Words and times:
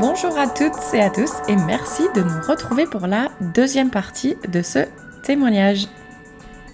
Bonjour 0.00 0.38
à 0.38 0.46
toutes 0.46 0.94
et 0.94 1.00
à 1.00 1.10
tous 1.10 1.32
et 1.48 1.56
merci 1.56 2.04
de 2.14 2.22
nous 2.22 2.40
retrouver 2.48 2.86
pour 2.86 3.08
la 3.08 3.30
deuxième 3.52 3.90
partie 3.90 4.36
de 4.46 4.62
ce 4.62 4.86
témoignage. 5.24 5.88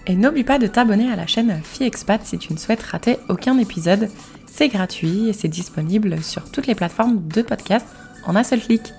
Et 0.05 0.15
n'oublie 0.15 0.43
pas 0.43 0.59
de 0.59 0.67
t'abonner 0.67 1.11
à 1.11 1.15
la 1.15 1.25
chaîne 1.25 1.59
FiExpat 1.63 2.23
si 2.23 2.37
tu 2.37 2.53
ne 2.53 2.59
souhaites 2.59 2.83
rater 2.83 3.17
aucun 3.27 3.57
épisode. 3.57 4.11
C'est 4.45 4.67
gratuit 4.67 5.29
et 5.29 5.33
c'est 5.33 5.47
disponible 5.47 6.21
sur 6.21 6.51
toutes 6.51 6.67
les 6.67 6.75
plateformes 6.75 7.27
de 7.27 7.41
podcast 7.41 7.87
en 8.27 8.35
un 8.35 8.43
seul 8.43 8.61
clic. 8.61 8.93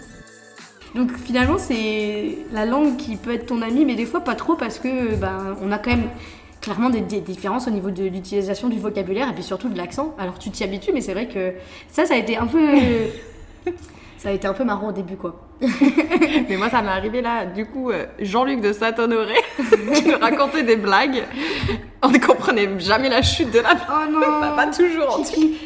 Donc 0.97 1.17
finalement, 1.17 1.59
c'est 1.59 2.37
la 2.53 2.67
langue 2.67 2.97
qui 2.97 3.15
peut 3.15 3.33
être 3.33 3.47
ton 3.47 3.63
ami, 3.63 3.85
mais 3.85 3.95
des 3.95 4.07
fois 4.07 4.23
pas 4.23 4.35
trop 4.35 4.57
parce 4.57 4.81
que 4.81 5.15
ben, 5.15 5.57
on 5.63 5.71
a 5.71 5.79
quand 5.79 5.91
même 5.91 6.09
clairement 6.61 6.91
des, 6.91 7.01
des 7.01 7.21
différences 7.21 7.69
au 7.69 7.71
niveau 7.71 7.93
de 7.93 8.03
l'utilisation 8.03 8.69
du 8.69 8.81
vocabulaire 8.81 9.29
et 9.29 9.35
puis 9.35 9.45
surtout 9.45 9.69
de 9.69 9.77
l'accent. 9.77 10.17
Alors 10.19 10.41
tu 10.41 10.51
t'y 10.51 10.65
habitues, 10.65 10.91
mais 10.93 11.01
c'est 11.01 11.13
vrai 11.13 11.29
que 11.29 11.53
ça, 11.89 12.07
ça 12.07 12.15
a 12.15 12.17
été 12.17 12.37
un 12.37 12.49
peu. 12.49 12.77
ça 14.19 14.31
a 14.31 14.33
été 14.33 14.47
un 14.47 14.53
peu 14.55 14.65
marrant 14.65 14.89
au 14.89 14.93
début, 14.93 15.17
quoi. 15.17 15.43
Mais 16.49 16.57
moi, 16.57 16.69
ça 16.69 16.83
m'est 16.83 16.89
arrivé 16.91 17.23
là, 17.23 17.47
du 17.47 17.67
coup, 17.67 17.91
euh, 17.91 18.07
Jean-Luc 18.21 18.61
de 18.61 18.73
Saint-Honoré 18.73 19.35
qui 19.95 20.09
nous 20.09 20.19
racontait 20.19 20.63
des 20.63 20.77
blagues. 20.77 21.23
On 22.03 22.09
ne 22.09 22.19
comprenait 22.19 22.69
jamais 22.79 23.09
la 23.09 23.23
chute 23.23 23.51
de 23.51 23.61
la 23.61 23.71
Oh 23.89 24.11
non 24.11 24.21
Bah, 24.41 24.53
pas 24.55 24.67
toujours, 24.67 25.19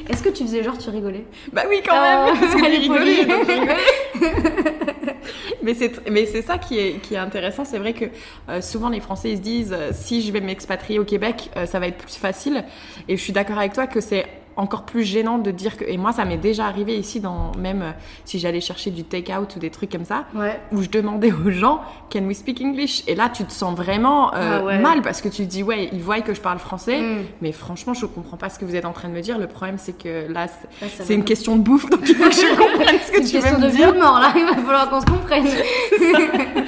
Est-ce 0.09 0.23
que 0.23 0.29
tu 0.29 0.45
faisais 0.45 0.63
genre 0.63 0.79
tu 0.79 0.91
rigolais? 0.91 1.27
Bah 1.53 1.63
oui, 1.69 1.81
quand 1.85 1.95
Oh, 1.97 2.33
même 2.33 2.65
elle 2.65 2.73
est 2.73 2.77
Elle 2.77 2.81
rigolait, 2.81 3.25
donc 3.27 3.47
je 3.47 3.53
rigolais. 3.53 3.77
mais 5.63 5.75
c'est 5.75 6.09
mais 6.11 6.27
c'est 6.27 6.43
ça 6.43 6.57
qui 6.59 6.79
est 6.79 7.01
qui 7.03 7.15
est 7.15 7.19
intéressant 7.19 7.65
c'est 7.65 7.79
vrai 7.79 7.93
que 7.93 8.07
euh, 8.49 8.61
souvent 8.61 8.89
les 8.89 9.01
Français 9.01 9.31
ils 9.33 9.37
se 9.37 9.43
disent 9.43 9.75
euh, 9.77 9.91
si 9.93 10.23
je 10.23 10.33
vais 10.33 10.41
m'expatrier 10.41 10.99
au 10.99 11.05
Québec 11.05 11.51
euh, 11.57 11.67
ça 11.67 11.79
va 11.79 11.87
être 11.89 11.99
plus 11.99 12.17
facile 12.17 12.65
et 13.09 13.17
je 13.17 13.23
suis 13.23 13.33
d'accord 13.33 13.59
avec 13.59 13.73
toi 13.75 13.87
que 13.87 14.01
c'est 14.01 14.25
encore 14.57 14.83
plus 14.85 15.05
gênant 15.05 15.39
de 15.39 15.51
dire 15.51 15.77
que 15.77 15.85
et 15.85 15.97
moi 15.97 16.13
ça 16.13 16.25
m'est 16.25 16.37
déjà 16.37 16.67
arrivé 16.67 16.97
ici 16.99 17.21
dans 17.21 17.53
même 17.59 17.83
euh, 17.83 17.91
si 18.25 18.39
j'allais 18.39 18.61
chercher 18.61 18.91
du 18.91 19.05
take 19.05 19.33
out 19.35 19.55
ou 19.57 19.59
des 19.59 19.71
trucs 19.71 19.91
comme 19.91 20.05
ça 20.05 20.25
Ouais. 20.35 20.61
où 20.73 20.83
je 20.83 20.91
demandais 20.91 21.33
aux 21.33 21.51
gens 21.51 21.81
can 22.13 22.25
we 22.25 22.37
speak 22.37 22.61
English? 22.61 23.03
Et 23.07 23.15
là 23.15 23.29
tu 23.33 23.45
te 23.45 23.53
sens 23.53 23.75
vraiment 23.77 24.35
euh, 24.35 24.59
Ah 24.61 24.65
ouais. 24.65 24.79
mal 24.79 25.03
parce 25.03 25.21
que 25.23 25.29
tu 25.29 25.45
te 25.45 25.51
dis 25.51 25.63
ouais 25.63 25.89
ils 25.93 26.03
voient 26.03 26.21
que 26.21 26.35
je 26.35 26.41
parle 26.41 26.59
français 26.59 27.01
Mm. 27.01 27.19
mais 27.41 27.53
franchement 27.53 27.95
je 27.95 28.05
comprends 28.07 28.37
pas 28.37 28.49
ce 28.51 28.59
que 28.59 28.65
vous 28.65 28.75
êtes 28.77 28.85
en 28.85 28.93
train 28.93 29.09
de 29.09 29.15
me 29.15 29.21
dire 29.21 29.39
le 29.39 29.47
problème 29.47 29.77
c'est 29.79 29.97
que 29.97 30.31
là 30.31 30.47
c'est- 30.89 31.15
une 31.15 31.25
question 31.25 31.57
de 31.57 31.63
bouffe 31.63 31.89
donc 31.89 32.01
il 32.09 32.15
faut 32.15 32.25
que 32.29 32.35
je 32.35 32.57
comprenne 32.57 32.99
ce 33.07 33.13
que 33.13 33.19
Une 33.21 33.25
tu 33.27 33.37
veux 33.37 33.43
question 33.43 33.61
me 33.61 33.71
dire 33.71 33.93
de 33.95 33.99
mort 33.99 34.19
là, 34.21 34.33
il 34.37 34.45
va 34.45 34.55
falloir 34.55 34.91
qu'on 34.91 35.01
se 35.01 35.07
comprenne. 35.07 35.47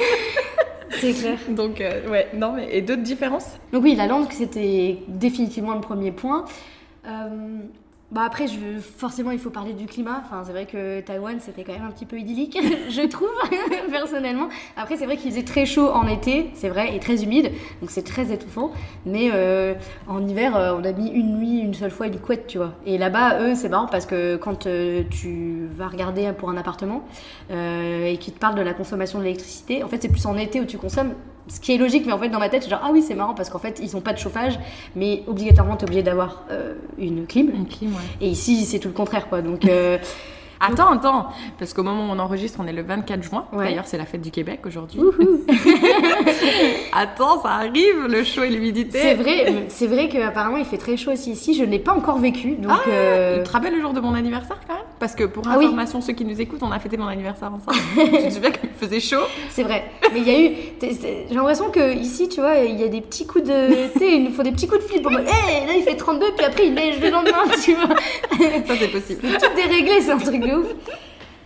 c'est 1.00 1.12
clair. 1.14 1.38
donc 1.48 1.80
euh, 1.80 2.08
ouais 2.10 2.28
non 2.34 2.52
mais 2.52 2.68
et 2.70 2.82
d'autres 2.82 3.02
différences? 3.02 3.46
Donc 3.72 3.82
oui, 3.84 3.94
la 3.96 4.06
langue, 4.06 4.26
c'était 4.30 4.98
définitivement 5.08 5.74
le 5.74 5.80
premier 5.80 6.12
point. 6.12 6.44
Euh, 7.06 7.60
bah 8.10 8.24
après, 8.26 8.46
forcément, 8.98 9.30
il 9.30 9.38
faut 9.38 9.48
parler 9.48 9.72
du 9.72 9.86
climat. 9.86 10.22
Enfin, 10.22 10.42
c'est 10.44 10.52
vrai 10.52 10.66
que 10.66 11.00
Taïwan, 11.00 11.40
c'était 11.40 11.64
quand 11.64 11.72
même 11.72 11.84
un 11.84 11.90
petit 11.90 12.04
peu 12.04 12.18
idyllique, 12.18 12.58
je 12.90 13.06
trouve, 13.06 13.30
personnellement. 13.90 14.48
Après, 14.76 14.98
c'est 14.98 15.06
vrai 15.06 15.16
qu'il 15.16 15.30
faisait 15.30 15.44
très 15.44 15.64
chaud 15.64 15.88
en 15.88 16.06
été, 16.06 16.50
c'est 16.52 16.68
vrai, 16.68 16.94
et 16.94 17.00
très 17.00 17.24
humide, 17.24 17.50
donc 17.80 17.90
c'est 17.90 18.04
très 18.04 18.30
étouffant. 18.30 18.70
Mais 19.06 19.30
euh, 19.32 19.72
en 20.08 20.26
hiver, 20.26 20.54
euh, 20.56 20.74
on 20.78 20.84
a 20.84 20.92
mis 20.92 21.08
une 21.08 21.38
nuit, 21.38 21.60
une 21.60 21.72
seule 21.72 21.90
fois, 21.90 22.06
une 22.06 22.18
couette, 22.18 22.46
tu 22.48 22.58
vois. 22.58 22.74
Et 22.84 22.98
là-bas, 22.98 23.40
eux, 23.40 23.54
c'est 23.54 23.70
marrant 23.70 23.86
parce 23.86 24.04
que 24.04 24.36
quand 24.36 24.68
tu 25.08 25.66
vas 25.70 25.88
regarder 25.88 26.30
pour 26.36 26.50
un 26.50 26.58
appartement 26.58 27.04
et 27.50 28.18
qu'ils 28.20 28.34
te 28.34 28.38
parlent 28.38 28.56
de 28.56 28.62
la 28.62 28.74
consommation 28.74 29.20
de 29.20 29.24
l'électricité, 29.24 29.82
en 29.82 29.88
fait, 29.88 30.02
c'est 30.02 30.08
plus 30.08 30.26
en 30.26 30.36
été 30.36 30.60
où 30.60 30.66
tu 30.66 30.76
consommes. 30.76 31.14
Ce 31.48 31.60
qui 31.60 31.74
est 31.74 31.78
logique, 31.78 32.06
mais 32.06 32.12
en 32.12 32.18
fait, 32.18 32.28
dans 32.28 32.38
ma 32.38 32.48
tête, 32.48 32.68
genre, 32.68 32.80
ah 32.82 32.90
oui, 32.92 33.02
c'est 33.02 33.14
marrant 33.14 33.34
parce 33.34 33.50
qu'en 33.50 33.58
fait, 33.58 33.80
ils 33.82 33.92
n'ont 33.94 34.00
pas 34.00 34.12
de 34.12 34.18
chauffage, 34.18 34.58
mais 34.94 35.22
obligatoirement, 35.26 35.76
tu 35.76 35.84
es 35.84 35.88
obligé 35.88 36.02
d'avoir 36.02 36.44
euh, 36.50 36.74
une 36.98 37.26
clim. 37.26 37.50
une 37.54 37.66
clim 37.66 37.90
ouais 37.90 38.00
Et 38.20 38.28
ici, 38.28 38.64
c'est 38.64 38.78
tout 38.78 38.88
le 38.88 38.94
contraire, 38.94 39.28
quoi. 39.28 39.42
Donc, 39.42 39.64
euh, 39.64 39.98
attends 40.64 40.92
attends 40.92 41.26
parce 41.58 41.74
qu'au 41.74 41.82
moment 41.82 42.04
où 42.08 42.12
on 42.12 42.20
enregistre 42.20 42.60
on 42.62 42.66
est 42.68 42.72
le 42.72 42.82
24 42.82 43.20
juin 43.20 43.46
Ouais. 43.52 43.64
d'ailleurs 43.64 43.86
c'est 43.88 43.98
la 43.98 44.04
fête 44.04 44.20
du 44.20 44.30
Québec 44.30 44.60
aujourd'hui 44.64 45.00
attends 46.92 47.40
ça 47.42 47.48
arrive 47.50 48.06
le 48.08 48.22
chaud 48.24 48.44
et 48.44 48.50
l'humidité 48.50 48.98
c'est 49.00 49.14
vrai, 49.14 49.64
c'est 49.68 49.86
vrai 49.86 50.08
qu'apparemment, 50.08 50.58
il 50.58 50.64
fait 50.64 50.78
très 50.78 50.96
chaud 50.96 51.12
aussi 51.12 51.32
ici. 51.32 51.54
Je 51.54 51.64
ne 51.64 51.70
l'ai 51.70 51.78
pas 51.78 51.92
encore 51.92 52.18
vécu, 52.18 52.52
donc. 52.56 52.70
Ah, 52.72 52.80
euh, 52.88 53.38
Tu 53.38 53.42
te 53.48 53.50
rappelles 53.52 53.74
le 53.74 53.80
jour 53.80 53.92
de 53.92 54.00
mon 54.00 54.14
anniversaire 54.14 54.58
quand 54.66 54.74
même? 54.74 54.82
Parce 55.02 55.16
que 55.16 55.24
pour 55.24 55.42
Ah 55.48 55.56
oui. 55.58 55.64
information, 55.64 56.00
ceux 56.00 56.12
qui 56.12 56.24
nous 56.24 56.40
écoutent, 56.40 56.62
on 56.62 56.70
a 56.70 56.78
fêté 56.78 56.96
mon 56.96 57.08
anniversaire 57.08 57.52
ensemble. 57.52 57.76
tu 57.96 58.28
te 58.28 58.30
souviens 58.34 58.52
qu'il 58.52 58.68
faisait 58.70 59.00
chaud 59.00 59.24
C'est 59.50 59.64
vrai. 59.64 59.90
Mais 60.12 60.20
il 60.20 60.28
y 60.28 60.30
a 60.30 60.40
eu. 60.40 60.54
J'ai 60.80 61.34
l'impression 61.34 61.72
que 61.72 61.92
ici, 61.92 62.28
tu 62.28 62.40
vois, 62.40 62.58
il 62.58 62.80
y 62.80 62.84
a 62.84 62.86
des 62.88 63.00
petits 63.00 63.26
coups 63.26 63.42
de. 63.42 63.88
Tu 63.94 63.98
sais, 63.98 64.12
il 64.14 64.22
nous 64.22 64.30
faut 64.30 64.44
des 64.44 64.52
petits 64.52 64.68
coups 64.68 64.84
de 64.84 64.88
fil 64.88 65.02
pour 65.02 65.10
me. 65.10 65.18
Hé, 65.22 65.66
là, 65.66 65.72
il 65.76 65.82
fait 65.82 65.96
32, 65.96 66.34
puis 66.36 66.46
après, 66.46 66.68
il 66.68 66.74
neige 66.74 67.00
le 67.00 67.10
lendemain, 67.10 67.42
tu 67.64 67.74
vois. 67.74 67.88
Ça 67.88 68.74
c'est 68.78 68.92
possible. 68.92 69.22
C'est 69.24 69.38
tout 69.38 69.56
déréglé, 69.56 70.00
c'est 70.02 70.12
un 70.12 70.18
truc 70.18 70.40
de 70.40 70.54
ouf. 70.54 70.68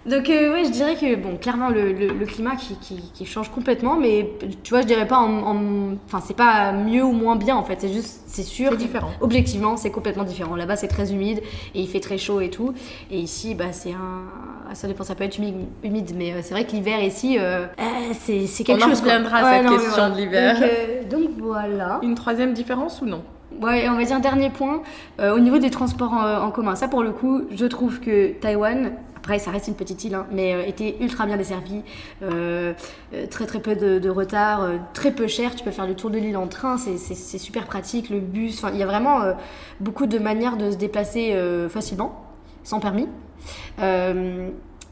Donc, 0.09 0.31
euh, 0.31 0.53
ouais, 0.53 0.65
je 0.65 0.71
dirais 0.71 0.95
que, 0.95 1.17
bon, 1.17 1.37
clairement, 1.37 1.69
le, 1.69 1.93
le- 1.93 2.13
le 2.13 2.27
climat 2.27 2.55
qui, 2.55 2.77
qui- 2.77 3.11
qui 3.13 3.27
change 3.27 3.51
complètement, 3.51 3.97
mais 3.97 4.31
tu 4.63 4.71
vois, 4.71 4.83
je 4.83 4.87
dirais 4.87 5.07
pas 5.09 5.19
en. 5.19 5.43
en- 5.43 5.97
Enfin, 6.07 6.23
c'est 6.25 6.37
pas 6.37 6.73
mieux 6.73 7.03
ou 7.05 7.11
moins 7.13 7.35
bien, 7.37 7.57
en 7.57 7.65
fait. 7.65 7.77
C'est 7.81 7.93
juste, 7.93 8.23
c'est 8.27 8.43
sûr. 8.45 8.71
C'est 8.71 8.77
différent. 8.77 9.11
Objectivement, 9.21 9.77
c'est 9.77 9.91
complètement 9.91 10.23
différent. 10.25 10.55
Là-bas, 10.55 10.77
c'est 10.77 10.87
très 10.89 11.13
humide 11.13 11.41
et 11.75 11.81
il 11.81 11.89
fait 11.89 11.99
très 12.01 12.19
chaud 12.19 12.41
et 12.41 12.51
tout. 12.51 12.73
Et 13.11 13.19
ici, 13.19 13.55
bah, 13.57 13.73
c'est 13.73 13.93
un. 13.93 14.75
Ça 14.75 14.87
dépend, 14.89 15.05
ça 15.05 15.15
peut 15.15 15.25
être 15.25 15.39
humide, 15.39 15.57
humide 15.83 16.13
mais 16.17 16.33
euh, 16.33 16.37
c'est 16.43 16.53
vrai 16.55 16.65
que 16.67 16.73
l'hiver 16.73 17.01
ici, 17.03 17.39
euh, 17.39 17.67
euh, 17.79 17.85
c'est 18.19 18.47
c'est 18.47 18.63
quelque 18.65 18.83
On 18.83 18.87
en 18.87 18.89
chose. 18.91 19.01
quoi. 19.01 19.13
reviendra 19.15 19.39
à 19.39 19.55
cette 19.57 19.65
non, 19.65 19.71
mais 19.73 19.77
question 19.79 19.95
voilà. 20.09 20.15
de 20.15 20.21
l'hiver. 20.21 20.55
Donc, 20.55 20.63
euh, 20.69 21.09
donc 21.09 21.31
voilà. 21.39 21.99
Une 22.03 22.15
troisième 22.15 22.53
différence 22.53 23.01
ou 23.01 23.07
non? 23.07 23.23
Ouais, 23.63 23.89
on 23.89 23.97
va 23.97 24.05
dire 24.05 24.21
dernier 24.21 24.51
point, 24.51 24.83
euh, 25.21 25.35
au 25.35 25.39
niveau 25.41 25.59
des 25.59 25.71
transports 25.71 26.13
en, 26.13 26.43
en 26.47 26.51
commun. 26.51 26.75
Ça, 26.75 26.89
pour 26.89 27.03
le 27.03 27.13
coup, 27.13 27.43
je 27.53 27.65
trouve 27.65 28.01
que 28.01 28.33
Taïwan, 28.33 28.93
après, 29.27 29.41
ça 29.41 29.51
reste 29.51 29.67
une 29.67 29.75
petite 29.75 30.05
île, 30.05 30.15
hein, 30.15 30.25
mais 30.31 30.55
euh, 30.55 30.65
était 30.65 30.99
ultra 31.01 31.27
bien 31.27 31.37
desservi. 31.37 31.83
Euh, 32.23 32.75
euh, 33.13 33.27
très 33.27 33.45
très 33.45 33.59
peu 33.59 33.75
de, 33.75 34.09
retard, 34.09 34.69
très 34.93 35.11
peu 35.11 35.27
cher. 35.27 35.57
Tu 35.57 35.65
peux 35.65 35.73
faire 35.73 35.89
le 35.89 35.97
tour 35.97 36.11
de 36.11 36.19
l'île 36.19 36.37
en 36.37 36.47
train, 36.47 36.79
c'est- 36.79 37.39
super 37.39 37.67
pratique. 37.67 38.09
Le 38.09 38.21
bus, 38.21 38.63
il 38.73 38.79
y 38.79 38.85
a 38.85 38.87
vraiment 38.87 39.35
beaucoup 39.81 40.07
de 40.07 40.21
manières 40.21 40.57
de 40.57 40.71
se 40.71 40.77
déplacer 40.77 41.37
facilement, 41.69 42.25
sans 42.63 42.79
permis. 42.79 43.09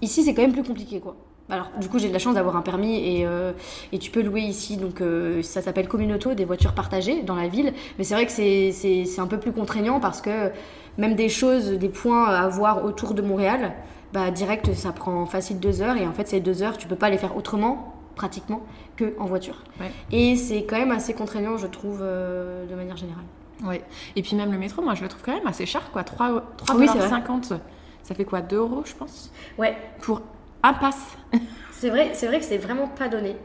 Ici, 0.02 0.24
c'est 0.24 0.34
quand 0.34 0.42
même 0.42 0.52
plus 0.52 0.64
compliqué, 0.64 0.98
quoi. 0.98 1.14
Alors, 1.48 1.70
du 1.80 1.88
coup, 1.88 2.00
j'ai 2.00 2.08
de 2.08 2.12
la 2.12 2.18
chance 2.18 2.34
d'avoir 2.34 2.56
un 2.56 2.62
permis 2.62 3.22
et, 3.92 3.98
tu 4.00 4.10
peux 4.10 4.22
louer 4.22 4.40
ici. 4.40 4.76
Donc, 4.76 5.00
ça 5.42 5.62
s'appelle 5.62 5.86
Communauto, 5.86 6.34
des 6.34 6.44
voitures 6.44 6.74
partagées 6.74 7.22
dans 7.22 7.36
la 7.36 7.46
ville. 7.46 7.72
Mais 7.98 8.04
c'est 8.04 8.14
vrai 8.14 8.26
que 8.26 8.32
c'est 8.32 9.20
un 9.20 9.28
peu 9.28 9.38
plus 9.38 9.52
contraignant 9.52 10.00
parce 10.00 10.20
que 10.20 10.50
même 10.98 11.14
des 11.14 11.28
choses, 11.28 11.70
des 11.70 11.88
points 11.88 12.26
à 12.26 12.48
voir 12.48 12.84
autour 12.84 13.14
de 13.14 13.22
Montréal, 13.22 13.74
bah, 14.14 14.30
direct, 14.30 14.72
ça 14.74 14.92
prend 14.92 15.26
facile 15.26 15.58
deux 15.58 15.82
heures. 15.82 15.96
Et 15.96 16.06
en 16.06 16.12
fait, 16.12 16.28
ces 16.28 16.40
deux 16.40 16.62
heures, 16.62 16.78
tu 16.78 16.86
peux 16.86 16.94
pas 16.96 17.10
les 17.10 17.18
faire 17.18 17.36
autrement, 17.36 17.92
pratiquement, 18.14 18.62
que 18.96 19.12
en 19.18 19.26
voiture. 19.26 19.64
Ouais. 19.80 19.90
Et 20.12 20.36
c'est 20.36 20.64
quand 20.64 20.78
même 20.78 20.92
assez 20.92 21.14
contraignant, 21.14 21.58
je 21.58 21.66
trouve, 21.66 21.98
euh, 22.00 22.64
de 22.66 22.74
manière 22.76 22.96
générale. 22.96 23.24
Ouais. 23.64 23.82
Et 24.14 24.22
puis 24.22 24.36
même 24.36 24.52
le 24.52 24.58
métro, 24.58 24.82
moi 24.82 24.94
je 24.94 25.02
le 25.02 25.08
trouve 25.08 25.22
quand 25.22 25.34
même 25.34 25.46
assez 25.46 25.66
cher 25.66 25.90
quoi. 25.92 26.04
3, 26.04 26.42
Oui, 26.76 26.86
c'est 26.90 26.98
vrai. 26.98 27.08
50 27.08 27.52
ça 28.02 28.14
fait 28.14 28.24
quoi 28.24 28.40
2 28.42 28.56
euros 28.56 28.82
je 28.84 28.92
pense? 28.94 29.30
Ouais, 29.58 29.76
Pour 30.02 30.22
un 30.62 30.74
pass. 30.74 30.98
c'est 31.72 31.88
vrai, 31.88 32.10
c'est 32.14 32.26
vrai 32.26 32.38
que 32.40 32.44
c'est 32.44 32.58
vraiment 32.58 32.88
pas 32.88 33.08
donné. 33.08 33.36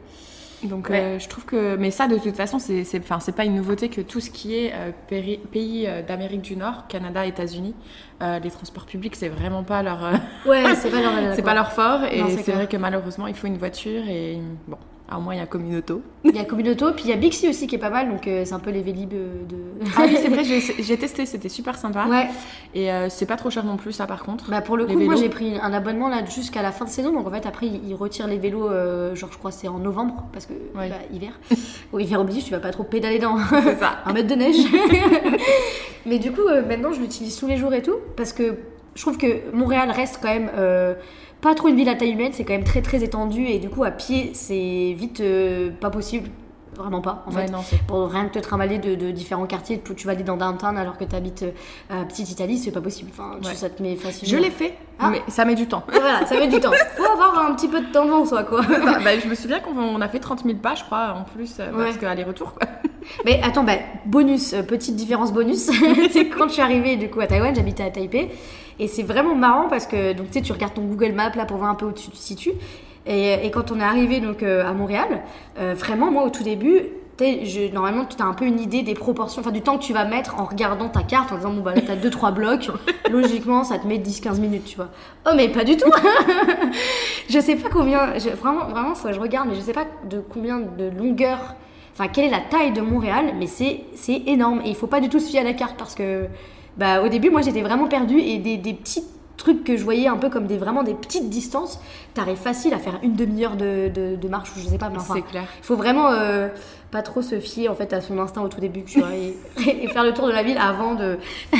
Donc 0.63 0.89
Ouais. 0.89 0.99
euh, 0.99 1.19
je 1.19 1.27
trouve 1.29 1.45
que. 1.45 1.75
Mais 1.77 1.89
ça 1.91 2.07
de 2.07 2.17
toute 2.17 2.35
façon, 2.35 2.59
c'est 2.59 2.83
c'est- 2.83 2.99
enfin, 2.99 3.19
c'est 3.19 3.35
pas 3.35 3.45
une 3.45 3.55
nouveauté 3.55 3.89
que 3.89 4.01
tout 4.01 4.19
ce 4.19 4.29
qui 4.29 4.55
est 4.55 4.71
euh, 4.73 4.91
péri- 5.09 5.39
pays 5.51 5.85
euh, 5.87 6.01
d'Amérique 6.01 6.41
du 6.41 6.55
Nord, 6.55 6.87
Canada, 6.87 7.25
États-Unis, 7.25 7.75
les 8.21 8.51
transports 8.51 8.85
publics, 8.85 9.15
c'est 9.15 9.29
vraiment 9.29 9.63
pas 9.63 9.81
leur. 9.83 10.01
Ouais, 10.45 10.75
c'est 10.75 10.89
pas 10.91 11.01
leur 11.01 11.13
c'est 11.35 11.41
pas 11.43 11.53
leur 11.53 11.71
fort. 11.71 12.03
Et 12.11 12.19
Non, 12.21 12.27
c'est 12.43 12.51
vrai 12.51 12.67
que 12.67 12.75
malheureusement, 12.77 13.27
il 13.27 13.35
faut 13.35 13.47
une 13.47 13.57
voiture 13.57 14.03
et 14.09 14.37
bon. 14.67 14.77
Au 15.15 15.19
moins, 15.21 15.33
il 15.33 15.37
y 15.39 15.41
a 15.41 15.47
Communauto. 15.47 16.01
Il 16.23 16.35
y 16.35 16.39
a 16.39 16.45
Communauto, 16.45 16.91
puis 16.93 17.05
il 17.05 17.09
y 17.09 17.13
a 17.13 17.15
Bixi 17.15 17.47
aussi 17.49 17.65
qui 17.65 17.75
est 17.75 17.79
pas 17.79 17.89
mal, 17.89 18.09
donc 18.09 18.27
euh, 18.27 18.43
c'est 18.45 18.53
un 18.53 18.59
peu 18.59 18.69
les 18.69 18.81
Vélib 18.81 19.11
euh, 19.13 19.43
de. 19.49 19.55
Ah 19.97 20.01
oui, 20.05 20.15
c'est 20.21 20.27
vrai, 20.29 20.43
j'ai 20.43 20.97
testé, 20.97 21.25
c'était 21.25 21.49
super 21.49 21.77
sympa. 21.77 22.05
Ouais, 22.07 22.27
Et 22.75 22.91
euh, 22.91 23.09
c'est 23.09 23.25
pas 23.25 23.35
trop 23.35 23.49
cher 23.49 23.63
non 23.65 23.75
plus, 23.77 23.91
ça 23.91 24.05
par 24.05 24.23
contre. 24.23 24.49
bah 24.51 24.61
pour 24.61 24.77
le 24.77 24.85
coup, 24.85 24.99
moi 24.99 25.15
j'ai 25.15 25.29
pris 25.29 25.57
un 25.59 25.73
abonnement 25.73 26.09
là 26.09 26.23
jusqu'à 26.25 26.61
la 26.61 26.71
fin 26.71 26.85
de 26.85 26.89
saison, 26.91 27.11
donc 27.11 27.25
en 27.25 27.31
fait 27.31 27.45
après 27.47 27.65
ils 27.67 27.95
retirent 27.95 28.27
les 28.27 28.37
vélos, 28.37 28.69
euh, 28.69 29.15
genre 29.15 29.31
je 29.31 29.37
crois 29.39 29.51
c'est 29.51 29.67
en 29.67 29.79
novembre, 29.79 30.25
parce 30.31 30.45
que 30.45 30.53
Ouais. 30.77 30.89
bah, 30.89 30.95
hiver. 31.11 31.31
Au 31.91 31.97
hiver 31.99 32.21
oblige, 32.21 32.45
tu 32.45 32.51
vas 32.51 32.59
pas 32.59 32.71
trop 32.71 32.83
pédaler 32.83 33.17
dans 33.17 33.35
un 34.05 34.13
mètre 34.13 34.27
de 34.27 34.35
neige. 34.35 34.57
Mais 36.05 36.19
du 36.19 36.31
coup, 36.31 36.41
maintenant 36.67 36.91
je 36.93 36.99
l'utilise 37.01 37.35
tous 37.35 37.47
les 37.47 37.57
jours 37.57 37.73
et 37.73 37.81
tout, 37.81 37.95
parce 38.15 38.33
que 38.33 38.55
je 38.99 39.05
trouve 39.05 39.17
que 39.17 39.49
Montréal 39.53 39.91
reste 39.91 40.19
quand 40.21 40.27
même. 40.27 40.51
euh, 40.57 40.93
pas 41.41 41.55
trop 41.55 41.69
une 41.69 41.77
ville 41.77 41.87
à 41.87 41.95
taille 41.95 42.11
humaine, 42.11 42.33
c'est 42.33 42.43
quand 42.43 42.51
même 42.51 42.65
très 42.65 42.81
très 42.81 43.01
étendu 43.01 43.45
et 43.45 43.59
du 43.59 43.69
coup 43.69 43.85
à 43.85 43.91
pied 43.91 44.31
c'est 44.33 44.93
vite 44.93 45.21
euh, 45.21 45.71
pas 45.71 45.89
possible, 45.89 46.29
vraiment 46.79 47.01
pas 47.01 47.23
en 47.27 47.31
fait. 47.31 47.47
Non, 47.51 47.59
pour 47.87 48.09
rien 48.09 48.25
que 48.27 48.33
te 48.33 48.39
trimballer 48.39 48.77
de, 48.79 48.95
de 48.95 49.11
différents 49.11 49.45
quartiers, 49.45 49.81
tu 49.95 50.05
vas 50.07 50.13
aller 50.13 50.23
dans 50.23 50.37
downtown 50.37 50.77
alors 50.77 50.97
que 50.97 51.03
tu 51.03 51.15
habites 51.15 51.45
à 51.89 52.05
Petite 52.05 52.31
Italie, 52.31 52.57
c'est 52.57 52.71
pas 52.71 52.81
possible. 52.81 53.11
Enfin, 53.13 53.37
tu- 53.41 53.55
ça 53.55 53.69
te 53.69 53.81
met 53.83 53.95
facilement. 53.95 54.37
Je 54.37 54.41
l'ai 54.43 54.49
fait, 54.51 54.73
Ah. 54.99 55.09
mais 55.11 55.21
ça 55.27 55.45
met 55.45 55.55
du 55.55 55.67
temps. 55.67 55.83
Voilà, 55.91 56.25
ça 56.25 56.35
met 56.35 56.47
du 56.47 56.59
temps. 56.59 56.71
Faut 56.97 57.03
avoir 57.05 57.45
un 57.45 57.53
petit 57.55 57.67
peu 57.67 57.81
de 57.81 57.91
temps 57.91 58.05
devant 58.05 58.25
soi, 58.25 58.43
quoi. 58.43 58.61
Bah, 58.61 58.99
bah, 59.03 59.19
je 59.21 59.27
me 59.27 59.35
souviens 59.35 59.59
qu'on 59.59 59.77
on 59.77 60.01
a 60.01 60.07
fait 60.07 60.19
30 60.19 60.43
000 60.43 60.57
pas, 60.57 60.75
je 60.75 60.83
crois, 60.83 61.15
en 61.19 61.23
plus, 61.23 61.57
euh, 61.59 61.71
Ouais. 61.71 61.85
parce 61.85 61.97
qu'aller-retour, 61.97 62.53
quoi. 62.53 62.67
Mais 63.25 63.39
attends, 63.43 63.63
bah, 63.63 63.73
bonus, 64.05 64.53
euh, 64.53 64.61
petite 64.63 64.95
différence 64.95 65.31
bonus, 65.33 65.69
c'est 66.11 66.27
quand 66.29 66.47
je 66.47 66.53
suis 66.53 66.61
arrivée 66.61 66.95
du 66.95 67.09
coup 67.09 67.19
à 67.21 67.27
Taïwan, 67.27 67.53
j'habitais 67.55 67.83
à 67.83 67.89
Taipei. 67.91 68.29
Et 68.81 68.87
c'est 68.87 69.03
vraiment 69.03 69.35
marrant 69.35 69.67
parce 69.67 69.85
que 69.87 70.13
donc, 70.13 70.27
tu 70.27 70.33
sais, 70.39 70.41
tu 70.41 70.53
regardes 70.53 70.73
ton 70.73 70.83
Google 70.83 71.11
Maps 71.11 71.31
là 71.35 71.45
pour 71.45 71.57
voir 71.57 71.69
un 71.69 71.75
peu 71.75 71.85
où 71.87 71.91
tu 71.91 72.09
te 72.09 72.15
situes. 72.15 72.53
Et, 73.05 73.45
et 73.45 73.51
quand 73.51 73.71
on 73.71 73.79
est 73.79 73.83
arrivé 73.83 74.19
donc, 74.19 74.43
euh, 74.43 74.65
à 74.67 74.73
Montréal, 74.73 75.21
euh, 75.59 75.73
vraiment, 75.77 76.11
moi 76.11 76.23
au 76.23 76.29
tout 76.29 76.43
début, 76.43 76.81
je- 77.19 77.73
normalement, 77.73 78.05
tu 78.05 78.21
as 78.21 78.25
un 78.25 78.33
peu 78.33 78.45
une 78.45 78.59
idée 78.61 78.81
des 78.81 78.93
proportions, 78.93 79.41
enfin 79.41 79.51
du 79.51 79.61
temps 79.61 79.77
que 79.77 79.83
tu 79.83 79.91
vas 79.93 80.05
mettre 80.05 80.39
en 80.39 80.45
regardant 80.45 80.87
ta 80.87 81.03
carte, 81.03 81.31
en 81.33 81.35
disant, 81.35 81.51
bon, 81.51 81.61
bah 81.61 81.73
là, 81.75 81.81
tu 81.81 81.91
as 81.91 81.95
2-3 81.97 82.31
blocs. 82.31 82.69
Logiquement, 83.11 83.63
ça 83.65 83.77
te 83.77 83.85
met 83.87 83.97
10-15 83.97 84.39
minutes, 84.39 84.63
tu 84.65 84.75
vois. 84.77 84.87
Oh, 85.27 85.31
mais 85.35 85.49
pas 85.49 85.63
du 85.65 85.75
tout 85.75 85.89
Je 87.29 87.39
sais 87.39 87.55
pas 87.55 87.69
combien, 87.69 88.17
je- 88.17 88.29
vraiment, 88.29 88.65
vraiment, 88.67 88.95
faut 88.95 89.07
que 89.07 89.13
je 89.13 89.19
regarde, 89.19 89.49
mais 89.49 89.55
je 89.55 89.61
sais 89.61 89.73
pas 89.73 89.85
de 90.09 90.19
combien 90.31 90.59
de 90.59 90.89
longueur, 90.97 91.55
enfin, 91.93 92.07
quelle 92.07 92.25
est 92.25 92.29
la 92.31 92.39
taille 92.41 92.71
de 92.71 92.81
Montréal, 92.81 93.33
mais 93.37 93.47
c'est 93.47 93.81
énorme. 94.25 94.61
Et 94.63 94.69
il 94.69 94.75
faut 94.75 94.87
pas 94.87 95.01
du 95.01 95.09
tout 95.09 95.19
se 95.19 95.29
fier 95.29 95.41
à 95.41 95.43
la 95.43 95.53
carte 95.53 95.75
parce 95.77 95.95
que, 95.95 96.25
bah, 96.77 97.01
au 97.03 97.09
début, 97.09 97.29
moi, 97.29 97.41
j'étais 97.41 97.61
vraiment 97.61 97.87
perdue 97.87 98.19
et 98.19 98.37
des, 98.37 98.57
des 98.57 98.73
petits 98.73 99.03
trucs 99.39 99.63
que 99.63 99.75
je 99.77 99.83
voyais 99.83 100.07
un 100.07 100.17
peu 100.17 100.29
comme 100.29 100.45
des 100.45 100.57
vraiment 100.57 100.83
des 100.83 100.93
petites 100.93 101.29
distances, 101.29 101.79
t'arrives 102.13 102.37
facile 102.37 102.73
à 102.73 102.77
faire 102.77 102.99
une 103.01 103.15
demi-heure 103.15 103.55
de, 103.55 103.89
de, 103.93 104.15
de 104.15 104.27
marche 104.27 104.51
ou 104.55 104.59
je 104.59 104.67
sais 104.67 104.77
pas, 104.77 104.89
mais 104.89 104.97
enfin, 104.97 105.15
C'est 105.15 105.21
clair. 105.23 105.45
il 105.59 105.65
faut 105.65 105.75
vraiment 105.75 106.09
euh, 106.11 106.47
pas 106.91 107.01
trop 107.01 107.21
se 107.21 107.39
fier 107.39 107.67
en 107.69 107.75
fait 107.75 107.91
à 107.93 108.01
son 108.01 108.19
instinct 108.19 108.41
au 108.41 108.47
tout 108.49 108.59
début, 108.59 108.83
tu 108.83 108.99
vois, 108.99 109.13
et, 109.15 109.35
et 109.83 109.87
faire 109.87 110.03
le 110.03 110.13
tour 110.13 110.27
de 110.27 110.31
la 110.31 110.43
ville 110.43 110.57
avant 110.59 110.93
de, 110.95 111.17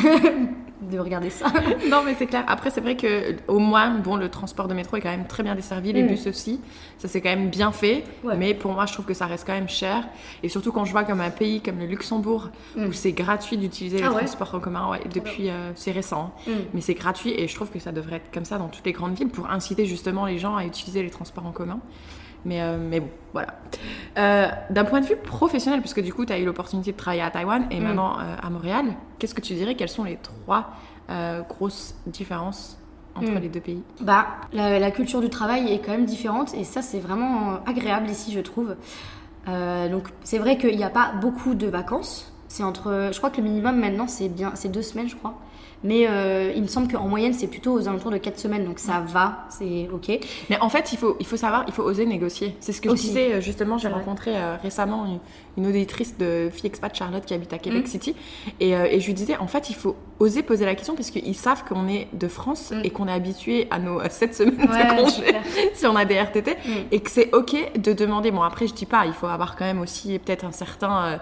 de 0.81 0.98
regarder 1.00 1.30
ça. 1.30 1.48
Non, 1.90 2.04
mais 2.06 2.16
c'est 2.18 2.26
clair. 2.28 2.44
Après, 2.48 2.70
c'est 2.70 2.81
vrai 2.81 2.96
que 2.96 3.36
au 3.48 3.60
moins, 3.60 3.90
bon, 3.96 4.16
le 4.16 4.30
transport 4.30 4.68
de 4.68 4.74
métro 4.74 4.98
est 4.98 5.02
quand 5.02 5.10
même 5.10 5.28
très 5.28 5.44
bien 5.44 5.56
desservi, 5.56 5.92
les 5.94 6.04
Mm. 6.04 6.08
bus 6.08 6.28
aussi. 6.28 6.62
Ça, 6.98 7.08
c'est 7.08 7.22
quand 7.22 7.30
même 7.30 7.50
bien 7.50 7.72
fait. 7.72 8.04
Ouais. 8.24 8.36
Mais 8.38 8.54
pour 8.54 8.72
moi, 8.74 8.86
je 8.86 8.94
trouve 8.94 9.06
que 9.06 9.14
ça 9.14 9.26
reste 9.26 9.46
quand 9.46 9.54
même 9.54 9.70
cher. 9.70 10.08
Et 10.44 10.50
surtout 10.50 10.72
quand 10.72 10.86
je 10.86 10.92
vois 10.92 11.04
comme 11.04 11.22
un 11.22 11.30
pays 11.31 11.62
comme 11.62 11.80
le 11.80 11.86
Luxembourg, 11.86 12.50
Mm. 12.76 12.86
où 12.86 12.94
c'est 12.94 13.12
gratuit 13.12 13.58
d'utiliser 13.58 13.98
Ah 14.02 14.10
les 14.10 14.16
ouais 14.16 14.18
transports 14.26 14.56
en 14.56 14.60
commun, 14.60 14.90
ouais, 14.92 15.02
depuis, 15.14 15.50
euh, 15.50 15.72
c'est 15.76 15.92
récent. 15.92 16.34
hein. 16.48 16.52
Mm. 16.52 16.54
Mais 16.76 16.81
c'est 16.81 16.94
gratuit 16.94 17.34
et 17.38 17.48
je 17.48 17.56
trouve 17.56 17.70
que 17.70 17.80
ça 17.80 17.92
devrait 17.92 18.18
être 18.18 18.31
comme 18.31 18.46
ça 18.46 18.58
dans 18.58 18.68
toutes 18.68 18.86
les 18.86 18.94
grandes 18.94 19.16
villes 19.18 19.30
pour 19.30 19.50
inciter 19.50 19.86
justement 19.86 20.26
les 20.26 20.38
gens 20.38 20.56
à 20.56 20.66
utiliser 20.66 21.04
les 21.04 21.10
transports 21.10 21.46
en 21.46 21.52
commun. 21.52 21.80
Mais, 22.45 22.62
euh, 22.62 22.77
mais 22.80 23.00
bon, 23.01 23.09
voilà. 23.33 23.56
Euh, 24.18 24.47
D'un 24.69 24.86
point 24.86 25.01
de 25.01 25.06
vue 25.06 25.15
professionnel, 25.18 25.81
puisque 25.81 26.01
du 26.01 26.13
coup, 26.13 26.25
tu 26.25 26.33
as 26.33 26.39
eu 26.39 26.45
l'opportunité 26.45 26.91
de 26.94 26.97
travailler 26.97 27.21
à 27.21 27.30
Taïwan 27.31 27.65
et 27.71 27.80
Mm. 27.80 27.83
maintenant 27.83 28.18
euh, 28.19 28.36
à 28.41 28.50
Montréal, 28.50 28.86
qu'est-ce 29.18 29.36
que 29.36 29.41
tu 29.41 29.53
dirais? 29.53 29.75
Quelles 29.75 29.89
sont 29.89 30.03
les 30.06 30.18
trois 30.18 30.69
grosses 31.50 31.95
différences 32.06 32.77
entre 33.15 33.31
Mm. 33.31 33.39
les 33.39 33.50
deux 33.50 33.59
pays? 33.59 33.83
Bah, 34.01 34.27
la, 34.53 34.77
la 34.80 34.91
culture 34.91 35.21
du 35.21 35.30
travail 35.30 35.71
est 35.74 35.80
quand 35.80 35.91
même 35.91 36.06
différente 36.06 36.53
et 36.53 36.63
ça 36.63 36.81
c'est 36.81 37.00
vraiment 37.00 37.59
agréable 37.65 38.09
ici 38.09 38.31
je 38.31 38.39
trouve. 38.39 38.75
Donc 39.47 40.09
c'est 40.24 40.38
vrai 40.38 40.57
qu'il 40.59 40.77
n'y 40.77 40.83
a 40.83 40.89
pas 40.92 41.13
beaucoup 41.19 41.56
de 41.56 41.65
vacances. 41.68 42.31
C'est 42.50 42.63
entre, 42.63 43.10
je 43.13 43.18
crois 43.18 43.30
que 43.30 43.38
le 43.38 43.44
minimum 43.44 43.78
maintenant 43.80 44.07
c'est 44.07 44.28
bien, 44.28 44.51
c'est 44.56 44.69
deux 44.69 44.81
semaines 44.81 45.07
je 45.07 45.16
crois. 45.16 45.36
Mais 45.81 46.07
euh, 46.10 46.51
il 46.54 46.62
me 46.63 46.68
semble 46.68 46.92
qu'en 46.92 47.07
moyenne 47.07 47.31
c'est 47.34 47.48
plutôt 47.48 47.72
aux 47.72 47.88
alentours 47.88 48.12
de 48.12 48.18
quatre 48.18 48.38
semaines 48.38 48.66
donc 48.66 48.80
ça 48.80 49.00
va, 49.00 49.46
c'est 49.50 49.88
ok. 49.94 50.19
Mais 50.50 50.60
en 50.60 50.68
fait, 50.68 50.92
il 50.92 50.98
faut, 50.98 51.16
il 51.22 51.25
faut 51.25 51.38
savoir, 51.38 51.63
il 51.68 51.74
faut 51.74 51.84
oser 51.84 52.06
négocier. 52.06 52.54
C'est 52.60 52.74
ce 52.74 52.81
que 52.81 52.90
Aussi. 52.90 53.04
je 53.04 53.07
disais 53.07 53.34
euh, 53.36 53.40
justement. 53.40 53.78
J'ai 53.78 53.88
rencontré 53.88 54.36
euh, 54.36 54.57
récemment 54.62 55.06
une, 55.06 55.19
une 55.63 55.69
auditrice 55.69 56.18
de 56.18 56.50
Fille 56.51 56.66
Expat 56.68 56.94
Charlotte 56.94 57.24
qui 57.24 57.34
habite 57.34 57.54
à 57.54 57.60
Québec 57.60 57.86
Mm. 57.86 57.88
City. 57.88 58.16
Et, 58.60 58.75
euh, 58.75 58.88
et 58.92 59.00
je 59.00 59.06
lui 59.06 59.13
disais, 59.13 59.38
en 59.38 59.48
fait, 59.48 59.69
il 59.69 59.75
faut 59.75 59.95
oser 60.19 60.44
poser 60.44 60.66
la 60.66 60.75
question 60.75 60.95
parce 60.95 61.12
qu'ils 61.12 61.34
savent 61.36 61.63
qu'on 61.63 61.88
est 61.88 62.07
de 62.12 62.28
France 62.28 62.72
Mm. 62.72 62.81
et 62.84 62.90
qu'on 62.90 63.07
est 63.07 63.13
habitué 63.13 63.68
à 63.72 63.80
nos 63.80 64.02
7 64.10 64.36
semaines 64.36 64.60
Ouais, 64.69 64.84
de 64.98 65.02
congé 65.02 65.24
si 65.75 65.86
on 65.88 65.95
a 65.95 66.04
des 66.04 66.16
RTT. 66.19 66.52
Mm. 66.66 66.72
Et 66.92 67.00
que 67.00 67.10
c'est 67.10 67.34
OK 67.34 67.56
de 67.80 67.94
demander. 67.94 68.31
Bon, 68.31 68.42
après, 68.42 68.68
je 68.68 68.74
dis 68.74 68.86
pas, 68.86 69.06
il 69.06 69.13
faut 69.13 69.28
avoir 69.28 69.56
quand 69.56 69.63
même 69.66 69.80
aussi 69.80 70.19
peut-être 70.19 70.44
un 70.44 70.52
certain 70.52 71.22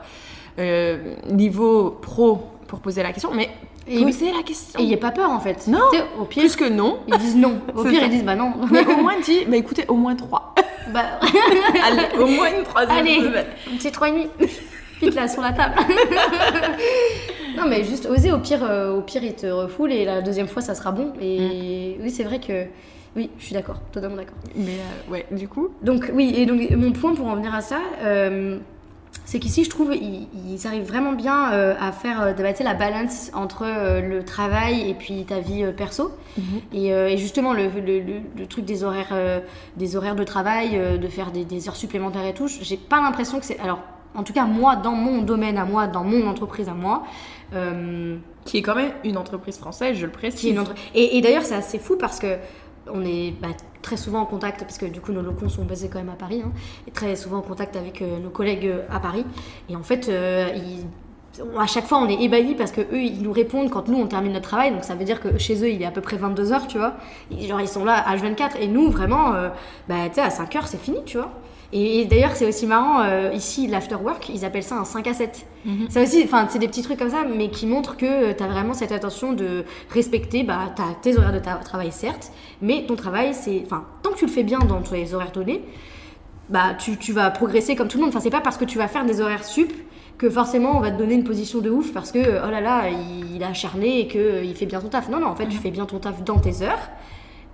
euh, 0.59 1.15
niveau 1.29 1.91
pro 2.01 2.41
pour 2.67 2.79
poser 2.79 3.03
la 3.03 3.13
question. 3.13 3.31
Mais 3.33 3.49
Et 3.87 4.01
poser 4.03 4.31
la 4.31 4.43
question. 4.43 4.79
Et 4.79 4.83
il 4.83 4.87
n'y 4.87 4.93
a 4.93 4.97
pas 4.97 5.11
peur 5.11 5.29
en 5.29 5.39
fait. 5.39 5.67
Non. 5.67 5.79
Tu 5.91 5.97
sais, 5.97 6.03
au 6.19 6.25
pire, 6.25 6.43
Plus 6.43 6.55
que 6.55 6.69
non. 6.69 6.99
ils 7.07 7.17
disent 7.17 7.35
non. 7.35 7.59
Au 7.75 7.83
pire, 7.83 7.99
ça. 7.99 8.05
ils 8.05 8.09
disent 8.11 8.25
bah 8.25 8.35
non. 8.35 8.53
Mais 8.71 8.85
au 8.85 8.97
moins, 8.97 9.19
dis, 9.23 9.45
bah 9.45 9.57
écoutez, 9.57 9.85
au 9.87 9.95
moins 9.95 10.15
trois. 10.15 10.53
bah, 10.93 11.19
Allez, 11.85 12.19
au 12.19 12.27
moins 12.27 12.49
une 12.57 12.63
troisième 12.63 12.97
Allez, 12.97 13.19
un 13.71 13.77
petit 13.77 13.89
3,5. 13.89 14.27
Vite 15.01 15.15
là, 15.15 15.27
sur 15.27 15.41
la 15.43 15.53
table. 15.53 15.75
non, 17.55 17.65
mais 17.67 17.83
juste 17.83 18.07
oser, 18.07 18.31
au 18.31 18.39
pire, 18.39 18.63
euh, 18.63 18.97
au 18.97 19.01
pire, 19.01 19.23
il 19.23 19.35
te 19.35 19.45
refoule 19.47 19.91
et 19.91 20.05
la 20.05 20.21
deuxième 20.21 20.47
fois, 20.47 20.61
ça 20.61 20.73
sera 20.75 20.91
bon. 20.91 21.13
Et 21.21 21.97
oui, 22.01 22.09
c'est 22.09 22.23
vrai 22.23 22.39
que. 22.39 22.65
Oui, 23.15 23.31
je 23.39 23.45
suis 23.45 23.53
d'accord, 23.53 23.79
totalement 23.91 24.15
d'accord. 24.17 24.35
Mais 24.55 24.73
euh, 24.73 25.11
ouais, 25.11 25.25
du 25.31 25.47
coup. 25.47 25.69
Donc, 25.81 26.11
oui, 26.13 26.33
et 26.35 26.45
donc 26.45 26.69
mon 26.71 26.91
point 26.91 27.15
pour 27.15 27.27
en 27.27 27.35
venir 27.35 27.53
à 27.53 27.61
ça, 27.61 27.79
euh, 28.03 28.57
c'est 29.29 29.39
qu'ici, 29.39 29.65
je 29.65 29.69
trouve, 29.69 29.93
ils, 29.93 30.27
ils 30.49 30.65
arrivent 30.67 30.87
vraiment 30.87 31.11
bien 31.11 31.51
euh, 31.51 31.75
à 31.79 31.91
faire 31.91 32.21
euh, 32.21 32.33
bah, 32.33 32.43
la 32.59 32.73
balance 32.73 33.29
entre 33.33 33.63
euh, 33.65 33.99
le 34.01 34.23
travail 34.23 34.89
et 34.89 34.93
puis 34.93 35.25
ta 35.25 35.39
vie 35.39 35.63
euh, 35.63 35.71
perso. 35.73 36.11
Et, 36.73 36.93
euh, 36.93 37.09
et 37.09 37.17
justement, 37.17 37.51
le, 37.51 37.63
le- 37.67 37.99
le- 37.99 38.21
le 38.37 38.45
truc 38.47 38.63
des 38.63 38.83
horaires, 38.85 39.13
des 39.75 39.95
horaires 39.97 40.15
de 40.15 40.23
travail, 40.23 40.79
de 40.99 41.07
faire 41.07 41.31
des, 41.31 41.43
des 41.43 41.67
heures 41.67 41.75
supplémentaires 41.75 42.25
et 42.25 42.33
tout, 42.33 42.47
j'ai 42.47 42.77
pas 42.77 43.01
l'impression 43.01 43.37
que 43.39 43.45
c'est. 43.45 43.59
Alors, 43.59 43.79
en 44.15 44.23
tout 44.23 44.33
cas, 44.33 44.45
moi, 44.45 44.75
dans 44.77 44.93
mon 44.93 45.21
domaine 45.21 45.57
à 45.57 45.65
moi, 45.65 45.87
dans 45.87 46.03
mon 46.05 46.25
entreprise 46.27 46.69
à 46.69 46.73
moi, 46.73 47.03
Qui 48.45 48.57
est 48.57 48.61
quand 48.61 48.75
même 48.75 48.91
une 49.03 49.17
entreprise 49.17 49.57
française, 49.57 49.97
je 49.97 50.05
le 50.05 50.11
précise. 50.11 50.39
qui 50.39 50.47
est 50.49 50.51
une 50.51 50.59
entre- 50.59 50.73
Et, 50.95 51.17
et 51.17 51.21
d'ailleurs, 51.21 51.43
c'est 51.43 51.55
assez 51.55 51.79
fou 51.79 51.97
parce 51.99 52.19
que 52.19 52.37
on 52.93 53.03
est 53.03 53.33
bah, 53.41 53.49
très 53.81 53.97
souvent 53.97 54.19
en 54.19 54.25
contact, 54.25 54.61
parce 54.61 54.77
que 54.77 54.85
du 54.85 54.99
coup, 54.99 55.11
nos 55.11 55.21
locaux 55.21 55.49
sont 55.49 55.63
basés 55.63 55.89
quand 55.89 55.99
même 55.99 56.09
à 56.09 56.17
Paris, 56.17 56.41
hein, 56.45 56.51
et 56.87 56.91
très 56.91 57.15
souvent 57.15 57.37
en 57.37 57.41
contact 57.41 57.75
avec 57.75 58.01
euh, 58.01 58.19
nos 58.19 58.29
collègues 58.29 58.67
euh, 58.67 58.85
à 58.89 58.99
Paris. 58.99 59.25
Et 59.69 59.75
en 59.75 59.83
fait, 59.83 60.09
euh, 60.09 60.49
à 61.57 61.67
chaque 61.67 61.85
fois, 61.85 61.99
on 61.99 62.09
est 62.09 62.21
ébahis 62.21 62.55
parce 62.55 62.71
que 62.71 62.81
eux, 62.81 63.01
ils 63.01 63.21
nous 63.21 63.31
répondent 63.31 63.69
quand 63.69 63.87
nous, 63.87 63.97
on 63.97 64.07
termine 64.07 64.33
notre 64.33 64.47
travail. 64.47 64.71
Donc, 64.71 64.83
ça 64.83 64.95
veut 64.95 65.05
dire 65.05 65.21
que 65.21 65.37
chez 65.37 65.63
eux, 65.63 65.69
il 65.69 65.81
est 65.81 65.85
à 65.85 65.91
peu 65.91 66.01
près 66.01 66.17
22 66.17 66.51
heures, 66.51 66.67
tu 66.67 66.77
vois. 66.77 66.95
Genre, 67.31 67.61
ils 67.61 67.67
sont 67.67 67.85
là 67.85 67.93
à 67.93 68.15
H24. 68.15 68.57
Et 68.59 68.67
nous, 68.67 68.89
vraiment, 68.89 69.33
bah, 69.87 70.07
tu 70.07 70.15
sais, 70.15 70.21
à 70.21 70.31
5 70.31 70.55
heures, 70.55 70.67
c'est 70.67 70.81
fini, 70.81 70.97
tu 71.05 71.17
vois. 71.17 71.31
Et, 71.73 71.99
et 71.99 72.05
d'ailleurs, 72.05 72.31
c'est 72.35 72.47
aussi 72.47 72.65
marrant, 72.65 73.01
euh, 73.01 73.31
ici, 73.33 73.67
l'afterwork, 73.67 74.29
ils 74.29 74.45
appellent 74.45 74.63
ça 74.63 74.75
un 74.75 74.85
5 74.85 75.05
à 75.07 75.13
7. 75.13 75.45
Mhm. 75.65 75.87
Ça 75.89 76.01
aussi, 76.01 76.21
enfin, 76.23 76.47
c'est 76.49 76.59
des 76.59 76.67
petits 76.67 76.81
trucs 76.81 76.97
comme 76.97 77.09
ça, 77.09 77.25
mais 77.25 77.49
qui 77.49 77.65
montrent 77.67 77.97
que 77.97 78.31
tu 78.31 78.41
as 78.43 78.47
vraiment 78.47 78.73
cette 78.73 78.91
attention 78.93 79.33
de 79.33 79.65
respecter 79.89 80.43
bah, 80.43 80.73
tes 81.01 81.17
horaires 81.17 81.33
de 81.33 81.39
ta- 81.39 81.55
travail, 81.55 81.91
certes, 81.91 82.31
mais 82.61 82.85
ton 82.87 82.95
travail, 82.95 83.33
c'est. 83.33 83.63
Enfin, 83.65 83.83
tant 84.01 84.11
que 84.11 84.17
tu 84.17 84.25
le 84.25 84.31
fais 84.31 84.43
bien 84.43 84.59
dans 84.59 84.81
les 84.93 85.13
horaires 85.13 85.31
donnés, 85.33 85.61
bah, 86.49 86.73
tu, 86.79 86.95
tu 86.97 87.11
vas 87.11 87.29
progresser 87.31 87.75
comme 87.75 87.87
tout 87.89 87.97
le 87.97 88.03
monde. 88.05 88.11
Enfin, 88.13 88.21
c'est 88.21 88.29
pas 88.29 88.39
parce 88.41 88.57
que 88.57 88.65
tu 88.65 88.77
vas 88.77 88.87
faire 88.87 89.05
des 89.05 89.19
horaires 89.19 89.43
sup 89.43 89.73
que 90.17 90.29
forcément 90.31 90.75
on 90.75 90.79
va 90.79 90.89
te 90.89 90.97
donner 90.97 91.13
une 91.13 91.23
position 91.23 91.59
de 91.59 91.69
ouf 91.69 91.93
parce 91.93 92.11
que 92.11 92.17
oh 92.19 92.49
là 92.49 92.59
là, 92.59 92.89
il, 92.89 93.35
il 93.35 93.43
a 93.43 93.49
acharné 93.49 93.99
et 93.99 94.07
qu'il 94.07 94.55
fait 94.55 94.65
bien 94.65 94.79
son 94.81 94.87
taf. 94.87 95.09
Non, 95.09 95.19
non, 95.19 95.27
en 95.27 95.35
fait, 95.35 95.47
tu 95.47 95.57
fais 95.57 95.69
bien 95.69 95.85
ton 95.85 95.99
taf 95.99 96.23
dans 96.23 96.39
tes 96.39 96.63
heures. 96.63 96.89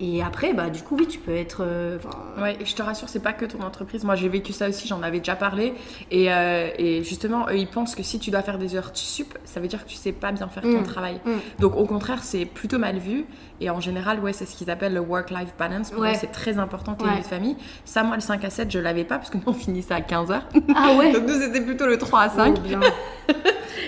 Et 0.00 0.22
après, 0.24 0.52
bah, 0.52 0.70
du 0.70 0.82
coup, 0.82 0.96
oui, 0.98 1.06
tu 1.06 1.18
peux 1.20 1.34
être. 1.34 1.58
euh, 1.64 1.98
Ouais, 2.40 2.56
et 2.60 2.64
je 2.64 2.74
te 2.74 2.82
rassure, 2.82 3.08
c'est 3.08 3.22
pas 3.22 3.32
que 3.32 3.44
ton 3.44 3.60
entreprise. 3.62 4.02
Moi, 4.04 4.16
j'ai 4.16 4.28
vécu 4.28 4.52
ça 4.52 4.68
aussi, 4.68 4.88
j'en 4.88 5.02
avais 5.02 5.18
déjà 5.18 5.36
parlé. 5.36 5.72
Et, 6.10 6.32
euh, 6.32 6.68
et 6.78 7.04
justement, 7.04 7.46
eux, 7.48 7.56
ils 7.56 7.68
pensent 7.68 7.94
que 7.94 8.02
si 8.02 8.18
tu 8.18 8.32
dois 8.32 8.42
faire 8.42 8.58
des 8.58 8.74
heures 8.74 8.90
sup, 8.92 9.38
ça 9.44 9.60
veut 9.60 9.68
dire 9.68 9.84
que 9.84 9.88
tu 9.88 9.94
sais 9.94 10.10
pas 10.12 10.32
bien 10.32 10.48
faire 10.48 10.64
ton 10.64 10.80
Mm. 10.80 10.82
travail. 10.82 11.20
Mm. 11.24 11.30
Donc, 11.60 11.76
au 11.76 11.84
contraire, 11.86 12.24
c'est 12.24 12.44
plutôt 12.44 12.78
mal 12.80 12.98
vu. 12.98 13.24
Et 13.60 13.70
en 13.70 13.80
général, 13.80 14.18
ouais, 14.18 14.32
c'est 14.32 14.46
ce 14.46 14.56
qu'ils 14.56 14.68
appellent 14.68 14.94
le 14.94 15.00
work-life 15.00 15.54
balance. 15.56 15.92
Pour 15.92 16.02
Ouais. 16.02 16.14
c'est 16.14 16.32
très 16.32 16.58
important 16.58 16.94
tes 16.94 17.04
Ouais. 17.04 17.18
de 17.18 17.24
famille. 17.24 17.56
Ça, 17.84 18.02
moi, 18.02 18.16
le 18.16 18.20
5 18.22 18.44
à 18.44 18.50
7, 18.50 18.72
je 18.72 18.80
l'avais 18.80 19.04
pas 19.04 19.18
parce 19.18 19.30
que 19.30 19.36
nous, 19.36 19.44
on 19.46 19.52
finissait 19.52 19.94
à 19.94 20.00
15 20.00 20.32
heures. 20.32 20.46
Ah 20.74 20.94
ouais 20.98 21.12
Donc, 21.14 21.22
nous, 21.28 21.34
c'était 21.40 21.60
plutôt 21.60 21.86
le 21.86 21.98
3 21.98 22.20
à 22.22 22.28
5. 22.30 22.56
Oh, 22.58 22.60
bien. 22.60 22.80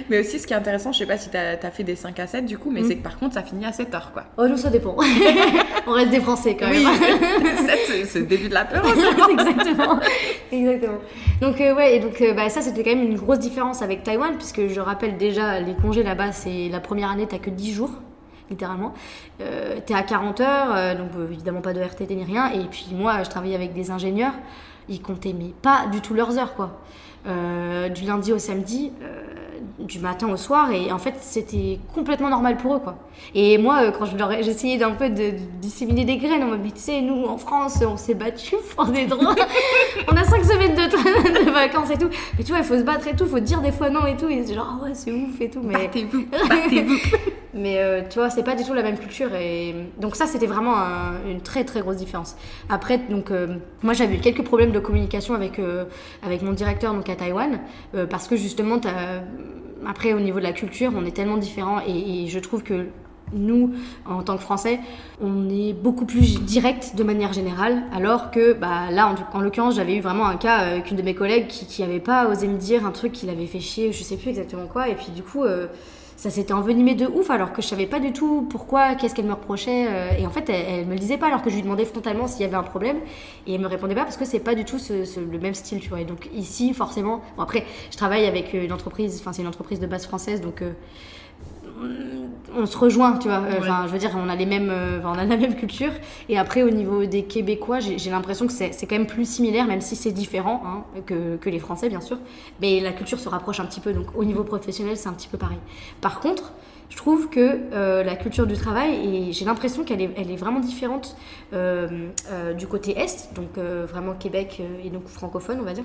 Mais 0.09 0.21
aussi, 0.21 0.39
ce 0.39 0.47
qui 0.47 0.53
est 0.53 0.57
intéressant, 0.57 0.93
je 0.93 0.99
sais 0.99 1.07
pas 1.07 1.17
si 1.19 1.31
tu 1.31 1.37
as, 1.37 1.57
fait 1.71 1.83
des 1.83 1.97
5 1.97 2.19
à 2.21 2.27
7 2.29 2.47
du 2.47 2.59
coup, 2.59 2.71
mais 2.71 2.83
Mm. 2.83 2.89
c'est 2.89 2.97
que 2.97 3.03
par 3.03 3.19
contre, 3.19 3.35
ça 3.35 3.43
finit 3.43 3.65
à 3.67 3.73
7 3.73 3.93
heures, 3.95 4.13
quoi. 4.13 4.25
Oh, 4.37 4.47
nous, 4.47 4.57
ça 4.57 4.71
dépend. 4.71 4.97
reste 5.97 6.11
des 6.11 6.21
Français 6.21 6.57
quand 6.59 6.69
même. 6.69 6.77
Oui, 6.87 6.87
7, 7.67 8.07
c'est- 8.07 8.19
le 8.21 8.27
début 8.27 8.49
de 8.49 8.55
l'apéro. 8.55 8.87
Exactement. 9.31 9.99
Exactement. 10.53 10.99
Donc, 11.41 11.61
euh, 11.61 11.75
ouais, 11.75 11.97
et 11.97 12.01
donc, 12.01 12.21
euh, 12.21 12.33
bah, 12.35 12.49
ça, 12.49 12.61
c'était 12.63 12.83
quand 12.83 12.95
même 12.95 13.03
une 13.05 13.17
grosse 13.19 13.39
différence 13.39 13.83
avec 13.83 14.03
Taïwan, 14.03 14.35
puisque 14.37 14.69
je 14.69 14.81
rappelle 14.81 15.17
déjà, 15.17 15.61
les 15.61 15.75
congés 15.75 16.03
là-bas, 16.03 16.33
c'est 16.33 16.69
la 16.71 16.81
première 16.81 17.11
année, 17.11 17.27
t'as 17.29 17.39
que 17.39 17.51
10 17.51 17.73
jours, 17.75 17.91
littéralement. 18.51 18.95
Euh, 19.41 19.79
t'es 19.85 19.95
à 19.95 20.03
40 20.03 20.41
heures, 20.41 20.69
euh, 20.75 20.95
donc 20.95 21.09
évidemment 21.31 21.61
pas 21.61 21.73
de 21.73 21.81
RTT 21.81 22.15
ni 22.15 22.25
rien. 22.25 22.51
Et 22.53 22.65
puis, 22.71 22.87
moi, 22.93 23.23
je 23.25 23.29
travaillais 23.31 23.57
avec 23.57 23.73
des 23.75 23.91
ingénieurs, 23.91 24.35
ils 24.89 25.03
comptaient, 25.03 25.35
mais 25.37 25.53
pas 25.63 25.87
du 25.91 26.01
tout 26.01 26.15
leurs 26.15 26.39
heures, 26.39 26.55
quoi. 26.55 26.79
Euh, 27.27 27.89
du 27.89 28.05
lundi 28.05 28.33
au 28.33 28.39
samedi, 28.39 28.93
euh, 29.03 29.23
du 29.81 29.99
matin 29.99 30.29
au 30.31 30.37
soir, 30.37 30.71
et 30.71 30.93
en 30.93 30.99
fait, 30.99 31.15
c'était 31.21 31.81
complètement 31.95 32.29
normal 32.29 32.57
pour 32.57 32.77
eux, 32.77 32.79
quoi. 32.79 32.97
Et 33.35 33.59
moi, 33.59 33.83
euh, 33.83 33.91
quand 33.91 34.05
je 34.05 34.17
leur 34.17 34.31
ai- 34.33 34.43
j'essayais 34.45 34.79
d'un 34.79 34.93
peu 34.93 35.09
de, 35.11 35.17
de 35.33 35.37
disséminer 35.61 36.05
des 36.05 36.19
graines, 36.19 36.43
on 36.45 36.49
m'a 36.53 36.57
dit, 36.57 36.73
tu 36.73 36.79
sais, 36.81 37.01
nous, 37.01 37.25
en 37.25 37.37
France, 37.37 37.83
on 37.85 37.97
s'est 37.97 38.15
battu 38.15 38.55
pour 38.77 38.85
des 38.87 39.07
droits. 39.07 39.35
on 40.09 40.17
a 40.17 40.23
5 40.25 40.45
semaines 40.45 40.75
de, 40.77 41.45
de 41.47 41.51
vacances 41.51 41.91
et 41.91 41.99
tout. 41.99 42.09
Mais 42.39 42.45
tu 42.45 42.53
vois, 42.53 42.61
il 42.61 42.65
faut 42.65 42.77
se 42.79 42.83
battre 42.85 43.09
et 43.09 43.17
tout, 43.17 43.25
il 43.25 43.31
faut 43.31 43.41
dire 43.41 43.61
des 43.61 43.73
fois 43.73 43.91
non 43.91 44.07
et 44.07 44.17
tout. 44.17 44.29
Et 44.29 44.45
c'est 44.47 44.55
genre, 44.55 44.79
ah 44.81 44.85
ouais, 44.85 44.95
c'est 44.95 45.11
ouf 45.13 45.41
et 45.41 45.51
tout. 45.51 45.61
Mais, 45.65 45.75
Battez-vous, 45.75 46.27
battez-vous. 46.49 46.97
Mais 47.57 47.79
euh, 47.79 48.03
tu 48.09 48.19
vois, 48.19 48.31
c'est 48.31 48.43
pas 48.43 48.55
du 48.55 48.65
tout 48.65 48.75
la 48.75 48.83
même 48.83 48.99
culture. 48.99 49.35
Et 49.35 49.75
donc, 49.99 50.15
ça, 50.15 50.27
c'était 50.27 50.47
vraiment 50.47 50.77
un- 50.77 51.27
une 51.29 51.41
très 51.41 51.65
très 51.65 51.81
grosse 51.81 51.97
différence. 51.97 52.37
Après, 52.69 52.99
donc, 52.99 53.31
euh, 53.31 53.57
moi, 53.83 53.95
j'avais 53.95 54.17
eu 54.17 54.21
quelques 54.21 54.45
problèmes 54.45 54.73
de 54.73 54.79
communication 54.79 55.35
avec, 55.35 55.59
euh, 55.59 55.85
avec 56.23 56.43
mon 56.43 56.53
directeur 56.53 56.95
donc, 56.95 57.09
à 57.09 57.17
Taïwan. 57.17 57.61
parce 58.11 58.29
que 58.29 58.37
justement, 58.37 58.79
après, 59.87 60.13
au 60.13 60.21
niveau 60.21 60.39
de 60.39 60.45
la 60.45 60.53
culture, 60.53 60.93
on 60.95 61.05
est 61.05 61.15
tellement 61.17 61.39
différents. 61.39 61.81
Et, 61.87 62.27
je 62.29 62.39
trouve 62.39 62.63
que 62.63 62.87
nous, 63.33 63.73
en 64.07 64.23
tant 64.23 64.37
que 64.37 64.43
Français, 64.43 64.79
on 65.21 65.49
est 65.49 65.73
beaucoup 65.73 66.05
plus 66.07 66.41
direct 66.43 66.95
de 66.95 67.03
manière 67.03 67.33
générale, 67.33 67.83
alors 67.93 68.31
que 68.31 68.53
bah, 68.53 68.91
là, 68.91 69.15
en, 69.33 69.41
l'occurrence, 69.41 69.75
j'avais 69.77 69.97
eu 69.97 70.01
vraiment 70.01 70.27
un 70.27 70.37
cas 70.37 70.57
avec 70.57 70.91
une 70.91 70.97
de 70.97 71.03
mes 71.03 71.15
collègues 71.15 71.49
qui, 71.49 71.83
n'avait 71.83 72.01
pas 72.01 72.29
osé 72.29 72.47
me 72.47 72.59
dire 72.59 72.87
un 72.87 72.93
truc 72.93 73.13
qui 73.13 73.27
l'avait 73.27 73.47
fait 73.47 73.61
chier, 73.61 73.93
je 73.93 74.03
sais 74.03 74.17
plus 74.17 74.29
exactement 74.29 74.67
quoi, 74.67 74.89
et 74.89 74.95
puis 74.95 75.11
du 75.11 75.23
coup, 75.23 75.45
ça 76.17 76.31
s'était 76.31 76.55
envenimé 76.55 76.95
de 76.95 77.07
ouf, 77.07 77.31
alors 77.31 77.53
que 77.53 77.61
je 77.61 77.67
savais 77.67 77.87
pas 77.87 78.01
du 78.01 78.13
tout 78.13 78.47
pourquoi, 78.51 78.95
qu'est-ce 78.95 79.15
qu'elle 79.15 79.27
me 79.27 79.35
reprochait, 79.35 79.87
euh, 79.89 80.11
et 80.19 80.27
en 80.27 80.31
fait, 80.31 80.49
elle, 80.49 80.87
me 80.87 80.95
le 80.95 80.99
disait 80.99 81.19
pas, 81.19 81.27
alors 81.27 81.43
que 81.43 81.51
je 81.51 81.57
lui 81.57 81.63
demandais 81.63 81.85
frontalement 81.85 82.27
s'il 82.27 82.41
y 82.41 82.45
avait 82.45 82.57
un 82.57 82.63
problème, 82.63 82.97
et 83.47 83.55
elle 83.55 83.61
me 83.61 83.67
répondait 83.67 83.95
pas 83.95 84.05
parce 84.05 84.17
que 84.17 84.25
c'est 84.25 84.41
pas 84.41 84.55
du 84.55 84.65
tout 84.65 84.79
le 84.89 85.39
même 85.39 85.55
style, 85.55 85.81
tu 85.81 85.91
vois. 85.91 86.01
Et 86.01 86.05
donc 86.05 86.29
ici, 86.35 86.73
forcément, 86.73 87.21
bon 87.37 87.43
après, 87.43 87.65
je 87.91 87.97
travaille 87.97 88.25
avec 88.27 88.55
une 88.55 88.73
entreprise, 88.73 89.19
enfin 89.21 89.33
c'est 89.33 89.43
une 89.43 89.49
entreprise 89.49 89.79
de 89.79 89.87
base 89.87 90.07
française, 90.07 90.41
donc 90.41 90.63
euh, 90.63 90.73
on 92.55 92.67
se 92.67 92.77
rejoint, 92.77 93.19
tu 93.19 93.29
vois. 93.29 93.43
Enfin, 93.59 93.85
je 93.87 93.93
veux 93.93 93.99
dire, 93.99 94.11
on 94.17 94.29
a 94.29 94.37
les 94.37 94.47
mêmes, 94.47 94.71
euh, 94.71 95.01
on 95.05 95.13
a 95.13 95.25
la 95.25 95.37
même 95.37 95.55
culture. 95.57 95.93
Et 96.29 96.39
après, 96.39 96.63
au 96.63 96.71
niveau 96.71 97.05
des 97.05 97.25
Québécois, 97.25 97.81
j'ai 97.81 98.11
l'impression 98.11 98.47
que 98.47 98.53
c'est 98.53 98.87
quand 98.87 98.97
même 98.97 99.07
plus 99.07 99.29
similaire, 99.29 99.67
même 99.67 99.81
si 99.81 99.97
c'est 99.97 100.13
différent 100.13 100.63
hein, 100.65 100.85
que, 101.05 101.37
que, 101.37 101.51
les 101.51 101.59
Français, 101.59 101.89
bien 101.89 102.01
sûr. 102.01 102.19
Mais 102.61 102.81
la 102.81 102.93
culture 102.93 103.19
se 103.19 103.29
rapproche 103.29 103.61
un 103.61 103.67
petit 103.67 103.81
peu. 103.81 103.93
Donc, 103.93 104.07
au 104.17 104.25
niveau 104.25 104.45
professionnel, 104.45 104.97
c'est 104.97 105.09
un 105.09 105.13
petit 105.13 105.29
peu 105.29 105.39
pareil. 105.39 105.59
Par 106.01 106.21
contre, 106.21 106.53
je 106.89 106.97
trouve 106.97 107.29
que 107.29 107.59
euh, 107.73 108.05
la 108.05 108.15
culture 108.15 108.47
du 108.47 108.55
travail, 108.55 108.95
et 108.95 109.33
j'ai 109.33 109.45
l'impression 109.45 109.85
qu'elle 109.85 110.01
est, 110.01 110.11
elle 110.17 110.31
est 110.31 110.37
vraiment 110.37 110.61
différente 110.61 111.17
euh, 111.53 111.89
du 112.57 112.67
côté 112.67 112.97
Est, 112.99 113.35
donc 113.35 113.59
vraiment 113.59 114.15
Québec 114.15 114.63
et 114.85 114.91
donc 114.91 115.07
francophone, 115.09 115.59
on 115.61 115.65
va 115.65 115.73
dire 115.73 115.85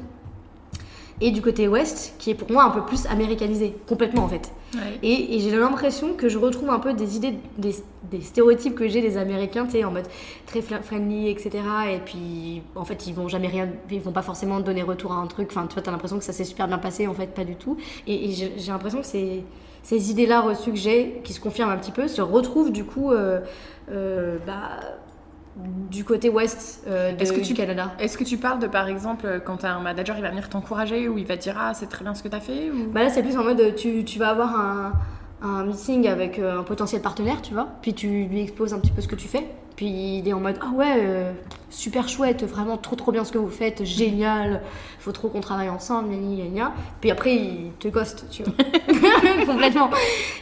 et 1.22 1.32
du 1.32 1.42
côté 1.42 1.68
ouest, 1.68 2.16
qui 2.18 2.32
est 2.32 2.36
pour 2.36 2.52
moi 2.52 2.64
un 2.64 2.72
peu 2.72 2.84
plus 2.84 3.06
américanisé, 3.06 3.76
complètement 3.88 4.24
en 4.24 4.28
fait. 4.28 4.52
Et, 5.04 5.40
j'ai 5.40 5.52
l'impression 5.52 6.14
que 6.14 6.30
je 6.30 6.38
retrouve 6.38 6.70
un 6.70 6.80
peu 6.80 6.94
des 6.94 7.16
idées, 7.18 7.36
des, 7.58 8.22
stéréotypes 8.22 8.76
que 8.76 8.88
j'ai 8.88 9.02
des 9.02 9.18
Américains, 9.18 9.66
tu 9.66 9.72
sais, 9.72 9.84
en 9.84 9.92
mode 9.92 10.08
très 10.46 10.62
friendly, 10.62 11.30
etc. 11.30 11.52
Et 11.94 12.00
puis, 12.00 12.62
en 12.76 12.86
fait, 12.86 13.08
ils 13.08 13.14
vont 13.14 13.28
jamais 13.28 13.48
rien, 13.48 13.70
ils 13.90 14.00
vont 14.00 14.12
pas 14.12 14.22
forcément 14.22 14.60
donner 14.60 14.82
retour 14.82 15.12
à 15.12 15.16
un 15.16 15.28
truc. 15.28 15.50
Enfin, 15.52 15.68
tu 15.68 15.74
vois, 15.74 15.84
t'as 15.84 15.92
l'impression 15.92 16.18
que 16.18 16.24
ça 16.24 16.34
s'est 16.34 16.44
super 16.44 16.68
bien 16.68 16.78
passé, 16.78 17.08
en 17.08 17.14
fait, 17.14 17.28
pas 17.28 17.44
du 17.44 17.56
tout. 17.56 17.78
Et, 18.08 18.32
j'ai 18.32 18.72
l'impression 18.72 19.02
que 19.02 19.08
ces, 19.08 19.44
ces 19.84 20.12
idées-là 20.12 20.42
reçues 20.42 20.72
que 20.72 20.78
j'ai, 20.78 21.22
qui 21.24 21.34
se 21.34 21.40
confirment 21.40 21.72
un 21.72 21.78
petit 21.78 21.92
peu, 21.92 22.08
se 22.08 22.22
retrouvent 22.22 22.72
du 22.72 22.86
coup, 22.86 23.12
euh, 23.12 23.42
euh, 23.92 24.38
bah, 24.46 24.80
du 25.90 26.04
côté 26.04 26.30
ouest 26.30 26.84
euh, 26.88 27.12
de, 27.12 27.42
du 27.42 27.54
Canada. 27.54 27.92
Est-ce 28.00 28.18
que 28.18 28.24
tu 28.24 28.38
parles 28.38 28.60
de, 28.60 28.68
par 28.68 28.88
exemple, 28.88 29.42
quand 29.46 29.66
un 29.66 29.80
manager 29.80 30.16
il 30.18 30.22
va 30.22 30.30
venir 30.30 30.50
t'encourager 30.50 31.10
ou 31.10 31.18
il 31.18 31.26
va 31.26 31.38
te 31.38 31.44
dire 31.44 31.56
Ah, 31.60 31.74
c'est 31.74 31.88
très 31.88 32.04
bien 32.04 32.14
ce 32.16 32.24
que 32.24 32.28
tu 32.28 32.36
as 32.36 32.40
fait 32.40 32.70
ou... 32.72 32.92
bah 32.92 33.04
Là, 33.04 33.10
c'est 33.10 33.24
plus 33.24 33.38
en 33.38 33.44
mode 33.44 33.76
tu, 33.76 34.04
tu 34.06 34.20
vas 34.20 34.30
avoir 34.30 34.56
un, 34.60 34.94
un 35.42 35.64
meeting 35.66 36.08
avec 36.08 36.40
euh, 36.40 36.60
un 36.60 36.64
potentiel 36.64 37.02
partenaire, 37.02 37.42
tu 37.42 37.54
vois, 37.54 37.68
puis 37.82 37.94
tu 37.94 38.26
lui 38.26 38.42
exposes 38.42 38.74
un 38.74 38.80
petit 38.80 38.92
peu 38.92 39.02
ce 39.02 39.08
que 39.08 39.16
tu 39.16 39.28
fais, 39.28 39.48
puis 39.76 40.20
il 40.20 40.28
est 40.28 40.34
en 40.34 40.40
mode 40.40 40.58
Ah 40.62 40.72
ouais, 40.76 40.96
euh, 41.00 41.32
super 41.72 42.08
chouette, 42.08 42.44
vraiment 42.44 42.78
trop 42.78 42.96
trop 42.96 43.12
bien 43.12 43.24
ce 43.24 43.32
que 43.32 43.38
vous 43.38 43.50
faites, 43.50 43.84
génial, 43.84 44.62
faut 45.00 45.12
trop 45.12 45.30
qu'on 45.30 45.40
travaille 45.40 45.70
ensemble, 45.70 46.10
gna 46.14 46.46
gna 46.46 46.74
Puis 47.00 47.10
après, 47.10 47.36
il 47.36 47.72
te 47.80 47.88
ghost, 47.88 48.26
tu 48.30 48.44
vois. 48.44 48.54
Complètement. 49.46 49.90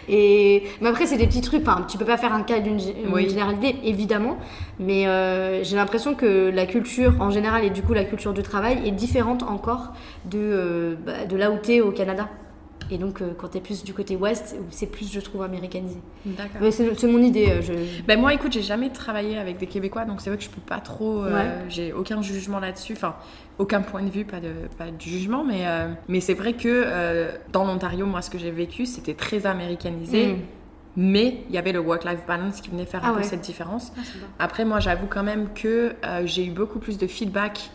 Et... 0.09 0.63
Mais 0.81 0.89
après, 0.89 1.05
c'est 1.05 1.17
des 1.17 1.27
petits 1.27 1.41
trucs, 1.41 1.61
enfin, 1.61 1.85
tu 1.87 1.97
peux 1.97 2.05
pas 2.05 2.17
faire 2.17 2.33
un 2.33 2.43
cas 2.43 2.59
d'une 2.59 2.79
généralité, 2.79 3.75
évidemment, 3.83 4.37
mais 4.79 5.07
euh, 5.07 5.63
j'ai 5.63 5.75
l'impression 5.75 6.15
que 6.15 6.49
la 6.49 6.65
culture 6.65 7.13
en 7.21 7.29
général, 7.29 7.63
et 7.63 7.69
du 7.69 7.81
coup 7.81 7.93
la 7.93 8.03
culture 8.03 8.33
du 8.33 8.43
travail, 8.43 8.87
est 8.87 8.91
différente 8.91 9.43
encore 9.43 9.93
de, 10.25 10.97
bah, 11.05 11.25
de 11.25 11.37
là 11.37 11.51
où 11.51 11.57
tu 11.61 11.75
es 11.75 11.81
au 11.81 11.91
Canada. 11.91 12.27
Et 12.91 12.97
donc, 12.97 13.21
euh, 13.21 13.31
quand 13.37 13.49
tu 13.49 13.57
es 13.57 13.61
plus 13.61 13.83
du 13.83 13.93
côté 13.93 14.15
ouest, 14.15 14.55
c'est 14.69 14.87
plus, 14.87 15.11
je 15.11 15.19
trouve, 15.19 15.43
américanisé. 15.43 15.99
D'accord. 16.25 16.61
C'est 16.71 17.07
mon 17.07 17.21
idée. 17.21 17.49
Euh, 17.49 17.61
je... 17.61 17.73
Ben 18.07 18.19
moi, 18.19 18.33
écoute, 18.33 18.51
j'ai 18.51 18.63
jamais 18.63 18.89
travaillé 18.89 19.37
avec 19.37 19.57
des 19.57 19.67
Québécois, 19.67 20.05
donc 20.05 20.21
c'est 20.21 20.29
vrai 20.29 20.37
que 20.37 20.43
je 20.43 20.49
peux 20.49 20.61
pas 20.61 20.79
trop. 20.79 21.23
Euh, 21.23 21.63
j'ai 21.69 21.93
aucun 21.93 22.21
jugement 22.21 22.59
là-dessus. 22.59 22.93
Enfin, 22.93 23.15
aucun 23.59 23.81
point 23.81 24.01
de 24.01 24.09
vue, 24.09 24.25
pas 24.25 24.39
de, 24.39 24.53
pas 24.77 24.89
de 24.89 24.99
jugement. 24.99 25.43
Mais, 25.43 25.65
mais 26.07 26.19
c'est 26.19 26.33
vrai 26.33 26.53
que 26.53 27.29
dans 27.51 27.65
l'Ontario, 27.65 28.05
moi, 28.05 28.21
ce 28.21 28.29
que 28.29 28.39
j'ai 28.39 28.51
vécu, 28.51 28.85
c'était 28.85 29.13
très 29.13 29.45
américanisé. 29.45 30.33
Mm. 30.33 30.37
Mais 30.97 31.43
il 31.47 31.55
y 31.55 31.57
avait 31.57 31.71
le 31.71 31.79
work-life 31.79 32.25
balance 32.27 32.61
qui 32.61 32.71
venait 32.71 32.85
faire 32.85 33.05
un 33.05 33.13
ah 33.13 33.17
peu 33.17 33.23
cette 33.23 33.41
différence. 33.41 33.93
Ah, 33.95 34.01
Après, 34.39 34.65
moi, 34.65 34.79
j'avoue 34.79 35.05
quand 35.07 35.23
même 35.23 35.49
que 35.53 35.93
j'ai 36.25 36.45
eu 36.45 36.51
beaucoup 36.51 36.79
plus 36.79 36.97
de 36.97 37.05
feedback 37.05 37.69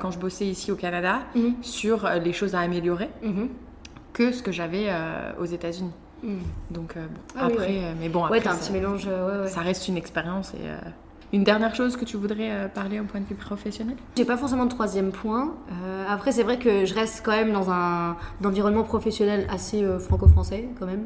quand 0.00 0.10
je 0.10 0.18
bossais 0.18 0.46
ici 0.46 0.72
au 0.72 0.76
Canada 0.76 1.20
mm-hmm. 1.36 1.62
sur 1.62 2.08
les 2.22 2.32
choses 2.32 2.56
à 2.56 2.60
améliorer. 2.60 3.08
Mm-hmm 3.24 3.46
que 4.12 4.32
ce 4.32 4.42
que 4.42 4.52
j'avais 4.52 4.86
euh, 4.88 5.32
aux 5.40 5.44
États-Unis. 5.44 5.92
Hmm. 6.22 6.38
Donc 6.70 6.96
euh, 6.96 7.06
bon, 7.06 7.20
ah 7.36 7.46
après, 7.46 7.84
euh, 7.84 7.92
mais 8.00 8.08
bon, 8.08 8.24
après, 8.24 8.40
ouais, 8.40 8.48
un 8.48 8.56
petit 8.56 8.72
mélange. 8.72 9.08
Ça 9.46 9.60
reste 9.60 9.88
une 9.88 9.96
expérience 9.96 10.54
et. 10.54 10.66
Une 11.30 11.44
dernière 11.44 11.74
chose 11.74 11.98
que 11.98 12.06
tu 12.06 12.16
voudrais 12.16 12.70
parler 12.74 13.00
au 13.00 13.04
point 13.04 13.20
de 13.20 13.26
vue 13.26 13.34
professionnel? 13.34 13.96
J'ai 14.16 14.24
pas 14.24 14.38
forcément 14.38 14.64
de 14.64 14.70
troisième 14.70 15.12
point. 15.12 15.56
après, 16.08 16.32
c'est 16.32 16.42
vrai 16.42 16.58
que 16.58 16.86
je 16.86 16.94
reste 16.94 17.22
quand 17.22 17.32
même 17.32 17.52
dans 17.52 17.70
un, 17.70 18.16
environnement 18.42 18.82
professionnel 18.82 19.46
assez 19.50 19.84
franco-français, 19.98 20.70
quand 20.80 20.86
même, 20.86 21.04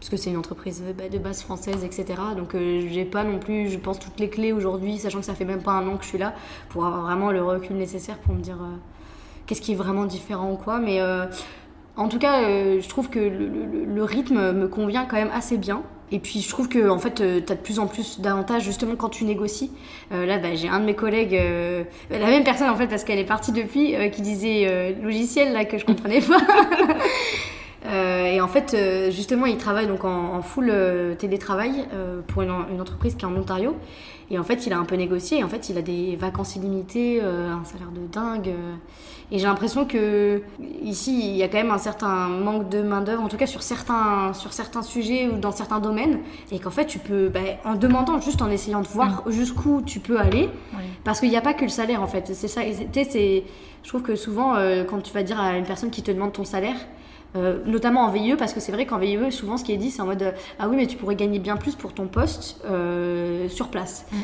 puisque 0.00 0.18
c'est 0.18 0.30
une 0.30 0.36
entreprise 0.36 0.82
bah, 0.98 1.08
de 1.08 1.18
base 1.18 1.42
française, 1.42 1.84
etc. 1.84 2.20
Donc, 2.36 2.56
j'ai 2.56 3.04
pas 3.04 3.22
non 3.22 3.38
plus, 3.38 3.68
je 3.68 3.78
pense, 3.78 4.00
toutes 4.00 4.18
les 4.18 4.28
clés 4.28 4.50
aujourd'hui, 4.50 4.98
sachant 4.98 5.20
que 5.20 5.26
ça 5.26 5.34
fait 5.36 5.44
même 5.44 5.62
pas 5.62 5.74
un 5.74 5.86
an 5.86 5.96
que 5.96 6.02
je 6.02 6.08
suis 6.08 6.18
là, 6.18 6.34
pour 6.70 6.84
avoir 6.84 7.02
vraiment 7.02 7.30
le 7.30 7.44
recul 7.44 7.76
nécessaire 7.76 8.18
pour 8.18 8.34
me 8.34 8.40
dire 8.40 8.58
qu'est-ce 9.46 9.60
qui 9.60 9.74
est 9.74 9.76
vraiment 9.76 10.06
différent 10.06 10.50
ou 10.50 10.56
quoi. 10.56 10.80
Mais 10.80 11.00
en 11.96 12.08
tout 12.08 12.18
cas, 12.18 12.42
euh, 12.42 12.80
je 12.80 12.88
trouve 12.88 13.10
que 13.10 13.18
le, 13.18 14.04
rythme 14.04 14.52
me 14.52 14.66
convient 14.66 15.04
quand 15.04 15.16
même 15.16 15.30
assez 15.32 15.58
bien. 15.58 15.82
Et 16.10 16.18
puis 16.18 16.40
je 16.40 16.48
trouve 16.48 16.68
que 16.68 16.90
en 16.90 16.98
fait, 16.98 17.20
euh, 17.20 17.40
tu 17.44 17.52
as 17.52 17.56
de 17.56 17.60
plus 17.60 17.78
en 17.78 17.86
plus 17.86 18.20
d'avantages 18.20 18.64
justement 18.64 18.96
quand 18.96 19.08
tu 19.08 19.24
négocies. 19.24 19.70
Euh, 20.12 20.26
là, 20.26 20.38
bah, 20.38 20.54
j'ai 20.54 20.68
un 20.68 20.80
de 20.80 20.84
mes 20.84 20.94
collègues, 20.94 21.38
la 22.10 22.26
même 22.26 22.44
personne 22.44 22.68
en 22.68 22.76
fait 22.76 22.86
parce 22.86 23.04
qu'elle 23.04 23.18
est 23.18 23.24
partie 23.24 23.52
depuis, 23.52 23.94
qui 24.10 24.22
disait 24.22 24.94
logiciel 25.02 25.52
là 25.52 25.64
que 25.64 25.78
je 25.78 25.84
comprenais 25.84 26.20
pas. 26.20 26.40
et 28.26 28.40
en 28.40 28.48
fait, 28.48 28.76
justement, 29.10 29.46
il 29.46 29.56
travaille 29.56 29.86
donc 29.86 30.04
en, 30.04 30.42
full 30.42 30.72
télétravail 31.18 31.86
pour 32.28 32.42
une, 32.42 32.52
une, 32.72 32.80
entreprise 32.80 33.14
qui 33.14 33.24
est 33.24 33.28
en 33.28 33.36
Ontario. 33.36 33.76
Et 34.30 34.38
en 34.38 34.44
fait, 34.44 34.66
il 34.66 34.72
a 34.72 34.78
un 34.78 34.84
peu 34.84 34.96
négocié. 34.96 35.38
Et 35.38 35.44
en 35.44 35.48
fait, 35.48 35.68
il 35.68 35.78
a 35.78 35.82
des 35.82 36.16
vacances 36.16 36.56
illimitées, 36.56 37.22
un 37.22 37.64
salaire 37.64 37.90
de 37.90 38.06
dingue. 38.06 38.54
Et 39.30 39.38
j'ai 39.38 39.46
l'impression 39.46 39.86
que 39.86 40.42
ici, 40.82 41.30
il 41.30 41.36
y 41.36 41.42
a 41.42 41.48
quand 41.48 41.56
même 41.56 41.70
un 41.70 41.78
certain 41.78 42.28
manque 42.28 42.68
de 42.68 42.82
main-d'œuvre, 42.82 43.22
en 43.22 43.28
tout 43.28 43.36
cas 43.36 43.46
sur 43.46 43.62
certains, 43.62 44.32
sur 44.34 44.52
certains 44.52 44.82
sujets 44.82 45.28
ou 45.28 45.38
dans 45.38 45.52
certains 45.52 45.80
domaines. 45.80 46.20
Et 46.50 46.58
qu'en 46.58 46.70
fait, 46.70 46.86
tu 46.86 46.98
peux, 46.98 47.28
bah, 47.28 47.40
en 47.64 47.74
demandant, 47.74 48.20
juste 48.20 48.42
en 48.42 48.50
essayant 48.50 48.82
de 48.82 48.88
voir 48.88 49.22
mm. 49.26 49.30
jusqu'où 49.30 49.82
tu 49.82 50.00
peux 50.00 50.18
aller, 50.18 50.50
parce 51.04 51.20
qu'il 51.20 51.30
n'y 51.30 51.36
a 51.36 51.40
pas 51.40 51.54
que 51.54 51.62
le 51.62 51.70
salaire 51.70 52.02
en 52.02 52.06
fait. 52.06 52.30
C'est 52.34 52.48
ça. 52.48 52.60
C'est, 52.92 53.44
je 53.82 53.88
trouve 53.88 54.02
que 54.02 54.16
souvent, 54.16 54.56
euh, 54.56 54.84
quand 54.84 55.00
tu 55.00 55.12
vas 55.12 55.22
dire 55.22 55.40
à 55.40 55.56
une 55.56 55.64
personne 55.64 55.90
qui 55.90 56.02
te 56.02 56.10
demande 56.10 56.32
ton 56.32 56.44
salaire, 56.44 56.76
euh, 57.34 57.60
notamment 57.64 58.02
en 58.02 58.10
VIE, 58.10 58.36
parce 58.36 58.52
que 58.52 58.60
c'est 58.60 58.72
vrai 58.72 58.84
qu'en 58.84 58.98
VIE, 58.98 59.32
souvent 59.32 59.56
ce 59.56 59.64
qui 59.64 59.72
est 59.72 59.78
dit, 59.78 59.90
c'est 59.90 60.02
en 60.02 60.06
mode 60.06 60.34
Ah 60.58 60.68
oui, 60.68 60.76
mais 60.76 60.86
tu 60.86 60.96
pourrais 60.96 61.16
gagner 61.16 61.38
bien 61.38 61.56
plus 61.56 61.74
pour 61.74 61.94
ton 61.94 62.06
poste 62.06 62.60
euh, 62.66 63.48
sur 63.48 63.68
place. 63.68 64.06
Mm. 64.12 64.16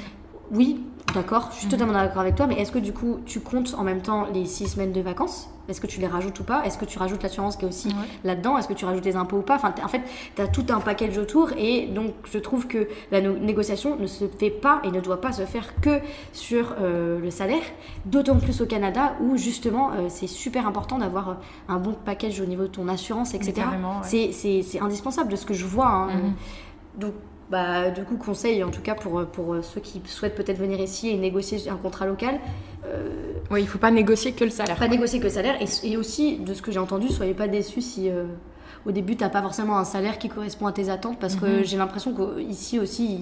Oui, 0.51 0.81
D'accord, 1.15 1.49
je 1.53 1.61
suis 1.61 1.69
totalement 1.69 1.95
d'accord 1.95 2.21
avec 2.21 2.35
toi, 2.35 2.47
mais 2.47 2.57
est-ce 2.57 2.71
que 2.71 2.79
du 2.79 2.93
coup 2.93 3.19
tu 3.25 3.41
comptes 3.41 3.75
en 3.79 3.83
même 3.83 4.03
temps 4.03 4.27
les 4.33 4.45
six 4.45 4.69
semaines 4.69 4.93
de 4.93 5.01
vacances? 5.01 5.49
Est-ce 5.69 5.81
que 5.81 5.87
tu 5.87 6.01
les 6.01 6.07
rajoutes 6.07 6.39
ou 6.41 6.45
pas? 6.45 6.65
Est-ce 6.65 6.77
que 6.77 6.85
tu 6.85 6.99
rajoutes 6.99 7.23
l'assurance 7.23 7.57
qui 7.57 7.65
est 7.65 7.69
aussi 7.69 7.95
là-dedans? 8.25 8.59
Est-ce 8.59 8.69
que 8.69 8.75
tu 8.75 8.85
rajoutes 8.85 9.05
les 9.05 9.17
impôts 9.17 9.39
ou 9.39 9.43
pas? 9.43 9.57
Enfin, 9.57 9.75
en 9.83 9.89
fait, 9.89 10.03
tu 10.35 10.43
as 10.43 10.49
tout 10.49 10.67
un 10.71 10.81
package 10.81 11.17
autour 11.19 11.53
et 11.57 11.87
donc 11.87 12.13
je 12.31 12.39
trouve 12.39 12.67
que 12.67 12.89
la 13.11 13.21
négociation 13.21 13.97
ne 13.97 14.07
se 14.07 14.27
fait 14.27 14.51
pas 14.51 14.81
et 14.85 14.91
ne 14.91 15.01
doit 15.01 15.21
pas 15.21 15.33
se 15.33 15.43
faire 15.43 15.81
que 15.81 16.01
sur 16.33 16.75
euh, 16.81 17.19
le 17.19 17.31
salaire, 17.31 17.63
d'autant 18.05 18.37
plus 18.37 18.61
au 18.61 18.67
Canada 18.67 19.15
où 19.21 19.37
justement 19.37 19.93
euh, 19.93 20.07
c'est 20.09 20.27
super 20.27 20.67
important 20.67 20.99
d'avoir 20.99 21.29
euh, 21.31 21.35
un 21.69 21.79
bon 21.79 21.95
package 22.05 22.41
au 22.41 22.47
niveau 22.47 22.65
de 22.65 22.69
ton 22.69 22.89
assurance, 22.89 23.35
etc. 23.35 23.63
C'est 24.03 24.81
indispensable 24.81 25.31
de 25.31 25.37
ce 25.37 25.47
que 25.47 25.55
je 25.55 25.65
vois. 25.65 25.89
Hein. 25.89 26.09
Mm-hmm. 26.09 27.01
Donc 27.01 27.15
bah, 27.51 27.91
du 27.91 28.05
coup, 28.05 28.17
conseil, 28.17 28.63
en 28.63 28.71
tout 28.71 28.83
cas 28.83 28.95
pour, 28.95 29.25
pour 29.27 29.57
ceux 29.63 29.81
qui 29.81 30.03
souhaitent 30.05 30.35
peut-être 30.35 30.59
venir 30.59 30.81
ici 30.81 31.09
et 31.09 31.17
négocier 31.17 31.69
un 31.69 31.77
contrat 31.77 32.07
local. 32.07 32.39
Euh, 32.87 33.33
oui, 33.51 33.61
il 33.61 33.65
ne 33.65 33.69
faut 33.69 33.79
pas 33.79 33.91
négocier 33.91 34.33
que 34.33 34.45
le 34.45 34.51
salaire. 34.51 34.77
Pas 34.77 34.89
négocier 34.89 35.19
que 35.19 35.25
le 35.25 35.31
salaire. 35.31 35.57
Et, 35.83 35.97
aussi, 35.97 36.39
de 36.39 36.55
ce 36.55 36.63
que 36.63 36.71
j'ai 36.71 36.79
entendu, 36.79 37.09
soyez 37.09 37.35
pas 37.35 37.49
déçus 37.49 37.81
si, 37.81 38.11
euh, 38.11 38.25
au 38.89 38.93
début, 38.93 39.17
tu 39.17 39.23
n'as 39.23 39.29
pas 39.29 39.43
forcément 39.43 39.77
un 39.77 39.85
salaire 39.85 40.19
qui 40.19 40.31
correspond 40.31 40.67
à 40.67 40.73
tes 40.73 40.89
attentes 40.89 41.19
parce 41.21 41.37
que 41.37 41.45
mhm. 41.45 41.65
j'ai 41.65 41.77
l'impression 41.77 42.15
qu'ici 42.15 42.79
aussi, 42.79 43.21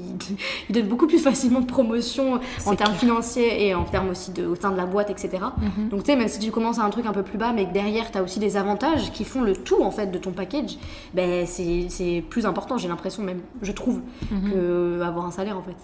ils, 0.71 0.75
donnent 0.75 0.87
beaucoup 0.87 1.09
plus 1.09 1.19
facilement 1.19 1.61
de 1.61 1.67
promotion 1.67 2.41
en 2.65 2.77
termes 2.77 2.95
financiers 2.95 3.67
et 3.67 3.75
en 3.75 3.83
termes 3.83 4.11
aussi 4.11 4.31
de, 4.31 4.47
au 4.47 4.55
sein 4.55 4.71
de 4.71 4.77
la 4.77 4.87
boîte, 4.87 5.11
etc. 5.11 5.31
Mhm. 5.59 5.89
Donc, 5.89 6.05
tu 6.05 6.13
sais, 6.13 6.17
même 6.17 6.29
si 6.29 6.39
tu 6.39 6.53
commences 6.53 6.79
à 6.79 6.83
un 6.83 6.91
truc 6.91 7.05
un 7.07 7.13
peu 7.13 7.25
plus 7.25 7.37
bas, 7.37 7.53
mais 7.53 7.67
que 7.67 7.73
derrière, 7.73 8.13
tu 8.13 8.19
as 8.19 8.23
aussi 8.23 8.39
des 8.39 8.57
avantages 8.57 9.11
qui 9.11 9.25
font 9.25 9.43
le 9.43 9.57
tout, 9.57 9.83
en 9.83 9.91
fait, 9.91 10.07
de 10.07 10.19
ton 10.19 10.31
package, 10.31 10.79
ben, 11.13 11.45
c'est 11.47 12.25
plus 12.31 12.47
important, 12.47 12.79
j'ai 12.79 12.89
l'impression 12.89 13.25
même, 13.25 13.41
je 13.61 13.73
trouve, 13.73 14.03
mhm. 14.31 14.53
que 14.53 15.01
avoir 15.03 15.27
un 15.27 15.33
salaire, 15.33 15.59
en 15.59 15.63
fait. 15.63 15.77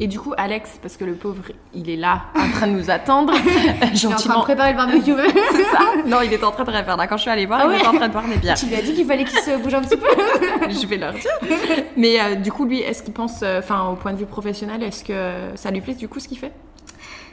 Et 0.00 0.06
du 0.06 0.18
coup, 0.18 0.32
Alex, 0.38 0.78
parce 0.80 0.96
que 0.96 1.04
le 1.04 1.14
pauvre, 1.14 1.42
il 1.74 1.90
est 1.90 1.96
là, 1.96 2.22
en 2.34 2.50
train 2.50 2.66
de 2.66 2.72
nous 2.72 2.90
attendre. 2.90 3.34
Il 3.92 4.04
est 4.04 4.06
en 4.06 4.16
train 4.16 4.38
de 4.38 4.42
préparer 4.42 4.70
le 4.72 4.76
barbecue. 4.76 5.12
c'est 5.52 5.64
ça 5.64 5.78
Non, 6.06 6.18
il 6.22 6.32
est 6.32 6.42
en 6.42 6.50
train 6.50 6.64
de 6.64 6.70
préparer. 6.70 7.08
Quand 7.08 7.16
je 7.16 7.22
suis 7.22 7.30
allée 7.30 7.46
voir, 7.46 7.60
ah 7.62 7.68
il 7.68 7.80
est 7.80 7.86
en 7.86 7.94
train 7.94 8.08
de 8.08 8.12
boire 8.12 8.26
des 8.26 8.36
bières. 8.36 8.56
Tu 8.56 8.66
lui 8.66 8.74
as 8.74 8.82
dit 8.82 8.94
qu'il 8.94 9.06
fallait 9.06 9.24
qu'il 9.28 9.38
se 9.40 9.56
bouge 9.62 9.74
un 9.74 9.82
petit 9.82 9.96
peu. 9.96 10.06
je 10.70 10.86
vais 10.86 10.96
leur 10.96 11.12
dire. 11.12 11.30
Mais 11.96 12.20
euh, 12.20 12.34
du 12.36 12.50
coup, 12.52 12.64
lui, 12.64 12.80
est-ce 12.80 13.02
qu'il 13.02 13.12
pense, 13.14 13.40
euh, 13.42 13.58
enfin, 13.58 13.88
au 13.90 13.96
point 13.96 14.12
de 14.12 14.18
vue 14.18 14.26
professionnel, 14.26 14.82
est-ce 14.82 15.04
que 15.04 15.56
ça 15.56 15.70
lui 15.70 15.80
plaît 15.80 15.94
du 15.94 16.08
coup 16.08 16.20
ce 16.20 16.28
qu'il 16.28 16.38
fait? 16.38 16.52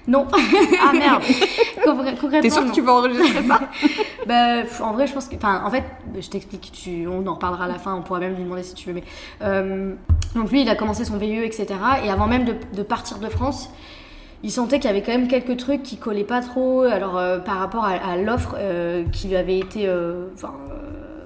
Non. 0.05 0.27
Ah 0.33 0.91
merde 0.91 1.23
Concrè- 1.85 2.17
Concrètement, 2.17 2.41
T'es 2.41 2.49
sûr 2.49 2.61
non. 2.63 2.69
que 2.69 2.75
tu 2.75 2.81
vas 2.81 2.93
enregistrer 2.93 3.43
ça? 3.47 3.59
Bah, 4.27 4.63
en 4.81 4.93
vrai, 4.93 5.07
je 5.07 5.13
pense 5.13 5.27
que. 5.27 5.35
Enfin, 5.35 5.63
en 5.65 5.71
fait, 5.71 5.83
je 6.19 6.29
t'explique, 6.29 6.71
tu... 6.73 7.07
on 7.07 7.25
en 7.27 7.33
reparlera 7.35 7.65
à 7.65 7.67
la 7.67 7.79
fin, 7.79 7.93
on 7.95 8.01
pourra 8.01 8.19
même 8.19 8.35
lui 8.35 8.43
demander 8.43 8.63
si 8.63 8.73
tu 8.73 8.87
veux. 8.89 8.95
Mais, 8.95 9.03
euh, 9.41 9.93
donc, 10.35 10.51
lui, 10.51 10.61
il 10.61 10.69
a 10.69 10.75
commencé 10.75 11.05
son 11.05 11.17
VIE, 11.17 11.43
etc. 11.43 11.67
Et 12.05 12.09
avant 12.09 12.27
même 12.27 12.43
de, 12.45 12.55
de 12.75 12.83
partir 12.83 13.19
de 13.19 13.27
France, 13.29 13.69
il 14.43 14.51
sentait 14.51 14.79
qu'il 14.79 14.89
y 14.89 14.93
avait 14.93 15.01
quand 15.03 15.11
même 15.13 15.27
quelques 15.29 15.55
trucs 15.57 15.83
qui 15.83 15.95
collaient 15.97 16.23
pas 16.25 16.41
trop. 16.41 16.81
Alors, 16.81 17.17
euh, 17.17 17.39
par 17.39 17.59
rapport 17.59 17.85
à, 17.85 17.91
à 17.91 18.17
l'offre 18.17 18.55
euh, 18.57 19.03
qui 19.11 19.29
lui 19.29 19.37
avait 19.37 19.59
été 19.59 19.89
enfin, 20.33 20.53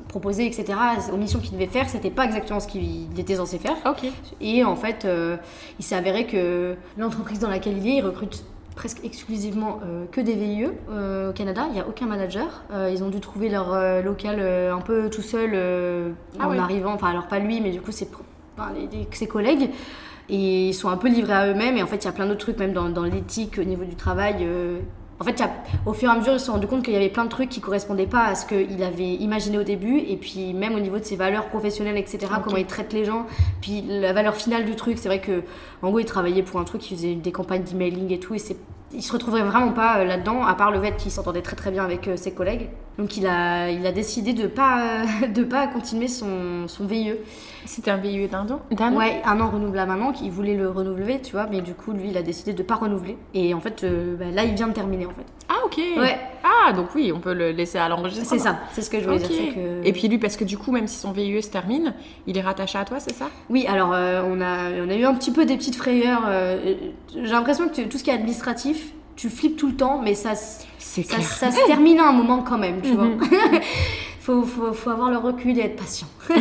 proposée, 0.07 0.45
etc., 0.45 0.65
aux 1.13 1.17
missions 1.17 1.39
qu'il 1.39 1.51
devait 1.53 1.65
faire, 1.67 1.89
c'était 1.89 2.09
pas 2.09 2.25
exactement 2.25 2.59
ce 2.59 2.67
qu'il 2.67 3.07
était 3.17 3.35
censé 3.35 3.57
faire. 3.59 3.75
Et 4.41 4.63
en 4.63 4.75
fait, 4.75 5.05
euh, 5.05 5.37
il 5.79 5.85
s'est 5.85 5.95
avéré 5.95 6.25
que 6.25 6.75
l'entreprise 6.97 7.39
dans 7.39 7.49
laquelle 7.49 7.77
il 7.77 7.87
est, 7.87 7.95
il 7.97 8.01
recrute 8.01 8.43
presque 8.75 8.99
exclusivement 9.03 9.79
euh, 9.85 10.05
que 10.11 10.21
des 10.21 10.35
VIE 10.35 10.67
euh, 10.91 11.31
au 11.31 11.33
Canada. 11.33 11.63
Il 11.69 11.73
n'y 11.73 11.79
a 11.79 11.87
aucun 11.87 12.05
manager. 12.05 12.63
Euh, 12.71 12.91
ils 12.93 13.03
ont 13.03 13.09
dû 13.09 13.19
trouver 13.19 13.49
leur 13.49 13.69
local 14.03 14.39
un 14.39 14.81
peu 14.81 15.09
tout 15.09 15.23
seul 15.23 15.51
Ah 16.39 16.47
en 16.47 16.51
arrivant. 16.59 16.93
Enfin, 16.93 17.07
alors 17.07 17.27
pas 17.27 17.39
lui, 17.39 17.59
mais 17.59 17.71
du 17.71 17.81
coup, 17.81 17.91
ses, 17.91 18.07
enfin, 18.57 18.71
les- 18.75 18.87
les- 18.95 19.07
ses 19.11 19.27
collègues. 19.27 19.71
Et 20.29 20.67
ils 20.69 20.73
sont 20.73 20.89
un 20.89 20.97
peu 20.97 21.07
livrés 21.07 21.33
à 21.33 21.47
eux-mêmes. 21.47 21.77
Et 21.77 21.83
en 21.83 21.87
fait, 21.87 21.97
il 21.97 22.05
y 22.05 22.09
a 22.09 22.11
plein 22.11 22.25
d'autres 22.27 22.39
trucs, 22.41 22.59
même 22.59 22.73
dans, 22.73 22.89
dans 22.89 23.03
l'éthique, 23.03 23.57
au 23.59 23.63
niveau 23.63 23.83
du 23.85 23.95
travail. 23.95 24.45
En 25.19 25.23
fait, 25.23 25.43
au 25.85 25.93
fur 25.93 26.09
et 26.09 26.11
à 26.11 26.15
mesure, 26.17 26.33
ils 26.33 26.39
se 26.39 26.45
sont 26.45 26.53
rendus 26.53 26.67
compte 26.67 26.83
qu'il 26.83 26.93
y 26.93 26.97
avait 26.97 27.09
plein 27.09 27.25
de 27.25 27.29
trucs 27.29 27.49
qui 27.49 27.59
correspondaient 27.59 28.05
pas 28.05 28.23
à 28.25 28.35
ce 28.35 28.45
qu'il 28.45 28.83
avait 28.83 29.15
imaginé 29.15 29.57
au 29.57 29.63
début. 29.63 29.97
Et 29.97 30.15
puis, 30.15 30.53
même 30.53 30.75
au 30.75 30.79
niveau 30.79 30.99
de 30.99 31.03
ses 31.03 31.15
valeurs 31.15 31.47
professionnelles, 31.47 31.97
etc., 31.97 32.19
comment 32.43 32.57
il 32.57 32.67
traite 32.67 32.93
les 32.93 33.03
gens. 33.03 33.25
Puis, 33.61 33.83
la 33.87 34.13
valeur 34.13 34.35
finale 34.35 34.65
du 34.65 34.75
truc, 34.75 34.97
c'est 34.99 35.09
vrai 35.09 35.19
que, 35.19 35.43
en 35.81 35.89
gros, 35.89 35.99
il 35.99 36.05
travaillait 36.05 36.43
pour 36.43 36.59
un 36.59 36.65
truc, 36.65 36.89
il 36.91 36.95
faisait 36.95 37.15
des 37.15 37.31
campagnes 37.31 37.63
d'emailing 37.63 38.11
et 38.13 38.19
tout. 38.19 38.35
Et 38.35 38.39
c'est 38.39 38.57
il 38.93 39.03
se 39.03 39.11
retrouvait 39.11 39.41
vraiment 39.41 39.73
pas 39.73 39.99
euh, 39.99 40.03
là-dedans, 40.05 40.43
à 40.43 40.55
part 40.55 40.71
le 40.71 40.81
fait 40.81 40.95
qu'il 40.95 41.11
s'entendait 41.11 41.41
très 41.41 41.55
très 41.55 41.71
bien 41.71 41.83
avec 41.83 42.07
euh, 42.07 42.17
ses 42.17 42.33
collègues. 42.33 42.69
Donc 42.97 43.15
il 43.15 43.27
a, 43.27 43.69
il 43.69 43.85
a 43.85 43.91
décidé 43.91 44.33
de 44.33 44.47
pas, 44.47 45.03
de 45.33 45.43
pas 45.43 45.67
continuer 45.67 46.07
son, 46.07 46.67
son 46.67 46.85
VIE. 46.85 47.13
C'était 47.65 47.91
un 47.91 47.97
VIE 47.97 48.27
d'un 48.27 48.47
an 48.49 48.59
Ouais, 48.95 49.21
un 49.25 49.39
an 49.39 49.49
renouvelable 49.49 49.91
un 49.91 50.01
an, 50.01 50.11
qu'il 50.13 50.31
voulait 50.31 50.55
le 50.55 50.69
renouveler, 50.69 51.21
tu 51.21 51.33
vois, 51.33 51.47
mais 51.51 51.61
du 51.61 51.73
coup 51.73 51.91
lui 51.91 52.09
il 52.09 52.17
a 52.17 52.21
décidé 52.21 52.53
de 52.53 52.63
pas 52.63 52.75
renouveler. 52.75 53.17
Et 53.33 53.53
en 53.53 53.59
fait, 53.59 53.83
euh, 53.83 54.15
bah, 54.17 54.25
là 54.33 54.43
il 54.45 54.55
vient 54.55 54.67
de 54.67 54.73
terminer 54.73 55.05
en 55.05 55.11
fait. 55.11 55.25
Ah, 55.49 55.55
ok. 55.65 55.77
Ouais, 55.97 56.17
Ah, 56.43 56.73
donc 56.73 56.87
oui, 56.95 57.11
on 57.13 57.19
peut 57.19 57.33
le 57.33 57.51
laisser 57.51 57.77
à 57.77 57.87
l'enregistrement. 57.89 58.29
c'est 58.29 58.39
ça, 58.43 58.59
c'est 58.71 58.81
ce 58.81 58.89
que 58.89 58.99
je 58.99 59.05
voulais 59.05 59.19
dire. 59.19 59.53
que- 59.53 59.85
Et 59.85 59.93
puis 59.93 60.07
lui, 60.07 60.17
parce 60.17 60.35
que 60.37 60.43
du 60.43 60.57
coup, 60.57 60.71
même 60.71 60.87
si 60.87 60.97
son 60.97 61.11
VIE 61.11 61.41
se 61.43 61.49
termine, 61.49 61.93
il 62.25 62.37
est 62.37 62.41
rattaché 62.41 62.77
à 62.77 62.85
toi, 62.85 62.99
c'est 62.99 63.13
ça? 63.13 63.29
Oui, 63.49 63.65
alors 63.67 63.93
euh, 63.93 64.21
on, 64.25 64.41
a, 64.41 64.71
on 64.85 64.89
a 64.89 64.95
eu 64.95 65.05
un 65.05 65.13
petit 65.13 65.31
peu 65.31 65.45
des 65.45 65.55
petites 65.57 65.75
frayeurs. 65.75 66.23
euh, 66.27 66.73
J'ai 67.13 67.21
l'impression 67.31 67.69
que 67.69 67.81
tout 67.83 67.97
ce 67.97 68.03
qui 68.03 68.09
est 68.09 68.13
administratif, 68.13 68.91
tu 69.17 69.29
flippes 69.29 69.57
tout 69.57 69.67
le 69.67 69.75
temps, 69.75 70.01
mais 70.01 70.13
ça, 70.15 70.35
ça, 70.35 70.61
se 70.79 71.65
termine 71.67 71.99
à 71.99 72.07
un 72.07 72.13
moment 72.13 72.41
quand 72.43 72.57
même, 72.57 72.81
tu 72.81 72.91
Mhm. 72.93 73.17
vois. 73.17 73.27
faut, 74.21 74.43
faut, 74.43 74.71
faut 74.73 74.89
avoir 74.89 75.09
le 75.11 75.17
recul 75.17 75.57
et 75.57 75.61
être 75.63 75.75
patient. 75.75 76.07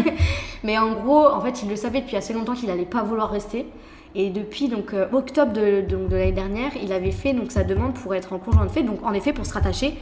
mais 0.62 0.78
en 0.78 0.92
gros, 0.92 1.26
en 1.26 1.40
fait, 1.40 1.62
il 1.62 1.68
le 1.68 1.76
savait 1.76 2.00
depuis 2.02 2.16
assez 2.16 2.32
longtemps 2.32 2.54
qu'il 2.54 2.70
allait 2.70 2.84
pas 2.84 3.02
vouloir 3.02 3.30
rester. 3.30 3.66
Et 4.14 4.30
depuis 4.30 4.68
donc 4.68 4.94
euh, 4.94 5.06
octobre 5.12 5.52
de, 5.52 5.82
de 5.82 5.96
l'année 6.16 6.32
dernière, 6.32 6.70
il 6.82 6.92
avait 6.92 7.10
fait 7.10 7.32
donc 7.34 7.50
sa 7.52 7.64
demande 7.64 7.92
pour 7.94 8.14
être 8.14 8.32
en 8.32 8.38
conjoint 8.38 8.64
de 8.64 8.70
fait, 8.70 8.82
donc 8.82 9.02
en 9.04 9.12
effet 9.12 9.32
pour 9.34 9.44
se 9.44 9.52
rattacher 9.52 9.94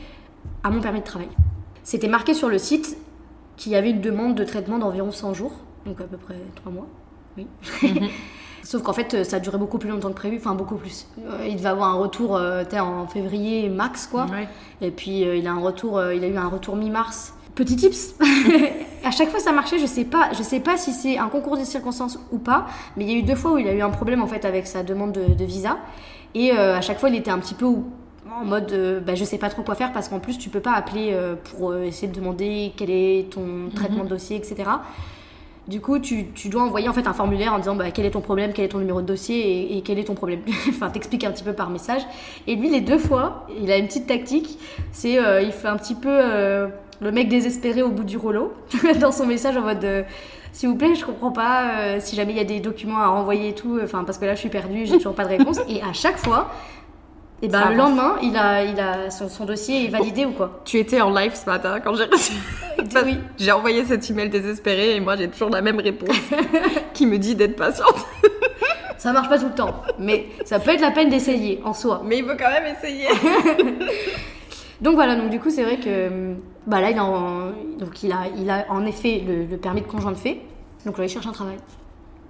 à 0.63 0.71
mon 0.71 0.81
permis 0.81 1.01
de 1.01 1.05
travail. 1.05 1.29
C'était 1.83 2.07
marqué 2.09 2.33
sur 2.33 2.49
le 2.49 2.59
site 2.59 2.97
qu'il 3.57 3.73
y 3.73 3.77
avait 3.77 3.91
une 3.91 4.01
demande 4.01 4.35
de 4.37 4.45
traitement 4.45 4.79
d'environ 4.79 5.11
100 5.11 5.35
jours, 5.35 5.53
donc 5.85 6.01
à 6.01 6.05
peu 6.05 6.17
près 6.17 6.37
3 6.57 6.71
mois. 6.73 6.87
Oui. 7.37 7.47
Sauf 8.65 8.83
qu'en 8.83 8.95
fait, 8.95 9.15
euh, 9.15 9.25
ça 9.25 9.37
a 9.37 9.41
duré 9.41 9.59
beaucoup 9.59 9.79
plus 9.79 9.91
longtemps 9.91 10.09
que 10.09 10.15
prévu, 10.15 10.39
enfin 10.39 10.55
beaucoup 10.55 10.77
plus. 10.77 11.07
Euh, 11.19 11.47
il 11.47 11.57
devait 11.57 11.69
avoir 11.69 11.91
un 11.91 11.99
retour 11.99 12.37
euh, 12.37 12.65
en 12.81 13.07
février 13.07 13.69
max, 13.69 14.07
quoi. 14.07 14.27
Ouais. 14.27 14.49
Et 14.81 14.91
puis 14.91 15.21
il 15.21 15.47
a 15.47 15.53
un 15.53 15.61
retour, 15.61 16.03
il 16.13 16.25
a 16.25 16.27
eu 16.27 16.37
un 16.37 16.49
retour 16.49 16.75
mi-mars. 16.75 17.35
Petit 17.55 17.77
tips, 17.77 18.17
à 19.05 19.13
chaque 19.13 19.29
fois 19.29 19.39
ça 19.39 19.53
marchait. 19.53 19.79
Je 19.79 19.87
sais 19.87 20.05
pas, 20.05 20.31
je 20.33 20.43
sais 20.43 20.59
pas 20.59 20.77
si 20.77 20.93
c'est 20.93 21.19
un 21.19 21.29
concours 21.29 21.57
des 21.57 21.65
circonstances 21.65 22.19
ou 22.33 22.39
pas, 22.39 22.67
mais 22.97 23.05
il 23.05 23.13
y 23.13 23.15
a 23.15 23.19
eu 23.19 23.23
deux 23.23 23.37
fois 23.37 23.53
où 23.53 23.59
il 23.59 23.69
a 23.69 23.73
eu 23.73 23.81
un 23.81 23.91
problème 23.91 24.23
en 24.23 24.27
fait 24.27 24.45
avec 24.45 24.67
sa 24.67 24.83
demande 24.83 25.13
de, 25.13 25.33
de 25.35 25.45
visa. 25.45 25.77
Et 26.35 26.53
euh, 26.53 26.77
à 26.77 26.81
chaque 26.81 26.99
fois 26.99 27.11
il 27.11 27.15
était 27.15 27.31
un 27.31 27.39
petit 27.39 27.55
peu 27.55 27.67
en 27.67 28.45
mode, 28.45 28.73
euh, 28.73 28.99
bah, 28.99 29.15
je 29.15 29.23
sais 29.25 29.39
pas 29.39 29.51
trop 29.51 29.63
quoi 29.63 29.77
faire 29.77 29.93
parce 29.93 30.09
qu'en 30.09 30.19
plus 30.19 30.37
tu 30.37 30.49
peux 30.49 30.61
pas 30.61 30.73
appeler 30.73 31.11
euh, 31.13 31.37
pour 31.37 31.77
essayer 31.77 32.09
de 32.09 32.15
demander 32.15 32.73
quel 32.77 32.91
est 32.91 33.33
ton 33.33 33.71
traitement 33.73 34.03
de 34.03 34.09
dossier, 34.09 34.37
etc. 34.37 34.65
Du 35.67 35.81
coup, 35.81 35.99
tu, 35.99 36.27
tu 36.35 36.49
dois 36.49 36.63
envoyer 36.63 36.89
en 36.89 36.93
fait 36.93 37.07
un 37.07 37.15
formulaire 37.15 37.55
en 37.55 37.59
disant 37.59 37.75
bah, 37.75 37.91
quel 37.91 38.05
est 38.05 38.11
ton 38.11 38.21
problème, 38.21 38.53
quel 38.55 38.67
est 38.67 38.69
ton 38.69 38.79
numéro 38.79 39.01
de 39.01 39.07
dossier 39.07 39.39
et, 39.39 39.79
et 39.79 39.81
quel 39.83 39.99
est 39.99 40.05
ton 40.05 40.15
problème. 40.15 40.41
enfin, 40.69 40.91
t'expliques 40.91 41.25
un 41.25 41.31
petit 41.31 41.45
peu 41.45 41.55
par 41.55 41.71
message. 41.71 42.03
Et 42.47 42.57
lui, 42.57 42.69
les 42.69 42.81
deux 42.81 42.99
fois, 42.99 43.47
il 43.61 43.71
a 43.71 43.79
une 43.79 43.87
petite 43.87 44.07
tactique. 44.07 44.59
C'est 44.93 45.19
euh, 45.19 45.41
il 45.41 45.53
fait 45.53 45.69
un 45.69 45.77
petit 45.77 45.95
peu 45.95 46.11
euh, 46.11 46.69
le 47.01 47.13
mec 47.13 47.29
désespéré 47.29 47.83
au 47.83 47.91
bout 47.91 48.05
du 48.05 48.19
rouleau 48.19 48.53
dans 49.01 49.13
son 49.13 49.27
message 49.27 49.57
en 49.57 49.63
mode 49.63 49.85
euh, 49.85 50.03
s'il 50.55 50.69
vous 50.69 50.77
plaît, 50.77 50.95
je 50.95 51.05
comprends 51.05 51.33
pas 51.33 51.81
euh, 51.81 51.97
si 51.99 52.15
jamais 52.15 52.31
il 52.31 52.37
y 52.37 52.41
a 52.41 52.45
des 52.45 52.61
documents 52.61 52.99
à 52.99 53.09
renvoyer 53.09 53.49
et 53.49 53.55
tout. 53.57 53.81
Enfin, 53.83 54.05
parce 54.05 54.19
que 54.19 54.25
là, 54.25 54.37
je 54.37 54.41
suis 54.41 54.49
perdue, 54.49 54.87
j'ai 54.87 54.99
toujours 54.99 55.17
pas 55.17 55.25
de 55.25 55.31
réponse. 55.31 55.59
Et 55.69 55.83
à 55.83 55.93
chaque 55.93 56.17
fois, 56.17 56.49
et 57.45 57.49
ben, 57.49 57.71
le 57.71 57.77
lendemain, 57.77 58.17
il 58.23 58.37
a, 58.39 58.65
il 58.65 58.81
a 58.81 59.11
son, 59.11 59.29
son 59.29 59.45
dossier 59.45 59.85
est 59.85 59.89
validé 59.89 60.25
ou 60.25 60.33
quoi? 60.33 60.63
Tu 60.65 60.79
étais 60.79 61.03
en 61.03 61.11
live 61.11 61.35
ce 61.35 61.45
matin 61.45 61.79
quand 61.81 61.95
j'ai 61.95 62.05
reçu. 62.05 62.33
Oui. 63.05 63.19
J'ai 63.39 63.51
envoyé 63.51 63.85
cet 63.85 64.09
email 64.11 64.29
désespéré 64.29 64.97
et 64.97 65.01
moi 65.01 65.17
j'ai 65.17 65.29
toujours 65.29 65.51
la 65.51 65.63
même 65.63 65.81
réponse 65.81 66.17
qui 66.95 67.07
me 67.07 67.19
dit 67.19 67.35
d'être 67.35 67.57
patiente. 67.57 68.07
Ça 68.99 69.13
marche 69.13 69.29
pas 69.29 69.39
tout 69.39 69.47
le 69.47 69.55
temps, 69.55 69.83
mais 69.99 70.27
ça 70.45 70.59
peut 70.59 70.71
être 70.71 70.81
la 70.81 70.91
peine 70.91 71.11
d'essayer 71.11 71.61
en 71.65 71.75
soi. 71.75 72.03
Mais 72.05 72.19
il 72.19 72.25
veut 72.25 72.37
quand 72.39 72.49
même 72.49 72.75
essayer. 72.75 73.09
Donc 74.81 74.95
voilà, 74.95 75.17
donc 75.17 75.31
du 75.31 75.41
coup, 75.41 75.51
c'est 75.51 75.63
vrai 75.63 75.79
que 75.79 76.35
bah 76.67 76.81
là, 76.81 76.91
il 76.91 76.99
a, 76.99 77.05
en, 77.05 77.51
donc 77.79 78.03
il 78.03 78.13
a, 78.13 78.23
il 78.37 78.49
a 78.49 78.65
en 78.71 78.87
effet 78.87 79.23
le, 79.27 79.45
le 79.45 79.57
permis 79.59 79.83
de 79.83 79.87
conjoint 79.87 80.13
de 80.13 80.17
fait. 80.17 80.39
Donc 80.87 80.97
là, 80.97 81.05
il 81.05 81.09
cherche 81.09 81.27
un 81.27 81.33
travail. 81.33 81.57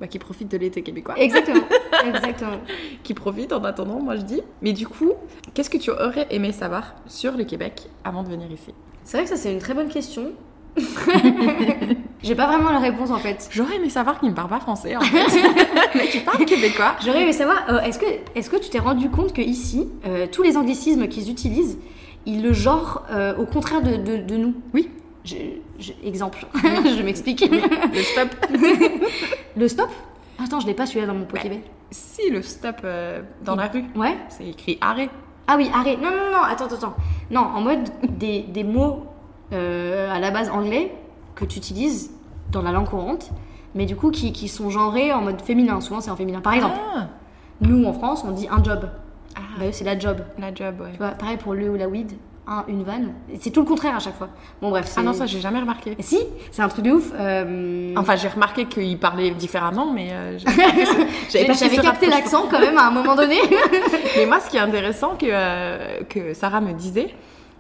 Bah, 0.05 0.09
qui 0.09 0.19
profite 0.19 0.51
de 0.51 0.59
l'été 0.59 0.83
québécois. 0.83 1.15
Exactement, 1.17 1.65
exactement. 2.07 2.59
Qui 3.03 3.15
profite 3.15 3.55
en 3.55 3.65
attendant, 3.65 4.01
moi 4.03 4.17
je 4.17 4.21
dis. 4.21 4.43
Mais 4.61 4.75
du 4.75 4.87
coup, 4.87 5.13
qu'est-ce 5.55 5.71
que 5.71 5.79
tu 5.79 5.91
aurais 5.91 6.27
aimé 6.31 6.53
savoir 6.53 6.95
sur 7.07 7.33
le 7.39 7.45
Québec 7.45 7.89
avant 8.05 8.23
de 8.23 8.29
venir 8.29 8.53
ici? 8.53 8.75
C'est 9.03 9.17
vrai 9.17 9.25
que 9.25 9.31
ça, 9.31 9.37
c'est 9.39 9.51
une 9.51 9.61
très 9.61 9.73
bonne 9.73 9.89
question. 9.89 10.33
J'ai 12.23 12.35
pas 12.35 12.47
vraiment 12.49 12.71
la 12.71 12.81
réponse 12.81 13.11
en 13.11 13.17
fait. 13.19 13.49
J'aurais 13.51 13.77
aimé 13.77 13.89
savoir 13.89 14.21
qu'il 14.21 14.29
ne 14.29 14.35
parle 14.35 14.51
pas 14.51 14.61
français 14.61 14.95
en 14.95 15.01
fait. 15.01 15.41
Mais 15.95 16.09
qu'il 16.09 16.23
parle 16.23 16.45
québécois. 16.45 16.97
J'aurais 17.03 17.23
aimé 17.23 17.33
savoir, 17.33 17.65
euh, 17.71 17.81
est-ce 17.81 17.99
que, 17.99 18.05
est 18.35 18.47
que 18.51 18.57
tu 18.57 18.69
t'es 18.69 18.79
rendu 18.81 19.09
compte 19.09 19.33
que 19.33 19.41
ici, 19.41 19.89
euh, 20.05 20.27
tous 20.31 20.43
les 20.43 20.59
anglicismes 20.59 21.09
qu'ils 21.09 21.31
utilisent, 21.31 21.79
ils 22.27 22.43
le 22.43 22.53
genre 22.53 23.07
euh, 23.11 23.35
au 23.39 23.47
contraire 23.47 23.81
de, 23.81 23.97
de- 23.97 24.23
de 24.23 24.37
nous? 24.37 24.53
Oui. 24.75 24.91
Je- 25.25 25.37
je- 25.79 25.93
exemple, 26.05 26.47
je 26.65 27.03
m'explique. 27.03 27.45
Le 27.51 28.03
stop. 28.03 28.29
Le 29.57 29.69
stop 29.69 29.91
Attends, 30.43 30.61
je 30.61 30.67
l'ai 30.67 30.75
pas 30.75 30.87
celui-là 30.87 31.07
dans 31.07 31.15
mon 31.15 31.25
Pokéball. 31.27 31.59
Si, 31.91 32.29
le 32.31 32.43
stop 32.43 32.77
euh, 32.85 33.23
dans 33.45 33.55
la 33.55 33.69
rue. 33.69 33.85
Ouais 33.95 34.17
C'est 34.29 34.47
écrit 34.49 34.79
arrêt. 34.81 35.09
Ah 35.47 35.55
oui, 35.57 35.71
arrête. 35.73 36.01
Non, 36.03 36.11
non, 36.11 36.33
non, 36.33 36.43
attends, 36.43 36.65
attends. 36.67 36.95
Non, 37.31 37.41
en 37.43 37.61
mode 37.61 37.89
des, 38.03 38.41
des 38.43 38.65
mots 38.65 39.05
euh, 39.53 40.11
à 40.13 40.19
la 40.19 40.31
base 40.33 40.51
anglais 40.51 40.93
que 41.37 41.45
tu 41.45 41.59
utilises 41.59 42.11
dans 42.51 42.63
la 42.63 42.73
langue 42.73 42.89
courante, 42.89 43.31
mais 43.77 43.87
du 43.87 43.95
coup 43.95 44.11
qui, 44.11 44.33
qui 44.33 44.49
sont 44.49 44.71
genrés 44.71 45.13
en 45.13 45.21
mode 45.23 45.41
féminin. 45.43 45.81
Souvent, 45.81 46.01
c'est 46.01 46.11
en 46.11 46.17
féminin. 46.17 46.41
Par 46.41 46.55
exemple, 46.55 46.77
Ah, 46.97 47.09
nous 47.61 47.85
en 47.85 47.93
France, 47.93 48.25
on 48.27 48.33
dit 48.33 48.49
un 48.51 48.63
job. 48.65 48.89
Ah, 49.37 49.41
Bah, 49.61 49.67
c'est 49.71 49.85
la 49.85 49.97
job. 49.99 50.19
la 50.39 50.53
job, 50.53 50.81
ouais. 50.81 50.93
Tu 50.93 50.99
vois, 50.99 51.11
pareil 51.11 51.37
pour 51.37 51.55
le 51.55 51.71
ou 51.71 51.77
la 51.77 51.89
weed, 51.89 52.11
un, 52.47 52.65
une 52.69 52.83
vanne. 52.83 53.13
C'est 53.41 53.51
tout 53.51 53.61
le 53.61 53.67
contraire 53.67 53.97
à 53.97 53.99
chaque 53.99 54.17
fois. 54.17 54.29
Bon, 54.61 54.71
bref. 54.71 54.93
Ah 54.97 55.03
non, 55.03 55.13
ça 55.13 55.27
j'ai 55.27 55.41
jamais 55.41 55.61
remarqué. 55.61 55.97
Si, 56.01 56.19
c'est 56.51 56.63
un 56.63 56.69
truc 56.69 56.85
de 56.85 56.93
ouf. 56.93 57.11
euh, 57.19 57.95
Enfin, 57.97 58.17
j'ai 58.17 58.29
remarqué 58.29 58.67
qu'il 58.67 58.99
parlait 58.99 59.31
différemment, 59.31 59.93
mais 59.93 60.09
euh, 60.13 60.39
j'avais 61.31 61.77
capté 61.79 62.07
l'accent 62.07 62.47
quand 62.51 62.61
même 62.61 62.79
à 62.79 62.87
un 62.87 62.91
moment 62.91 63.15
donné. 63.17 63.37
Mais 64.17 64.27
moi, 64.27 64.41
ce 64.41 64.51
qui 64.51 64.57
est 64.57 64.61
intéressant 64.61 65.17
que, 65.17 65.27
euh, 65.29 66.03
que 66.09 66.35
Sarah 66.35 66.61
me 66.61 66.73
disait, 66.73 67.15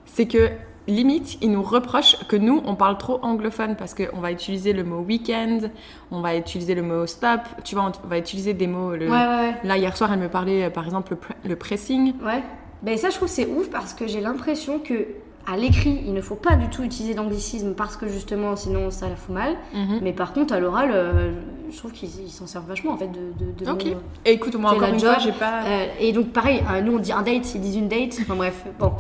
c'est 0.07 0.27
que 0.27 0.51
limite, 0.87 1.38
il 1.40 1.51
nous 1.51 1.62
reproche 1.62 2.16
que 2.29 2.37
nous, 2.37 2.62
on 2.66 2.75
parle 2.75 2.99
trop 2.99 3.18
anglophone 3.23 3.75
parce 3.77 3.94
qu'on 3.94 4.20
va 4.20 4.31
utiliser 4.31 4.73
le 4.75 4.85
mot 4.85 4.99
weekend, 5.01 5.70
on 6.11 6.20
va 6.20 6.37
utiliser 6.37 6.75
le 6.75 6.83
mot 6.83 7.07
stop, 7.07 7.40
tu 7.64 7.75
vois, 7.75 7.90
on 8.05 8.07
va 8.09 8.18
utiliser 8.18 8.53
des 8.53 8.66
mots. 8.66 8.94
Le... 8.94 9.07
ouais, 9.07 9.11
ouais, 9.11 9.27
ouais. 9.27 9.55
Là, 9.64 9.79
hier 9.79 9.97
soir, 9.97 10.12
elle 10.12 10.18
me 10.20 10.29
parlait, 10.29 10.64
euh, 10.64 10.70
par 10.70 10.85
exemple, 10.85 11.16
le 11.44 11.57
pressing. 11.57 12.12
Ouais. 12.23 12.42
Ben 12.85 12.97
ça, 12.99 13.11
je 13.11 13.16
trouve 13.16 13.29
c'est 13.29 13.47
ouf 13.47 13.70
parce 13.70 13.94
que 13.94 14.07
j'ai 14.07 14.20
l'impression 14.20 14.79
que 14.79 15.07
à 15.47 15.59
l'écrit, 15.59 16.01
il 16.07 16.14
ne 16.14 16.23
faut 16.23 16.37
pas 16.37 16.57
du 16.57 16.68
tout 16.68 16.83
utiliser 16.83 17.12
d'anglicisme 17.12 17.75
parce 17.75 17.99
que 17.99 18.09
justement, 18.09 18.57
sinon 18.57 18.90
ça 18.90 19.11
la 19.11 19.16
fout 19.16 19.35
mal. 19.35 19.55
Mhm. 19.75 20.01
Mais 20.03 20.12
par 20.14 20.33
contre, 20.33 20.55
à 20.55 20.61
l'oral, 20.61 20.90
euh, 20.92 21.33
je 21.70 21.77
trouve 21.77 21.92
qu'ils 21.92 22.09
ils 22.25 22.31
s'en 22.31 22.47
servent 22.47 22.66
vachement 22.66 22.92
en 22.92 22.97
fait 22.97 23.09
de, 23.09 23.44
de, 23.44 23.64
de 23.64 23.70
Ok. 23.70 23.87
euh, 23.87 23.94
Et 24.25 24.33
écoute, 24.33 24.55
moi 24.55 24.70
encore 24.73 24.88
une 24.88 24.99
job. 24.99 25.11
fois, 25.12 25.18
j'ai 25.18 25.33
pas. 25.33 25.64
euh, 25.66 25.87
et 26.01 26.12
donc 26.12 26.29
pareil, 26.33 26.62
euh, 26.73 26.81
nous 26.81 26.94
on 26.97 26.99
dit 26.99 27.12
un 27.12 27.20
date, 27.20 27.55
ils 27.55 27.61
disent 27.61 27.77
une 27.77 27.88
date. 27.88 28.16
Enfin 28.23 28.37
bref, 28.37 28.64
bon, 28.79 28.92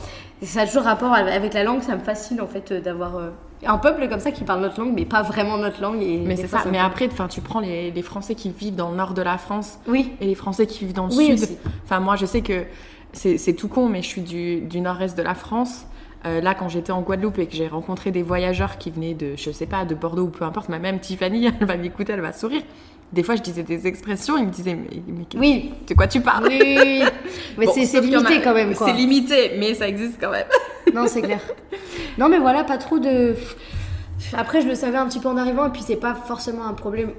ça 0.42 0.62
a 0.62 0.66
toujours 0.66 0.82
rapport 0.82 1.14
avec 1.14 1.54
la 1.54 1.64
langue. 1.64 1.80
Ça 1.80 1.94
me 1.96 2.02
fascine 2.02 2.40
en 2.42 2.46
fait 2.46 2.74
d'avoir 2.74 3.12
un 3.66 3.78
peuple 3.78 4.06
comme 4.10 4.20
ça 4.20 4.30
qui 4.30 4.44
parle 4.44 4.60
notre 4.60 4.78
langue, 4.78 4.92
mais 4.94 5.06
pas 5.06 5.22
vraiment 5.22 5.56
notre 5.56 5.80
langue. 5.80 6.02
Et 6.02 6.18
Mais 6.18 6.36
c'est 6.36 6.46
fois, 6.48 6.58
ça. 6.58 6.68
Mais 6.70 6.78
après, 6.78 7.08
enfin, 7.10 7.26
tu 7.28 7.40
prends 7.40 7.60
les, 7.60 7.90
les 7.90 8.02
Français 8.02 8.34
qui 8.34 8.50
vivent 8.50 8.76
dans 8.76 8.90
le 8.90 8.96
nord 8.98 9.14
de 9.14 9.22
la 9.22 9.38
France 9.38 9.78
oui, 9.88 10.12
et 10.20 10.26
les 10.26 10.34
Français 10.34 10.66
qui 10.66 10.84
vivent 10.84 10.94
dans 10.94 11.06
le 11.06 11.14
Oui, 11.14 11.24
sud. 11.38 11.42
aussi. 11.42 11.56
Enfin, 11.84 12.00
moi, 12.00 12.16
je 12.16 12.26
sais 12.26 12.42
que 12.42 12.64
c'est 13.14 13.54
tout 13.54 13.68
con, 13.68 13.88
mais 13.88 14.02
je 14.02 14.08
suis 14.08 14.20
du, 14.22 14.60
du 14.60 14.80
nord-est 14.80 15.16
de 15.16 15.22
la 15.22 15.34
France. 15.34 15.86
Euh, 16.26 16.40
là, 16.40 16.54
quand 16.54 16.68
j'étais 16.68 16.90
en 16.92 17.02
Guadeloupe 17.02 17.38
et 17.38 17.46
que 17.46 17.54
j'ai 17.54 17.68
rencontré 17.68 18.10
des 18.10 18.22
voyageurs 18.22 18.78
qui 18.78 18.90
venaient 18.90 19.12
de, 19.14 19.34
je 19.36 19.50
sais 19.50 19.66
pas, 19.66 19.84
de 19.84 19.94
Bordeaux 19.94 20.22
ou 20.24 20.28
peu 20.30 20.44
importe, 20.44 20.68
ma 20.70 20.78
même 20.78 20.98
Tiffany, 20.98 21.46
elle 21.60 21.66
va 21.66 21.76
m'écouter, 21.76 22.12
elle 22.14 22.20
va 22.22 22.32
sourire. 22.32 22.62
Des 23.12 23.22
fois, 23.22 23.36
je 23.36 23.42
disais 23.42 23.62
des 23.62 23.86
expressions, 23.86 24.36
ils 24.38 24.46
me 24.46 24.50
disaient, 24.50 24.74
mais, 24.74 25.02
mais 25.06 25.24
oui, 25.38 25.72
de 25.86 25.94
quoi 25.94 26.08
tu 26.08 26.20
parles? 26.20 26.46
Oui, 26.48 26.58
oui, 26.60 26.74
oui. 26.76 27.02
Mais 27.58 27.66
Bon, 27.66 27.72
c'est 27.74 27.96
a- 27.98 28.00
limité 28.00 28.40
quand 28.42 28.54
même. 28.54 28.74
C'est 28.74 28.92
limité, 28.92 29.52
mais 29.58 29.74
ça 29.74 29.86
existe 29.86 30.16
quand 30.20 30.30
même. 30.30 30.46
Non, 30.94 31.06
c'est 31.06 31.22
clair. 31.22 31.40
Non, 32.18 32.28
mais 32.28 32.38
voilà, 32.38 32.64
pas 32.64 32.78
trop 32.78 32.98
de. 32.98 33.34
Après, 34.32 34.62
je 34.62 34.66
le 34.68 34.74
savais 34.74 34.96
un 34.98 35.06
petit 35.06 35.20
peu 35.20 35.28
en 35.28 35.36
arrivant, 35.36 35.66
et 35.66 35.70
puis 35.70 35.82
c'est 35.86 35.96
pas 35.96 36.14
forcément 36.14 36.64
un 36.66 36.72
problème 36.72 37.10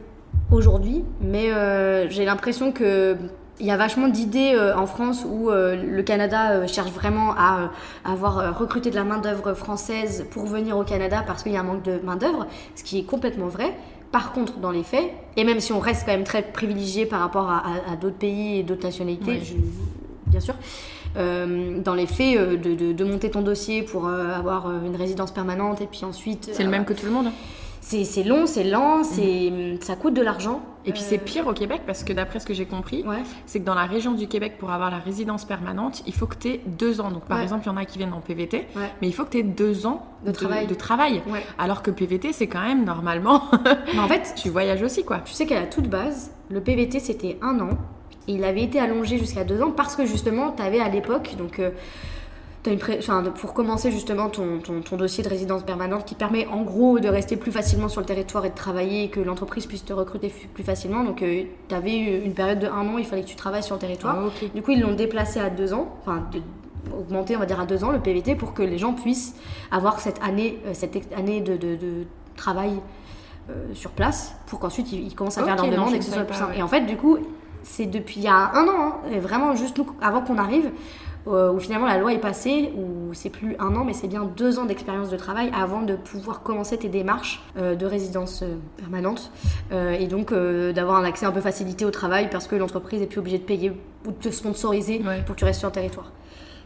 aujourd'hui, 0.51 1.03
mais 1.21 1.51
euh, 1.51 2.09
j'ai 2.09 2.25
l'impression 2.25 2.71
que. 2.71 3.15
Il 3.59 3.65
y 3.65 3.71
a 3.71 3.77
vachement 3.77 4.09
d'idées 4.09 4.51
euh, 4.53 4.75
en 4.75 4.85
France 4.85 5.25
où 5.25 5.49
euh, 5.49 5.75
le 5.81 6.03
Canada 6.03 6.51
euh, 6.51 6.67
cherche 6.67 6.91
vraiment 6.91 7.33
à 7.37 7.61
euh, 7.61 7.67
avoir 8.03 8.57
recruté 8.59 8.89
de 8.89 8.95
la 8.95 9.05
main-d'œuvre 9.05 9.53
française 9.53 10.25
pour 10.31 10.45
venir 10.45 10.77
au 10.77 10.83
Canada 10.83 11.23
parce 11.25 11.41
qu'il 11.43 11.53
y 11.53 11.57
a 11.57 11.61
un 11.61 11.63
manque 11.63 11.83
de 11.83 11.99
main-d'œuvre, 12.03 12.47
ce 12.75 12.83
qui 12.83 12.99
est 12.99 13.03
complètement 13.03 13.47
vrai. 13.47 13.73
Par 14.11 14.33
contre, 14.33 14.57
dans 14.59 14.71
les 14.71 14.83
faits, 14.83 15.09
et 15.37 15.43
même 15.45 15.59
si 15.61 15.71
on 15.73 15.79
reste 15.79 16.03
quand 16.05 16.11
même 16.13 16.23
très 16.25 16.41
privilégié 16.41 17.05
par 17.05 17.19
rapport 17.21 17.49
à, 17.49 17.57
à- 17.59 17.93
à 17.93 17.95
d'autres 17.95 18.17
pays 18.17 18.59
et 18.59 18.63
d'autres 18.63 18.83
nationalités, 18.83 19.31
Ouais. 19.31 19.41
je- 19.43 19.53
bien 20.27 20.39
sûr, 20.41 20.55
euh, 21.17 21.79
dans 21.81 21.95
les 21.95 22.07
faits, 22.07 22.37
euh, 22.37 22.57
de, 22.57 22.75
de- 22.75 22.91
de 22.93 23.03
monter 23.05 23.29
ton 23.31 23.41
dossier 23.41 23.83
pour 23.83 24.05
euh, 24.07 24.33
avoir 24.33 24.69
une 24.85 24.95
résidence 24.97 25.31
permanente 25.31 25.79
et 25.81 25.87
puis 25.87 26.03
ensuite. 26.03 26.49
C'est 26.51 26.63
le 26.63 26.69
même 26.69 26.83
que 26.85 26.93
tout 26.93 27.05
le 27.05 27.11
monde. 27.11 27.27
hein. 27.27 27.33
C'est 27.87 28.23
long, 28.23 28.47
c'est 28.47 28.63
lent, 28.63 29.03
c'est 29.03 29.77
ça 29.81 29.95
coûte 29.95 30.15
de 30.15 30.21
l'argent. 30.23 30.61
Et 30.87 30.91
puis 30.91 31.01
Euh, 31.01 31.05
c'est 31.07 31.17
pire 31.19 31.45
au 31.47 31.53
Québec 31.53 31.81
parce 31.85 32.03
que 32.03 32.13
d'après 32.13 32.39
ce 32.39 32.45
que 32.47 32.53
j'ai 32.55 32.65
compris, 32.65 33.03
Ouais. 33.03 33.21
c'est 33.45 33.59
que 33.59 33.63
dans 33.65 33.75
la 33.75 33.85
région 33.85 34.13
du 34.13 34.27
Québec, 34.27 34.53
pour 34.57 34.71
avoir 34.71 34.89
la 34.89 34.97
résidence 34.97 35.45
permanente, 35.45 36.01
il 36.07 36.13
faut 36.13 36.25
que 36.25 36.35
tu 36.35 36.47
aies 36.49 36.61
deux 36.65 36.99
ans. 36.99 37.11
Donc 37.11 37.25
par 37.25 37.37
Ouais. 37.37 37.43
exemple, 37.43 37.61
il 37.65 37.69
y 37.69 37.71
en 37.71 37.77
a 37.77 37.85
qui 37.85 37.99
viennent 37.99 38.13
en 38.13 38.21
PVT, 38.21 38.67
Ouais. 38.75 38.91
mais 39.01 39.07
il 39.07 39.13
faut 39.13 39.23
que 39.23 39.29
tu 39.29 39.37
aies 39.37 39.43
deux 39.43 39.85
ans 39.85 40.03
De 40.25 40.31
travail. 40.31 40.65
de 40.65 40.73
travail. 40.73 41.21
Alors 41.59 41.83
que 41.83 41.91
PVT, 41.91 42.33
c'est 42.33 42.47
quand 42.47 42.61
même 42.63 42.85
normalement, 42.85 43.43
Mais 43.93 43.99
en 43.99 44.07
fait, 44.07 44.33
tu 44.35 44.49
voyages 44.49 44.81
aussi 44.81 45.03
quoi. 45.05 45.19
tu 45.19 45.33
sais 45.33 45.45
qu'à 45.45 45.59
la 45.59 45.67
toute 45.67 45.87
base, 45.87 46.31
le 46.49 46.61
PVT 46.61 46.99
c'était 46.99 47.37
un 47.43 47.59
an 47.59 47.69
et 48.27 48.33
il 48.33 48.43
avait 48.45 48.63
été 48.63 48.79
allongé 48.79 49.19
jusqu'à 49.19 49.43
deux 49.43 49.61
ans 49.61 49.69
parce 49.71 49.95
que 49.95 50.05
justement, 50.07 50.51
tu 50.57 50.63
avais 50.63 50.79
à 50.79 50.89
l'époque, 50.89 51.35
donc. 51.37 51.59
euh, 51.59 51.69
t'as 52.65 52.71
une 52.71 52.79
pré- 52.79 52.97
enfin, 52.99 53.23
pour 53.23 53.53
commencer 53.53 53.91
justement 53.91 54.29
ton, 54.29 54.59
ton, 54.59 54.81
ton 54.81 54.97
dossier 54.97 55.23
de 55.23 55.29
résidence 55.29 55.63
permanente 55.63 56.03
qui 56.05 56.15
permet 56.15 56.47
en 56.47 56.63
gros 56.63 56.99
de 56.99 57.07
rester 57.07 57.37
plus 57.37 57.51
facilement 57.51 57.87
sur 57.87 58.01
le 58.01 58.07
territoire 58.07 58.43
et 58.45 58.49
de 58.49 58.55
travailler 58.55 59.03
et 59.05 59.09
que 59.09 59.19
l'entreprise 59.19 59.65
puisse 59.67 59.85
te 59.85 59.93
recruter 59.93 60.33
plus 60.53 60.63
facilement. 60.63 61.03
Donc 61.03 61.17
tu 61.23 61.75
avais 61.75 61.95
une 62.25 62.33
période 62.33 62.59
de 62.59 62.67
un 62.67 62.87
an, 62.89 62.97
il 62.97 63.05
fallait 63.05 63.21
que 63.23 63.27
tu 63.27 63.35
travailles 63.35 63.63
sur 63.63 63.75
le 63.75 63.81
territoire. 63.81 64.17
Ah. 64.27 64.45
Du 64.53 64.61
coup, 64.61 64.71
ils 64.71 64.81
l'ont 64.81 64.93
déplacé 64.95 65.39
à 65.39 65.49
deux 65.49 65.73
ans, 65.73 65.95
enfin, 66.01 66.23
de- 66.33 66.41
augmenté, 66.97 67.35
on 67.35 67.39
va 67.39 67.45
dire, 67.45 67.59
à 67.59 67.65
deux 67.65 67.83
ans 67.83 67.91
le 67.91 67.99
PVT 67.99 68.35
pour 68.35 68.53
que 68.53 68.61
les 68.63 68.77
gens 68.77 68.93
puissent 68.93 69.35
avoir 69.71 69.99
cette 69.99 70.21
année, 70.23 70.59
euh, 70.67 70.71
cette 70.73 70.95
année 71.17 71.41
de, 71.41 71.57
de- 71.57 71.75
de 71.75 72.05
travail 72.35 72.73
euh, 73.49 73.73
sur 73.73 73.91
place 73.91 74.35
pour 74.47 74.59
qu'ensuite 74.59 74.91
ils, 74.91 75.05
ils 75.07 75.15
commencent 75.15 75.37
à 75.37 75.43
faire 75.43 75.55
leur 75.55 75.65
demande 75.71 75.93
et 75.93 75.99
que 75.99 76.03
ce 76.03 76.11
soit 76.11 76.23
plus 76.23 76.35
simple. 76.35 76.51
ouais. 76.53 76.59
Et 76.59 76.63
en 76.63 76.67
fait, 76.67 76.81
du 76.81 76.97
coup, 76.97 77.17
c'est 77.63 77.85
depuis 77.87 78.15
il 78.17 78.23
y 78.23 78.27
a 78.27 78.51
un 78.53 78.67
an, 78.67 79.01
hein, 79.11 79.19
vraiment 79.19 79.55
juste 79.55 79.77
nous, 79.77 79.87
avant 80.01 80.21
qu'on 80.21 80.37
arrive, 80.37 80.65
euh, 80.67 80.69
où 81.25 81.59
finalement 81.59 81.87
la 81.87 81.97
loi 81.97 82.13
est 82.13 82.19
passée, 82.19 82.71
où 82.77 83.13
c'est 83.13 83.29
plus 83.29 83.55
un 83.59 83.75
an, 83.75 83.83
mais 83.83 83.93
c'est 83.93 84.07
bien 84.07 84.23
deux 84.37 84.59
ans 84.59 84.65
d'expérience 84.65 85.09
de 85.09 85.17
travail 85.17 85.51
avant 85.59 85.81
de 85.81 85.95
pouvoir 85.95 86.43
commencer 86.43 86.77
tes 86.77 86.89
démarches 86.89 87.41
euh, 87.57 87.75
de 87.75 87.85
résidence 87.85 88.43
euh, 88.43 88.55
permanente 88.77 89.31
Euh, 89.71 89.93
et 89.93 90.05
donc 90.07 90.31
euh, 90.31 90.71
d'avoir 90.73 90.97
un 90.97 91.03
accès 91.03 91.25
un 91.25 91.31
peu 91.31 91.41
facilité 91.41 91.85
au 91.85 91.91
travail 91.91 92.29
parce 92.29 92.47
que 92.47 92.55
l'entreprise 92.55 93.01
est 93.01 93.07
plus 93.07 93.19
obligée 93.19 93.39
de 93.39 93.43
payer 93.43 93.71
ou 94.05 94.11
de 94.11 94.17
te 94.17 94.29
sponsoriser 94.29 95.01
Ouais. 95.05 95.21
pour 95.25 95.33
que 95.35 95.39
tu 95.39 95.45
restes 95.45 95.59
sur 95.59 95.69
le 95.69 95.73
territoire. 95.73 96.11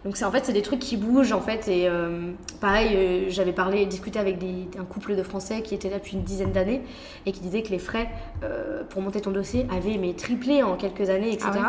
Donc 0.06 0.16
c'est 0.18 0.24
en 0.26 0.32
fait 0.32 0.46
c'est 0.46 0.54
des 0.54 0.62
trucs 0.62 0.80
qui 0.80 0.96
bougent 0.98 1.34
en 1.34 1.42
fait 1.42 1.68
et 1.68 1.88
euh, 1.90 2.32
pareil 2.62 2.96
euh, 2.96 3.26
j'avais 3.30 3.52
parlé 3.52 3.86
discuté 3.86 4.18
avec 4.20 4.38
des- 4.38 4.68
un 4.80 4.86
couple 4.86 5.16
de 5.16 5.24
Français 5.24 5.62
qui 5.62 5.76
étaient 5.76 5.90
là 5.90 5.98
depuis 5.98 6.16
une 6.16 6.24
dizaine 6.24 6.52
d'années 6.54 6.82
et 7.26 7.32
qui 7.34 7.42
disaient 7.42 7.64
que 7.64 7.70
les 7.72 7.80
frais 7.80 8.10
euh, 8.44 8.84
pour 8.90 9.02
monter 9.02 9.20
ton 9.22 9.32
dossier 9.32 9.66
avaient 9.76 9.98
mais 9.98 10.14
triplé 10.14 10.64
en 10.64 10.76
quelques 10.78 11.10
années 11.10 11.32
etc. 11.34 11.50
Ah 11.54 11.58
ouais 11.58 11.64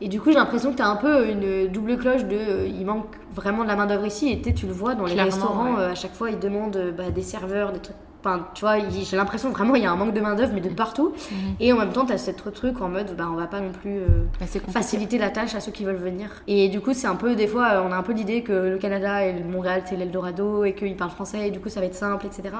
Et 0.00 0.08
du 0.08 0.20
coup 0.20 0.30
j'ai 0.30 0.36
l'impression 0.36 0.70
que 0.72 0.76
tu 0.76 0.82
as 0.82 0.88
un 0.88 0.96
peu 0.96 1.28
une 1.28 1.68
double 1.68 1.98
cloche 1.98 2.24
de 2.24 2.36
euh, 2.36 2.66
il 2.66 2.84
manque 2.86 3.16
vraiment 3.34 3.62
de 3.62 3.68
la 3.68 3.76
main 3.76 3.86
d'œuvre 3.86 4.06
ici 4.06 4.30
et 4.30 4.54
tu 4.54 4.66
le 4.66 4.72
vois 4.72 4.94
dans 4.94 5.04
les 5.04 5.12
Clairement, 5.12 5.30
restaurants 5.30 5.74
ouais. 5.74 5.80
euh, 5.80 5.92
à 5.92 5.94
chaque 5.94 6.14
fois 6.14 6.30
ils 6.30 6.38
demandent 6.38 6.76
euh, 6.76 6.92
bah, 6.92 7.10
des 7.10 7.22
serveurs 7.22 7.72
des 7.72 7.80
trucs 7.80 7.96
Enfin, 8.22 8.46
tu 8.52 8.66
vois, 8.66 8.74
j'ai 8.90 9.16
l'impression 9.16 9.48
vraiment 9.50 9.74
il 9.76 9.82
y 9.82 9.86
a 9.86 9.90
un 9.90 9.96
manque 9.96 10.12
de 10.12 10.20
main 10.20 10.34
d'œuvre, 10.34 10.52
mais 10.54 10.60
de 10.60 10.68
partout. 10.68 11.14
Mhm. 11.30 11.38
Et 11.58 11.72
en 11.72 11.78
même 11.78 11.90
temps, 11.90 12.04
tu 12.04 12.12
as 12.12 12.18
ce 12.18 12.30
truc 12.32 12.82
en 12.82 12.88
mode, 12.90 13.16
bah, 13.16 13.26
on 13.32 13.34
va 13.34 13.46
pas 13.46 13.60
non 13.60 13.72
plus 13.72 13.96
euh, 13.96 14.26
Bah, 14.38 14.44
faciliter 14.68 15.16
la 15.16 15.30
tâche 15.30 15.54
à 15.54 15.60
ceux 15.60 15.72
qui 15.72 15.84
veulent 15.84 15.96
venir. 15.96 16.28
Et 16.46 16.68
du 16.68 16.82
coup, 16.82 16.92
c'est 16.92 17.06
un 17.06 17.16
peu, 17.16 17.34
des 17.34 17.46
fois, 17.46 17.82
on 17.88 17.90
a 17.92 17.96
un 17.96 18.02
peu 18.02 18.12
l'idée 18.12 18.42
que 18.42 18.52
le 18.52 18.76
Canada 18.76 19.24
et 19.24 19.32
le 19.32 19.44
Montréal, 19.48 19.84
c'est 19.86 19.96
l'Eldorado 19.96 20.64
et 20.64 20.74
qu'ils 20.74 20.96
parlent 20.96 21.10
français 21.10 21.48
et 21.48 21.50
du 21.50 21.60
coup, 21.60 21.70
ça 21.70 21.80
va 21.80 21.86
être 21.86 21.94
simple, 21.94 22.26
etc. 22.26 22.54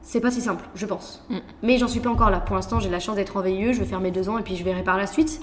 C'est 0.00 0.20
pas 0.20 0.30
si 0.30 0.40
simple, 0.40 0.64
je 0.74 0.86
pense. 0.86 1.22
Mm. 1.28 1.36
Mais 1.62 1.76
j'en 1.76 1.88
suis 1.88 2.00
pas 2.00 2.08
encore 2.10 2.30
là. 2.30 2.40
Pour 2.40 2.56
l'instant, 2.56 2.80
j'ai 2.80 2.88
la 2.88 2.98
chance 2.98 3.16
d'être 3.16 3.36
en 3.36 3.42
VIE, 3.42 3.74
je 3.74 3.78
vais 3.80 3.84
faire 3.84 4.00
mes 4.00 4.10
deux 4.10 4.30
ans 4.30 4.38
et 4.38 4.42
puis 4.42 4.56
je 4.56 4.64
verrai 4.64 4.82
par 4.82 4.96
la 4.96 5.06
suite. 5.06 5.38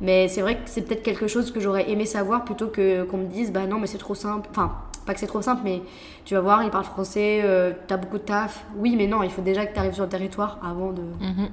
Mais 0.00 0.28
c'est 0.28 0.42
vrai 0.42 0.56
que 0.56 0.62
c'est 0.66 0.82
peut-être 0.82 1.02
quelque 1.02 1.26
chose 1.26 1.50
que 1.50 1.60
j'aurais 1.60 1.90
aimé 1.90 2.04
savoir 2.04 2.44
plutôt 2.44 2.68
que 2.68 3.04
qu'on 3.04 3.18
me 3.18 3.26
dise, 3.26 3.52
bah 3.52 3.66
non, 3.66 3.78
mais 3.78 3.86
c'est 3.86 3.98
trop 3.98 4.14
simple. 4.14 4.48
Enfin, 4.50 4.72
pas 5.06 5.14
que 5.14 5.20
c'est 5.20 5.26
trop 5.26 5.42
simple, 5.42 5.62
mais 5.64 5.82
tu 6.24 6.34
vas 6.34 6.40
voir, 6.40 6.62
ils 6.64 6.70
parlent 6.70 6.84
français, 6.84 7.40
euh, 7.44 7.72
t'as 7.86 7.96
beaucoup 7.96 8.18
de 8.18 8.24
taf. 8.24 8.64
Oui, 8.76 8.94
mais 8.96 9.06
non, 9.06 9.22
il 9.22 9.30
faut 9.30 9.42
déjà 9.42 9.64
que 9.64 9.72
tu 9.72 9.78
arrives 9.78 9.94
sur 9.94 10.04
le 10.04 10.10
territoire 10.10 10.58
avant 10.62 10.92
de. 10.92 11.02
Mhm. 11.02 11.48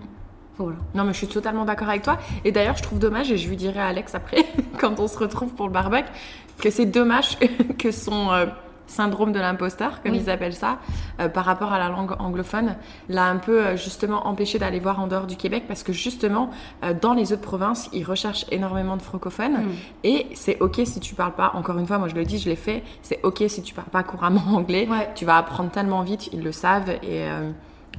Voilà. 0.57 0.77
Non, 0.93 1.03
mais 1.03 1.13
je 1.13 1.17
suis 1.17 1.27
totalement 1.27 1.65
d'accord 1.65 1.89
avec 1.89 2.03
toi. 2.03 2.19
Et 2.45 2.51
d'ailleurs, 2.51 2.77
je 2.77 2.83
trouve 2.83 2.99
dommage, 2.99 3.31
et 3.31 3.37
je 3.37 3.49
lui 3.49 3.55
dirai 3.55 3.79
à 3.79 3.87
Alex 3.87 4.13
après, 4.13 4.45
quand 4.79 4.99
on 4.99 5.07
se 5.07 5.17
retrouve 5.17 5.53
pour 5.53 5.67
le 5.67 5.73
barbecue, 5.73 6.11
que 6.59 6.69
c'est 6.69 6.85
dommage 6.85 7.37
que 7.79 7.91
son 7.91 8.31
euh, 8.31 8.45
syndrome 8.87 9.31
de 9.31 9.39
l'imposteur, 9.39 10.01
comme 10.03 10.11
Oui. 10.11 10.21
ils 10.23 10.29
appellent 10.29 10.53
ça, 10.55 10.77
euh, 11.19 11.29
par 11.29 11.45
rapport 11.45 11.71
à 11.73 11.79
la 11.79 11.89
langue 11.89 12.11
anglophone, 12.19 12.75
l'a 13.09 13.25
un 13.25 13.37
peu 13.37 13.59
euh, 13.65 13.75
justement 13.77 14.27
empêché 14.27 14.59
d'aller 14.59 14.79
voir 14.79 14.99
en 14.99 15.07
dehors 15.07 15.25
du 15.25 15.35
Québec, 15.35 15.63
parce 15.67 15.83
que 15.83 15.93
justement, 15.93 16.49
euh, 16.83 16.93
dans 16.99 17.13
les 17.13 17.33
autres 17.33 17.41
provinces, 17.41 17.89
ils 17.93 18.03
recherchent 18.03 18.45
énormément 18.51 18.97
de 18.97 19.01
francophones. 19.01 19.53
Mm. 19.65 19.71
Et 20.03 20.27
c'est 20.33 20.57
ok 20.61 20.81
si 20.85 20.99
tu 20.99 21.15
parles 21.15 21.33
pas, 21.35 21.51
encore 21.55 21.77
une 21.79 21.87
fois, 21.87 21.97
moi 21.97 22.07
je 22.07 22.15
le 22.15 22.23
dis, 22.25 22.37
je 22.39 22.49
l'ai 22.49 22.55
fait, 22.55 22.83
c'est 23.01 23.19
ok 23.23 23.43
si 23.47 23.61
tu 23.63 23.73
parles 23.73 23.89
pas 23.89 24.03
couramment 24.03 24.41
anglais, 24.53 24.87
Ouais. 24.89 25.09
tu 25.15 25.25
vas 25.25 25.37
apprendre 25.37 25.71
tellement 25.71 26.01
vite, 26.01 26.29
ils 26.33 26.43
le 26.43 26.51
savent, 26.51 26.89
et. 27.03 27.25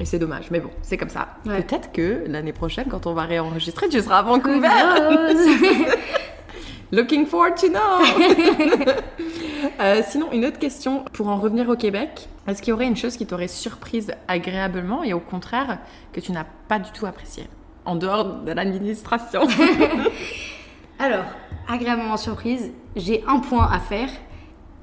et 0.01 0.05
c'est 0.05 0.19
dommage, 0.19 0.51
mais 0.51 0.61
bon, 0.61 0.71
c'est 0.83 0.97
comme 0.97 1.09
ça. 1.09 1.29
Ouais. 1.47 1.63
Peut-être 1.63 1.93
que 1.93 2.25
l'année 2.27 2.53
prochaine, 2.53 2.87
quand 2.91 3.07
on 3.07 3.15
va 3.15 3.23
réenregistrer, 3.23 3.89
tu 3.89 4.01
seras 4.01 4.19
à 4.19 4.23
Vancouver. 4.23 4.69
Looking 6.93 7.27
forward 7.27 7.57
to 7.57 7.69
know. 7.69 8.05
Euh, 9.81 10.03
sinon, 10.07 10.31
une 10.31 10.45
autre 10.45 10.59
question 10.59 11.05
pour 11.13 11.29
en 11.29 11.39
revenir 11.39 11.69
au 11.69 11.75
Québec. 11.75 12.29
Est-ce 12.47 12.63
qu'il 12.63 12.71
y 12.71 12.73
aurait 12.73 12.87
une 12.87 12.97
chose 12.97 13.17
qui 13.17 13.27
t'aurait 13.27 13.49
surprise 13.49 14.13
agréablement 14.29 15.03
et 15.03 15.15
au 15.15 15.21
contraire 15.21 15.79
que 16.13 16.21
tu 16.21 16.33
n'as 16.33 16.45
pas 16.69 16.79
du 16.79 16.93
tout 16.93 17.07
apprécié 17.07 17.49
en 17.85 17.97
dehors 17.97 18.25
de 18.25 18.53
l'administration 18.53 19.43
Alors, 20.99 21.25
agréablement 21.69 22.17
surprise, 22.17 22.73
j'ai 22.95 23.25
un 23.27 23.41
point 23.41 23.69
à 23.71 23.81
faire. 23.81 24.09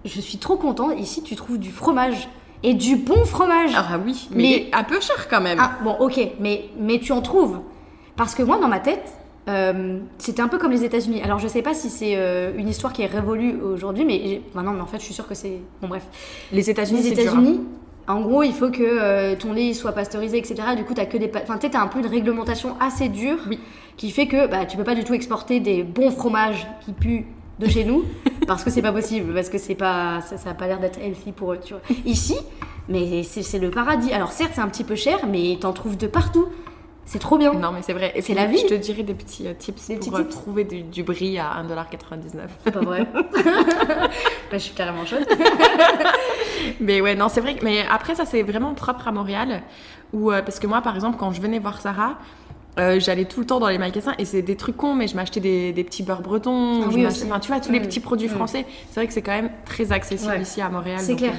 Je 0.03 0.19
suis 0.19 0.39
trop 0.39 0.57
contente. 0.57 0.99
Ici, 0.99 1.23
tu 1.23 1.35
trouves 1.35 1.59
du 1.59 1.71
fromage. 1.71 2.27
Et 2.63 2.73
du 2.75 2.95
bon 2.95 3.25
fromage. 3.25 3.71
Ah 3.75 3.97
oui, 4.03 4.27
mais, 4.29 4.69
un 4.71 4.83
peu 4.83 4.99
cher 4.99 5.27
quand 5.29 5.41
même. 5.41 5.57
Ah, 5.59 5.79
bon, 5.83 5.95
ok, 5.99 6.19
mais, 6.39 6.69
mais 6.77 6.99
tu 6.99 7.11
en 7.11 7.21
trouves. 7.21 7.61
Parce 8.15 8.35
que 8.35 8.43
moi, 8.43 8.59
dans 8.59 8.67
ma 8.67 8.79
tête, 8.79 9.13
euh, 9.49 9.99
c'était 10.17 10.41
un 10.41 10.47
peu 10.47 10.57
comme 10.57 10.71
les 10.71 10.83
États-Unis. 10.83 11.21
Alors, 11.23 11.39
je 11.39 11.47
sais 11.47 11.61
pas 11.61 11.73
si 11.73 11.89
c'est 11.89 12.15
euh, 12.15 12.51
une 12.57 12.69
histoire 12.69 12.93
qui 12.93 13.01
est 13.01 13.07
révolue 13.07 13.55
aujourd'hui, 13.61 14.05
mais 14.05 14.41
non, 14.55 14.71
mais 14.71 14.81
en 14.81 14.85
fait, 14.85 14.99
je 14.99 15.05
suis 15.05 15.13
sûre 15.13 15.27
que 15.27 15.35
c'est. 15.35 15.57
Bon, 15.81 15.87
bref. 15.87 16.03
Les 16.51 16.69
États-Unis, 16.69 17.01
Les 17.01 17.09
c'est 17.09 17.23
dur, 17.23 17.33
hein. 17.33 17.41
États-Unis, 17.41 17.61
en 18.07 18.21
gros, 18.21 18.43
il 18.43 18.53
faut 18.53 18.69
que 18.69 18.81
euh, 18.83 19.35
ton 19.35 19.53
lait 19.53 19.73
soit 19.73 19.93
pasteurisé, 19.93 20.37
etc. 20.37 20.55
Du 20.75 20.83
coup, 20.83 20.93
t'as 20.93 21.05
que 21.05 21.17
des. 21.17 21.31
Enfin, 21.43 21.57
t'as 21.57 21.81
un 21.81 21.87
peu 21.87 21.99
une 21.99 22.07
réglementation 22.07 22.75
assez 22.79 23.09
dure 23.09 23.37
Oui. 23.49 23.59
qui 23.97 24.11
fait 24.11 24.27
que 24.27 24.47
bah, 24.47 24.65
tu 24.65 24.77
peux 24.77 24.83
pas 24.83 24.95
du 24.95 25.03
tout 25.03 25.13
exporter 25.13 25.59
des 25.59 25.83
bons 25.83 26.11
fromages 26.11 26.67
qui 26.85 26.93
puent 26.93 27.25
de 27.59 27.67
chez 27.67 27.83
nous 27.83 28.03
parce 28.47 28.63
que 28.63 28.69
c'est 28.69 28.81
pas 28.81 28.91
possible, 28.91 29.33
parce 29.33 29.49
que 29.49 29.57
c'est 29.57 29.75
pas, 29.75 30.21
ça, 30.21 30.37
ça 30.37 30.49
a 30.49 30.53
pas 30.53 30.67
l'air 30.67 30.79
d'être 30.79 30.99
healthy 30.99 31.31
pour 31.31 31.53
eux, 31.53 31.59
tu 31.63 31.73
vois. 31.73 31.81
Ici, 32.05 32.35
mais 32.89 33.23
c'est 33.23 33.59
le 33.59 33.69
paradis. 33.69 34.11
Alors, 34.13 34.31
certes, 34.31 34.51
c'est 34.55 34.61
un 34.61 34.67
petit 34.67 34.83
peu 34.83 34.95
cher, 34.95 35.19
mais 35.27 35.57
t'en 35.59 35.73
trouves 35.73 35.97
de 35.97 36.07
partout. 36.07 36.47
C'est 37.11 37.19
trop 37.19 37.37
bien. 37.37 37.53
Non, 37.53 37.73
mais 37.73 37.81
c'est 37.81 37.91
vrai. 37.91 38.13
C'est 38.21 38.33
la 38.33 38.45
vie. 38.45 38.57
Je 38.59 38.67
te 38.67 38.73
dirais 38.73 39.03
des 39.03 39.13
petits 39.13 39.45
euh, 39.45 39.53
tips 39.53 39.87
Des 39.89 39.95
pour 39.97 40.11
petits 40.13 40.15
euh, 40.15 40.23
tips. 40.23 40.29
trouver 40.33 40.63
du, 40.63 40.81
du 40.83 41.03
bris 41.03 41.37
à 41.39 41.61
1,99$. 41.61 42.47
C'est 42.63 42.71
pas 42.71 42.79
vrai. 42.79 43.05
Bah, 44.49 44.57
je 44.57 44.57
suis 44.57 44.73
carrément 44.73 45.05
chaude. 45.05 45.25
Mais 46.79 47.01
ouais, 47.01 47.15
non, 47.15 47.27
c'est 47.29 47.41
vrai. 47.41 47.57
Mais 47.63 47.83
après, 47.89 48.15
ça, 48.15 48.25
c'est 48.25 48.43
vraiment 48.43 48.73
propre 48.73 49.07
à 49.07 49.11
Montréal. 49.11 49.61
Où, 50.13 50.31
euh, 50.31 50.41
parce 50.41 50.59
que 50.59 50.67
moi, 50.67 50.81
par 50.81 50.95
exemple, 50.95 51.17
quand 51.19 51.31
je 51.31 51.41
venais 51.41 51.59
voir 51.59 51.81
Sarah, 51.81 52.17
euh, 52.79 52.99
j'allais 52.99 53.25
tout 53.25 53.39
le 53.41 53.45
temps 53.45 53.59
dans 53.59 53.67
les 53.69 53.77
magasins 53.77 54.13
et 54.17 54.25
c'est 54.25 54.41
des 54.41 54.55
trucs 54.55 54.77
cons, 54.77 54.93
mais 54.95 55.07
je 55.07 55.15
m'achetais 55.15 55.39
des, 55.41 55.73
des 55.73 55.83
petits 55.83 56.03
beurres 56.03 56.21
bretons. 56.21 56.81
Ah 56.83 56.87
oui, 56.93 57.05
enfin, 57.07 57.39
tu 57.39 57.51
vois, 57.51 57.59
tous 57.59 57.71
les 57.71 57.79
Mm. 57.79 57.83
petits 57.83 57.99
produits 57.99 58.27
Mm. 58.27 58.31
français. 58.31 58.65
C'est 58.89 58.95
vrai 59.01 59.07
que 59.07 59.13
c'est 59.13 59.21
quand 59.21 59.31
même 59.33 59.51
très 59.65 59.91
accessible 59.91 60.31
Ouais. 60.31 60.41
ici 60.41 60.61
à 60.61 60.69
Montréal. 60.69 60.99
C'est 61.01 61.15
clair. 61.15 61.33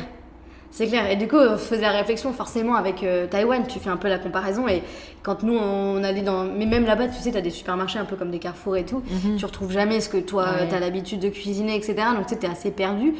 C'est 0.73 0.87
clair. 0.87 1.11
Et 1.11 1.17
du 1.17 1.29
coup, 1.29 1.37
on 1.37 1.59
faisait 1.59 1.83
la 1.83 1.91
réflexion 1.93 2.33
forcément 2.33 2.75
avec 2.77 3.03
euh, 3.03 3.27
Taïwan. 3.27 3.67
Tu 3.69 3.79
fais 3.79 3.91
un 3.91 3.99
peu 3.99 4.09
la 4.09 4.19
comparaison. 4.19 4.67
Et 4.67 4.83
quand 5.23 5.43
nous, 5.43 5.55
on 5.55 6.03
allait 6.03 6.23
dans. 6.23 6.45
Mais 6.45 6.65
même 6.65 6.87
là-bas, 6.87 7.09
tu 7.09 7.21
sais, 7.21 7.31
tu 7.31 7.37
as 7.37 7.43
des 7.43 7.51
supermarchés 7.51 7.99
un 7.99 8.07
peu 8.07 8.17
comme 8.17 8.31
des 8.31 8.39
carrefours 8.39 8.79
et 8.79 8.85
tout. 8.85 9.03
Mhm. 9.07 9.37
Tu 9.37 9.45
retrouves 9.45 9.71
jamais 9.71 10.01
ce 10.01 10.09
que 10.09 10.17
toi, 10.17 10.45
Ouais. 10.45 10.69
tu 10.69 10.75
as 10.75 10.81
l'habitude 10.81 11.21
de 11.21 11.29
cuisiner, 11.29 11.77
etc. 11.77 11.95
Donc, 12.17 12.27
tu 12.27 12.31
sais, 12.35 12.41
t'es 12.41 12.47
assez 12.49 12.71
perdu. 12.71 13.13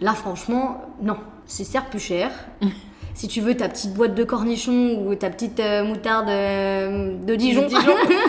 Là, 0.00 0.14
franchement, 0.14 0.82
non. 1.02 1.16
C'est 1.46 1.64
certes 1.64 1.88
plus 1.90 1.98
cher. 1.98 2.30
si 3.14 3.26
tu 3.26 3.40
veux 3.40 3.56
ta 3.56 3.68
petite 3.68 3.92
boîte 3.92 4.14
de 4.14 4.22
cornichons 4.22 5.04
ou 5.04 5.12
ta 5.16 5.30
petite 5.30 5.58
euh, 5.58 5.82
moutarde 5.82 6.28
euh, 6.28 7.16
de 7.24 7.34
Dijon, 7.34 7.66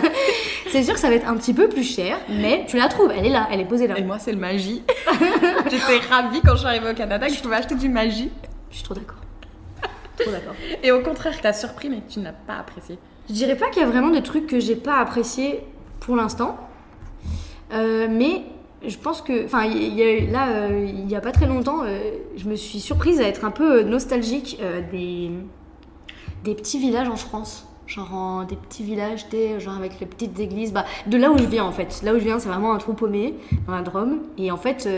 c'est 0.72 0.82
sûr 0.82 0.94
que 0.94 1.00
ça 1.00 1.08
va 1.08 1.14
être 1.14 1.28
un 1.28 1.36
petit 1.36 1.54
peu 1.54 1.68
plus 1.68 1.84
cher. 1.84 2.18
Mais 2.28 2.64
tu 2.66 2.78
la 2.78 2.88
trouves. 2.88 3.12
Elle 3.16 3.26
est 3.26 3.30
là. 3.30 3.46
Elle 3.52 3.60
est 3.60 3.64
posée 3.64 3.86
là. 3.86 3.96
Et 3.96 4.02
moi, 4.02 4.18
c'est 4.18 4.32
le 4.32 4.38
magie. 4.38 4.82
J'étais 5.70 6.04
ravie 6.10 6.40
quand 6.44 6.54
je 6.54 6.58
suis 6.58 6.66
arrivée 6.66 6.90
au 6.90 6.94
Canada 6.94 7.28
que 7.28 7.32
je 7.34 7.40
pouvais 7.40 7.54
acheter 7.56 7.76
du 7.76 7.88
magie. 7.88 8.28
Je 8.72 8.76
suis 8.78 8.84
trop 8.84 8.94
d'accord. 8.94 9.18
trop 10.18 10.30
d'accord. 10.32 10.54
Et 10.82 10.90
au 10.90 11.00
contraire, 11.02 11.34
t'as 11.40 11.52
surpris, 11.52 11.88
mais 11.88 12.02
tu 12.08 12.18
n'as 12.18 12.32
pas 12.32 12.54
apprécié. 12.56 12.98
Je 13.28 13.34
dirais 13.34 13.56
pas 13.56 13.68
qu'il 13.70 13.80
y 13.82 13.84
a 13.84 13.88
vraiment 13.88 14.10
des 14.10 14.22
trucs 14.22 14.48
que 14.48 14.58
j'ai 14.58 14.74
pas 14.76 14.96
appréciés 14.98 15.60
pour 16.00 16.16
l'instant. 16.16 16.56
Euh, 17.72 18.08
mais 18.10 18.42
je 18.86 18.96
pense 18.96 19.22
que. 19.22 19.44
Enfin, 19.44 19.66
là, 19.66 20.48
euh, 20.50 20.84
il 20.88 21.08
y 21.08 21.14
a 21.14 21.20
pas 21.20 21.32
très 21.32 21.46
longtemps, 21.46 21.84
euh, 21.84 21.98
je 22.36 22.48
me 22.48 22.56
suis 22.56 22.80
surprise 22.80 23.20
à 23.20 23.24
être 23.28 23.44
un 23.44 23.50
peu 23.52 23.82
nostalgique 23.84 24.60
des, 24.90 25.30
des 26.44 26.54
petits 26.54 26.78
villages 26.78 27.08
en 27.08 27.16
France. 27.16 27.66
Genre 27.86 28.14
en- 28.14 28.44
des 28.44 28.56
petits 28.56 28.84
villages, 28.84 29.28
t'es, 29.28 29.60
genre 29.60 29.76
avec 29.76 30.00
les 30.00 30.06
petites 30.06 30.38
églises. 30.40 30.72
Bah, 30.72 30.84
de 31.06 31.16
là 31.16 31.30
où 31.30 31.38
je 31.38 31.44
viens 31.44 31.64
en 31.64 31.72
fait. 31.72 32.00
Là 32.02 32.14
où 32.14 32.18
je 32.18 32.24
viens, 32.24 32.38
c'est 32.38 32.48
vraiment 32.48 32.72
un 32.72 32.78
trou 32.78 32.94
paumé 32.94 33.34
dans 33.66 33.74
la 33.74 33.82
Drôme. 33.82 34.20
Et 34.38 34.50
en 34.50 34.56
fait, 34.56 34.88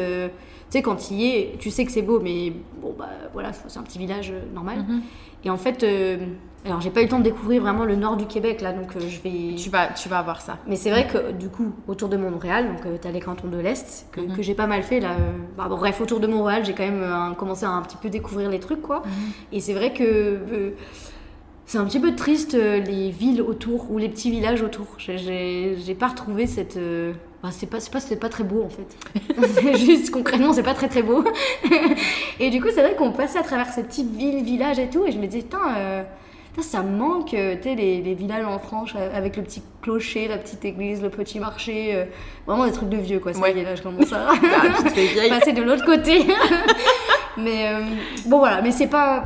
sais, 0.71 0.83
quand 0.83 1.11
il 1.11 1.21
y 1.21 1.31
es, 1.31 1.55
tu 1.59 1.71
sais 1.71 1.85
que 1.85 1.93
c'est 1.93 2.03
beau, 2.03 2.21
mais 2.21 2.53
bon, 2.81 2.95
bah 2.99 3.09
voilà, 3.33 3.53
c'est 3.53 3.79
un 3.79 3.83
petit 3.83 3.99
village 3.99 4.31
euh, 4.31 4.41
normal. 4.55 4.79
Mhm. 4.89 5.03
Et 5.45 5.51
en 5.51 5.57
fait, 5.59 5.83
euh, 5.83 6.17
alors 6.65 6.81
j'ai 6.81 6.89
pas 6.91 7.01
eu 7.01 7.05
le 7.05 7.11
temps 7.11 7.19
de 7.19 7.25
découvrir 7.25 7.61
vraiment 7.61 7.85
le 7.85 7.97
nord 7.97 8.17
du 8.17 8.25
Québec 8.27 8.63
là, 8.63 8.73
donc 8.73 8.97
euh, 8.97 9.01
je 9.01 9.21
vais. 9.21 9.55
Tu 9.57 9.69
vas, 9.71 9.89
tu 9.89 10.09
vas 10.09 10.19
avoir 10.19 10.41
ça. 10.41 10.57
Mais 10.67 10.77
c'est 10.77 10.91
vrai 10.91 11.07
que 11.07 11.33
du 11.33 11.49
coup, 11.51 11.73
autour 11.87 12.09
de 12.09 12.17
Montréal, 12.17 12.67
donc 12.75 12.87
euh, 12.87 12.97
t'as 13.01 13.11
les 13.11 13.21
cantons 13.21 13.49
de 13.49 13.59
l'Est, 13.59 14.07
que, 14.11 14.21
Mhm. 14.23 14.37
que 14.37 14.43
j'ai 14.43 14.55
pas 14.55 14.67
mal 14.67 14.83
fait 14.83 15.01
là. 15.01 15.17
bah, 15.59 15.67
bon, 15.69 15.77
bref, 15.77 16.01
autour 16.01 16.19
de 16.21 16.27
Montréal, 16.27 16.65
j'ai 16.65 16.73
quand 16.73 16.89
même 16.89 17.35
commencé 17.37 17.67
à 17.67 17.71
un 17.71 17.83
petit 17.83 17.99
peu 17.99 18.09
découvrir 18.09 18.49
les 18.51 18.61
trucs 18.61 18.81
quoi. 18.83 19.03
Et 19.53 19.61
c'est 19.61 19.75
vrai 19.75 19.93
que 19.93 20.73
c'est 21.67 21.79
un 21.79 21.85
petit 21.85 22.01
peu 22.01 22.15
triste 22.15 22.55
euh, 22.55 22.81
les 22.81 23.11
villes 23.11 23.41
autour 23.43 23.91
ou 23.91 23.99
les 23.99 24.09
petits 24.09 24.31
villages 24.31 24.63
autour. 24.63 24.87
J'ai- 24.99 25.77
pas 25.99 26.09
retrouvé 26.09 26.47
cette. 26.47 26.77
euh, 26.77 27.13
bah, 27.43 27.51
c'est 27.53 27.67
pas, 27.69 27.79
pas, 27.93 28.01
pas 28.17 28.29
très 28.29 28.45
beau 28.45 28.63
en 28.65 28.69
fait. 28.71 29.77
Juste 29.79 30.11
concrètement, 30.11 30.53
c'est 30.53 30.63
pas 30.63 30.75
très 30.75 30.89
très 30.89 31.03
beau. 31.03 31.25
et 32.41 32.51
du 32.51 32.61
coup, 32.61 32.69
c'est 32.75 32.81
vrai 32.83 32.95
qu'on 32.97 33.13
passait 33.13 33.39
à 33.39 33.43
travers 33.43 33.69
ces 33.73 33.83
petites 33.83 34.15
villes, 34.15 34.43
villages 34.45 34.79
et 34.79 34.89
tout, 34.89 35.05
et 35.07 35.13
je 35.13 35.19
me 35.19 35.27
disais, 35.27 35.43
putain, 35.43 35.59
euh, 35.77 36.03
ça 36.61 36.83
me 36.83 36.97
manque, 36.97 37.35
euh, 37.35 37.57
tu 37.61 37.75
les, 37.75 38.01
les 38.01 38.15
villages 38.15 38.45
en 38.47 38.59
France 38.59 38.95
avec 39.15 39.37
le 39.37 39.43
petit 39.43 39.63
clocher, 39.83 40.29
la 40.29 40.39
petite 40.39 40.65
église, 40.65 41.03
le 41.03 41.11
petit 41.11 41.39
marché, 41.41 41.95
euh, 41.95 42.05
vraiment 42.47 42.65
des 42.67 42.73
trucs 42.73 42.89
de 42.91 42.97
vieux 42.97 43.19
quoi. 43.21 43.33
Ça 43.33 43.41
Ouais. 43.41 43.55
je 43.77 43.83
commence 43.83 44.13
à 44.13 44.29
Ah, 44.31 44.83
passer 45.29 45.53
de 45.53 45.63
l'autre 45.63 45.85
côté. 45.85 46.25
mais 47.37 47.73
euh, 47.75 47.81
bon 48.27 48.39
voilà, 48.39 48.63
mais 48.63 48.71
c'est 48.71 48.87
pas 48.87 49.25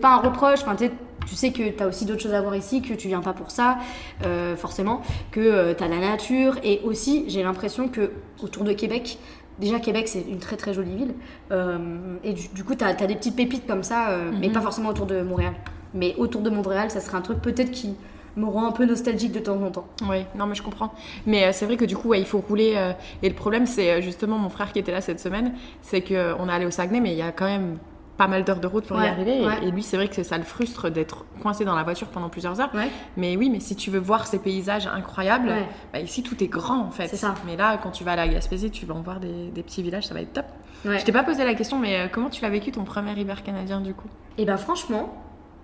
pas 0.00 0.08
un 0.14 0.18
reproche. 0.18 0.60
Enfin, 0.62 0.76
tu 0.76 0.84
tu 1.26 1.34
sais 1.34 1.52
que 1.52 1.68
tu 1.70 1.82
as 1.82 1.86
aussi 1.86 2.04
d'autres 2.06 2.22
choses 2.22 2.34
à 2.34 2.40
voir 2.40 2.56
ici, 2.56 2.82
que 2.82 2.94
tu 2.94 3.08
viens 3.08 3.20
pas 3.20 3.32
pour 3.32 3.50
ça, 3.50 3.78
euh, 4.24 4.56
forcément, 4.56 5.00
que 5.30 5.72
tu 5.72 5.84
as 5.84 5.88
la 5.88 5.98
nature. 5.98 6.56
Et 6.64 6.80
aussi, 6.84 7.24
j'ai 7.28 7.42
l'impression 7.42 7.88
que 7.88 8.10
autour 8.42 8.64
de 8.64 8.72
Québec, 8.72 9.18
déjà 9.58 9.78
Québec 9.78 10.08
c'est 10.08 10.22
une 10.28 10.38
très 10.38 10.56
très 10.56 10.72
jolie 10.74 10.96
ville. 10.96 11.14
euh, 11.52 11.78
et 12.24 12.32
du, 12.32 12.48
du 12.48 12.64
coup, 12.64 12.74
tu 12.74 12.84
as, 12.84 12.94
des 12.94 13.14
petites 13.16 13.36
pépites 13.36 13.66
comme 13.66 13.82
ça, 13.82 14.10
euh, 14.10 14.30
mais 14.40 14.48
Mhm. 14.48 14.54
pas 14.54 14.60
forcément 14.60 14.88
autour 14.90 15.06
de 15.06 15.22
Montréal. 15.22 15.54
Mais 15.94 16.14
autour 16.18 16.40
de 16.40 16.50
Montréal, 16.50 16.90
ça 16.90 17.00
serait 17.00 17.16
un 17.16 17.20
truc 17.22 17.40
peut-être 17.40 17.70
qui 17.72 17.96
me 18.36 18.46
rend 18.46 18.66
un 18.68 18.70
peu 18.72 18.86
nostalgique 18.86 19.32
de 19.32 19.40
temps 19.40 19.60
en 19.60 19.70
temps. 19.72 19.86
Oui, 20.08 20.24
non 20.36 20.46
mais 20.46 20.54
je 20.54 20.62
comprends. 20.62 20.94
Mais 21.26 21.44
euh, 21.46 21.50
c'est 21.52 21.66
vrai 21.66 21.76
que 21.76 21.84
du 21.84 21.96
coup, 21.96 22.08
ouais, 22.10 22.20
il 22.20 22.26
faut 22.26 22.38
rouler. 22.38 22.74
euh, 22.76 22.92
et 23.22 23.28
le 23.28 23.34
problème, 23.34 23.66
c'est 23.66 23.90
euh, 23.90 24.00
justement 24.00 24.38
mon 24.38 24.48
frère 24.50 24.72
qui 24.72 24.78
était 24.78 24.92
là 24.92 25.00
cette 25.00 25.18
semaine, 25.18 25.52
c'est 25.82 26.00
qu'on 26.00 26.48
est 26.48 26.52
allé 26.52 26.64
au 26.64 26.70
Saguenay, 26.70 27.00
mais 27.00 27.10
il 27.10 27.18
y 27.18 27.22
a 27.22 27.32
quand 27.32 27.46
même 27.46 27.78
pas 28.20 28.26
mal 28.28 28.44
d'heures 28.44 28.60
de 28.60 28.66
route 28.66 28.84
pour 28.86 29.00
y 29.02 29.06
arriver. 29.06 29.40
Et- 29.40 29.46
ouais. 29.46 29.54
Et, 29.62 29.70
lui, 29.70 29.82
c'est 29.82 29.96
vrai 29.96 30.06
que 30.06 30.22
ça 30.22 30.36
le 30.36 30.44
frustre 30.44 30.90
d'être 30.90 31.24
coincé 31.40 31.64
dans 31.64 31.74
la 31.74 31.82
voiture 31.84 32.08
pendant 32.08 32.28
plusieurs 32.28 32.60
heures. 32.60 32.68
Ouais. 32.74 32.90
Mais 33.16 33.34
oui, 33.34 33.48
mais 33.48 33.60
si 33.60 33.74
tu 33.76 33.90
veux 33.90 33.98
voir 33.98 34.26
ces 34.26 34.38
paysages 34.38 34.86
incroyables, 34.86 35.50
bah, 35.94 36.00
ici 36.00 36.22
tout 36.22 36.42
est 36.44 36.46
grand 36.48 36.80
en 36.82 36.90
fait. 36.90 37.08
Ça. 37.16 37.34
Mais 37.46 37.56
là, 37.56 37.78
quand 37.82 37.90
tu 37.90 38.04
vas 38.04 38.12
à 38.12 38.16
la 38.16 38.28
Gaspésie, 38.28 38.70
tu 38.70 38.84
vas 38.84 38.94
en 38.94 39.00
voir 39.00 39.20
des, 39.20 39.48
des 39.54 39.62
petits 39.62 39.82
villages, 39.82 40.06
ça 40.06 40.12
va 40.12 40.20
être 40.20 40.34
top. 40.34 40.44
Je 40.84 41.02
t'ai 41.02 41.12
pas 41.12 41.22
posé 41.22 41.44
la 41.44 41.54
question, 41.54 41.78
mais 41.78 41.98
euh, 41.98 42.06
comment 42.12 42.28
tu 42.28 42.42
l'as 42.42 42.50
vécu 42.50 42.72
ton 42.72 42.84
premier 42.84 43.12
hiver 43.18 43.42
canadien 43.42 43.80
du 43.80 43.94
coup? 43.94 44.08
Et 44.36 44.44
ben 44.44 44.58
franchement, 44.58 45.14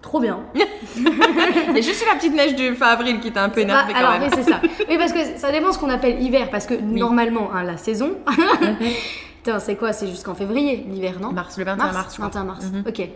trop 0.00 0.18
bien. 0.20 0.40
Et 1.76 1.82
juste 1.82 2.04
la 2.08 2.14
petite 2.16 2.34
neige 2.34 2.54
du 2.54 2.74
fin 2.74 2.88
avril 2.88 3.20
qui 3.20 3.32
t'a 3.32 3.42
un 3.44 3.50
peu 3.50 3.60
énervé 3.60 3.92
Bah, 3.92 3.98
quand 4.00 4.06
alors, 4.08 4.18
même. 4.20 4.30
oui, 4.30 4.34
c'est 4.42 4.50
ça. 4.50 4.60
Oui, 4.88 4.96
parce 4.96 5.12
que 5.12 5.18
ça 5.36 5.52
dépend 5.52 5.72
ce 5.72 5.78
qu'on 5.78 5.90
appelle 5.90 6.22
hiver, 6.22 6.48
parce 6.50 6.66
que 6.66 6.74
normalement, 6.74 7.50
hein, 7.54 7.64
la 7.64 7.76
saison, 7.76 8.12
Putain, 9.46 9.61
c'est 9.61 9.76
quoi? 9.76 9.92
C'est 9.92 10.09
jusqu'en 10.09 10.35
février, 10.35 10.85
l'hiver, 10.88 11.20
non? 11.20 11.30
Mars, 11.30 11.56
le 11.56 11.62
21 11.64 11.92
mars, 11.92 12.14
crois. 12.14 12.24
21 12.26 12.42
mars, 12.44 12.64
Mhm. 12.64 12.82
ok. 12.88 13.09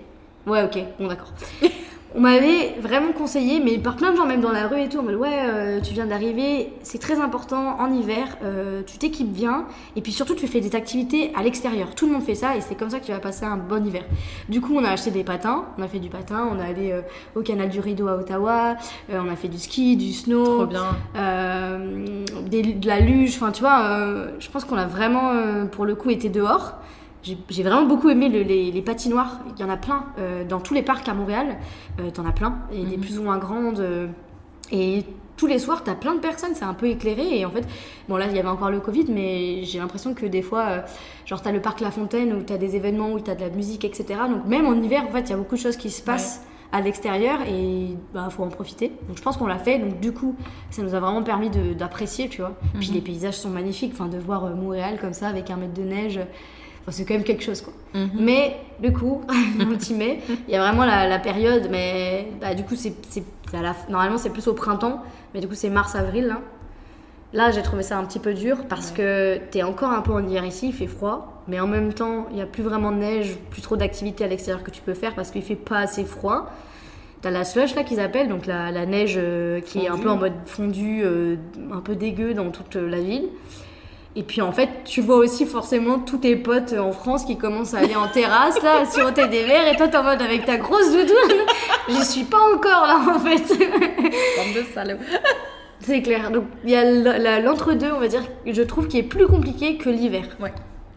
Ouais, 0.47 0.63
ok, 0.63 0.79
bon, 1.01 1.09
d'accord. 1.09 1.33
On 2.17 2.21
m'avait 2.21 2.75
vraiment 2.81 3.13
conseillé, 3.13 3.61
mais 3.65 3.79
par 3.79 3.95
plein 3.95 4.11
de 4.11 4.17
gens, 4.17 4.27
même 4.27 4.41
dans 4.41 4.51
la 4.51 4.67
rue 4.67 4.81
et 4.81 4.89
tout, 4.89 4.99
on 4.99 5.03
me 5.05 5.11
dit 5.11 5.15
Ouais, 5.15 5.29
euh, 5.45 5.81
tu 5.81 5.95
viens 5.95 6.07
d'arriver, 6.07 6.73
c'est 6.83 6.99
très 6.99 7.21
important 7.21 7.77
en 7.79 7.93
hiver, 7.93 8.37
euh, 8.43 8.83
tu 8.85 8.99
t'équipes 8.99 9.31
bien, 9.33 9.67
et 9.95 10.01
puis 10.01 10.11
surtout, 10.11 10.35
tu 10.35 10.49
fais 10.49 10.61
des 10.61 10.75
activités 10.75 11.31
à 11.39 11.45
l'extérieur. 11.45 11.95
Tout 11.95 12.07
le 12.07 12.13
monde 12.13 12.23
fait 12.25 12.35
ça, 12.35 12.57
et 12.57 12.61
c'est 12.63 12.75
comme 12.75 12.91
ça 12.91 12.99
que 12.99 13.05
tu 13.07 13.13
vas 13.13 13.21
passer 13.21 13.45
un 13.45 13.57
bon 13.57 13.87
hiver. 13.87 14.03
Du 14.49 14.61
coup, 14.61 14.75
on 14.77 14.83
a 14.85 14.89
acheté 14.91 15.13
des 15.13 15.23
patins, 15.23 15.67
on 15.79 15.83
a 15.83 15.87
fait 15.87 16.01
du 16.01 16.09
patin, 16.09 16.49
on 16.51 16.59
est 16.59 16.69
allé 16.69 16.91
euh, 16.91 17.03
au 17.37 17.43
canal 17.43 17.69
du 17.69 17.79
Rideau 17.79 18.09
à 18.09 18.17
Ottawa, 18.17 18.75
on 19.13 19.29
a 19.31 19.37
fait 19.37 19.47
du 19.49 19.59
ski, 19.59 19.97
du 19.97 20.13
snow, 20.13 20.45
Trop 20.45 20.67
bien. 20.67 20.87
des- 22.49 22.63
de 22.75 22.87
la 22.89 22.99
luge, 22.99 23.37
enfin 23.37 23.53
tu 23.53 23.61
vois, 23.61 24.27
je 24.41 24.49
pense 24.51 24.65
qu'on 24.65 24.77
a 24.79 24.87
vraiment 24.87 25.31
pour 25.71 25.85
le 25.85 25.95
coup 25.95 26.11
été 26.11 26.29
dehors. 26.29 26.75
J'ai 27.23 27.63
vraiment 27.63 27.85
beaucoup 27.87 28.09
aimé 28.09 28.29
le- 28.31 28.43
les, 28.43 28.71
les 28.73 28.83
patinoires, 28.83 29.41
il 29.57 29.61
y 29.61 29.65
en 29.65 29.69
a 29.69 29.77
plein 29.77 30.05
euh, 30.19 30.43
dans 30.45 30.59
tous 30.61 30.73
les 30.75 30.83
parcs 30.83 31.07
à 31.09 31.13
Montréal, 31.15 31.57
euh, 32.01 32.11
t'en 32.11 32.25
as 32.27 32.33
plein, 32.33 32.59
et 32.73 32.83
des 32.85 32.97
Mhm. 32.97 33.03
plus 33.03 33.19
ou 33.19 33.23
moins 33.23 33.39
grandes. 33.39 33.81
euh, 33.81 34.07
et 34.73 35.05
tous 35.37 35.47
les 35.47 35.59
soirs, 35.59 35.83
t'as 35.85 35.95
plein 35.95 36.15
de 36.15 36.21
personnes, 36.21 36.51
c'est 36.55 36.65
un 36.65 36.75
peu 36.75 36.87
éclairé. 36.87 37.39
Et 37.41 37.45
en 37.47 37.51
fait, 37.51 37.67
bon 38.09 38.17
là, 38.17 38.27
il 38.29 38.37
y 38.37 38.39
avait 38.39 38.49
encore 38.49 38.71
le 38.71 38.79
Covid, 38.81 39.07
mais 39.09 39.65
j'ai 39.65 39.79
l'impression 39.79 40.15
que 40.15 40.27
des 40.27 40.43
fois, 40.43 40.67
euh, 40.69 40.81
genre 41.27 41.41
t'as 41.43 41.51
le 41.53 41.61
parc 41.61 41.81
La 41.81 41.91
Fontaine 41.91 42.33
où 42.35 42.43
t'as 42.43 42.57
des 42.59 42.77
événements, 42.77 43.11
où 43.13 43.21
t'as 43.21 43.35
de 43.35 43.41
la 43.41 43.51
musique, 43.51 43.85
etc. 43.85 44.05
Donc 44.31 44.47
même 44.47 44.67
en 44.67 44.75
hiver, 44.75 45.03
en 45.09 45.13
fait, 45.13 45.21
il 45.23 45.31
y 45.31 45.33
a 45.33 45.37
beaucoup 45.37 45.57
de 45.57 45.61
choses 45.61 45.77
qui 45.77 45.91
se 45.91 46.03
passent 46.03 46.45
à 46.73 46.81
l'extérieur 46.83 47.41
et 47.49 47.97
bah 48.15 48.29
faut 48.31 48.45
en 48.45 48.49
profiter. 48.49 48.93
Donc 49.09 49.17
je 49.17 49.23
pense 49.23 49.37
qu'on 49.39 49.47
l'a 49.49 49.59
fait. 49.59 49.79
Donc 49.79 49.99
du 49.99 50.13
coup, 50.13 50.37
ça 50.71 50.83
nous 50.83 50.95
a 50.95 51.01
vraiment 51.01 51.23
permis 51.25 51.51
d'apprécier, 51.51 52.29
tu 52.29 52.43
vois. 52.43 52.53
Puis 52.79 52.89
Mhm. 52.91 52.95
les 52.95 53.01
paysages 53.01 53.37
sont 53.39 53.51
magnifiques. 53.51 53.93
Enfin, 53.95 54.07
de 54.07 54.19
voir 54.19 54.45
euh, 54.45 54.55
Montréal 54.55 54.99
comme 55.01 55.15
ça 55.15 55.27
avec 55.29 55.51
un 55.51 55.57
mètre 55.57 55.75
de 55.75 55.83
neige, 55.83 56.21
enfin, 56.83 56.93
c'est 56.93 57.05
quand 57.05 57.15
même 57.15 57.25
quelque 57.25 57.43
chose, 57.45 57.61
quoi. 57.61 57.73
Mhm. 57.95 58.11
Mais 58.21 58.57
du 58.81 58.93
coup, 58.93 59.23
on 59.61 59.77
t'y 59.77 59.95
met. 59.95 60.21
Il 60.49 60.55
y 60.55 60.57
a 60.57 60.61
vraiment 60.61 60.85
la, 60.85 61.09
la 61.09 61.19
période, 61.19 61.69
mais 61.71 62.29
bah, 62.41 62.55
du 62.55 62.65
coup, 62.65 62.77
c'est 62.77 62.95
la, 63.59 63.75
normalement 63.89 64.19
c'est 64.19 64.31
plus 64.31 64.47
au 64.49 64.55
printemps, 64.55 65.03
mais 65.35 65.41
du 65.41 65.49
coup 65.49 65.55
c'est 65.55 65.71
mars-avril. 65.71 66.27
Là, 66.27 66.41
là 67.33 67.51
j'ai 67.51 67.63
trouvé 67.63 67.83
ça 67.83 67.99
un 67.99 68.05
petit 68.05 68.19
peu 68.19 68.35
dur 68.35 68.59
parce 68.69 68.91
que 68.91 69.39
t'es 69.51 69.63
encore 69.63 69.91
un 69.91 70.03
peu 70.03 70.13
en 70.13 70.27
hiver 70.27 70.45
ici, 70.45 70.69
il 70.69 70.75
fait 70.75 70.87
froid, 70.87 71.43
mais 71.49 71.61
en 71.61 71.67
même 71.67 71.93
temps 71.93 72.27
il 72.31 72.37
n'y 72.37 72.43
a 72.43 72.47
plus 72.47 72.63
vraiment 72.63 72.93
de 72.93 72.99
neige, 72.99 73.37
plus 73.51 73.63
trop 73.63 73.77
d'activités 73.77 74.25
à 74.25 74.29
l'extérieur 74.29 74.63
que 74.63 74.71
tu 74.71 74.83
peux 74.83 74.95
faire 74.95 75.15
parce 75.15 75.31
qu'il 75.31 75.43
fait 75.43 75.57
pas 75.57 75.79
assez 75.79 76.05
froid. 76.05 76.51
T'as 77.23 77.31
la 77.31 77.45
slush 77.45 77.75
là 77.75 77.85
qu'ils 77.85 78.01
appellent, 78.01 78.29
donc 78.29 78.47
la, 78.47 78.71
la 78.71 78.87
neige 78.87 79.17
euh, 79.19 79.61
qui 79.61 79.85
est 79.85 79.89
un 79.89 79.99
peu 79.99 80.09
en 80.09 80.17
mode 80.17 80.33
fondu, 80.47 81.03
euh, 81.05 81.37
un 81.71 81.81
peu 81.81 81.95
dégueu 81.95 82.33
dans 82.33 82.51
toute 82.51 82.77
la 82.77 82.99
ville. 82.99 83.29
Et 84.17 84.25
puis 84.25 84.41
en 84.43 84.51
fait, 84.51 84.69
tu 84.85 85.01
vois 85.01 85.17
aussi 85.17 85.47
forcément 85.47 86.01
tous 86.01 86.19
tes 86.19 86.35
potes 86.35 86.73
en 86.73 86.91
France 86.91 87.25
qui 87.25 87.39
commencent 87.39 87.75
à 87.75 87.79
aller 87.79 87.95
en 87.95 88.09
terrasse 88.09 88.61
là, 88.63 88.85
sur 88.85 88.95
siroter 88.95 89.29
des 89.29 89.45
verres, 89.45 89.73
et 89.73 89.77
toi 89.77 89.87
t'es 89.89 89.97
en 89.97 90.03
mode 90.03 90.21
avec 90.21 90.45
ta 90.45 90.57
grosse 90.57 90.91
doudoune. 90.91 91.47
J'y 91.89 92.05
suis 92.05 92.25
pas 92.25 92.41
encore 92.55 92.87
là 92.87 93.01
en 93.15 93.19
fait. 93.21 93.47
Bande 93.57 94.55
de 94.55 94.65
salauds. 94.75 94.99
C'est 95.81 96.03
clair. 96.03 96.31
Donc 96.31 96.45
il 96.65 96.71
y 96.71 96.77
a 96.77 97.41
l'entre-deux, 97.41 97.93
on 97.93 98.01
va 98.01 98.09
dire, 98.09 98.23
je 98.47 98.63
trouve 98.63 98.89
qui 98.89 98.99
est 98.99 99.05
plus 99.05 99.27
compliqué 99.27 99.77
que 99.77 99.89
l'hiver. 99.89 100.25
Ouais. 100.41 100.53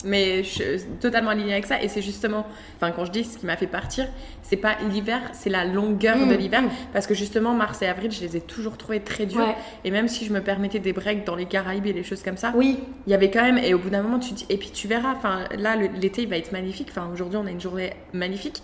Mais 0.06 0.44
je 0.44 0.50
suis 0.50 0.63
totalement 1.00 1.30
alignée 1.32 1.54
avec 1.54 1.66
ça. 1.66 1.82
Et 1.82 1.88
c'est 1.88 2.02
justement, 2.02 2.46
enfin, 2.76 2.92
quand 2.92 3.06
je 3.06 3.12
dis 3.12 3.24
ce 3.24 3.38
qui 3.38 3.46
m'a 3.46 3.56
fait 3.56 3.68
partir, 3.68 4.08
c'est 4.42 4.58
pas 4.58 4.76
l'hiver, 4.89 5.22
c'est 5.34 5.50
la 5.50 5.63
longueur 5.66 6.18
Mm, 6.18 6.30
de 6.30 6.36
l'hiver. 6.36 6.62
mm. 6.63 6.70
Parce 6.92 7.08
que 7.08 7.13
justement, 7.13 7.54
mars 7.54 7.82
et 7.82 7.88
avril, 7.88 8.12
je 8.12 8.20
les 8.22 8.36
ai 8.38 8.42
toujours 8.42 8.78
trouvés 8.78 9.00
très 9.00 9.26
durs. 9.26 9.39
Ouais. 9.39 9.56
Et 9.86 9.92
même 9.92 10.08
si 10.08 10.26
je 10.26 10.34
me 10.34 10.42
permettais 10.42 10.80
des 10.80 10.92
breaks 10.94 11.26
dans 11.26 11.36
les 11.36 11.46
Caraïbes 11.46 11.86
et 11.88 11.94
les 11.94 12.04
choses 12.04 12.22
comme 12.24 12.38
ça, 12.38 12.52
Oui, 12.56 12.80
il 13.08 13.12
y 13.12 13.13
avait 13.13 13.32
quand 13.32 13.42
même. 13.42 13.58
Et 13.58 13.74
au 13.74 13.80
bout 13.80 13.89
d'un 13.89 14.02
moment, 14.02 14.20
tu 14.20 14.32
te 14.32 14.36
dis, 14.36 14.46
et 14.50 14.58
puis 14.58 14.72
tu 14.72 14.88
verras, 14.88 15.13
enfin, 15.16 15.46
là, 15.58 15.76
l'été, 15.76 16.24
il 16.24 16.28
va 16.30 16.38
être 16.38 16.52
magnifique. 16.52 16.88
Enfin, 16.92 17.10
aujourd'hui, 17.13 17.38
on 17.42 17.46
a 17.46 17.52
une 17.52 17.62
journée 17.62 17.94
magnifique. 18.13 18.62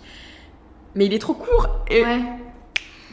Mais 0.94 1.06
il 1.06 1.14
est 1.14 1.18
trop 1.20 1.34
court. 1.34 1.68
Et 1.88 2.02
ouais. 2.02 2.18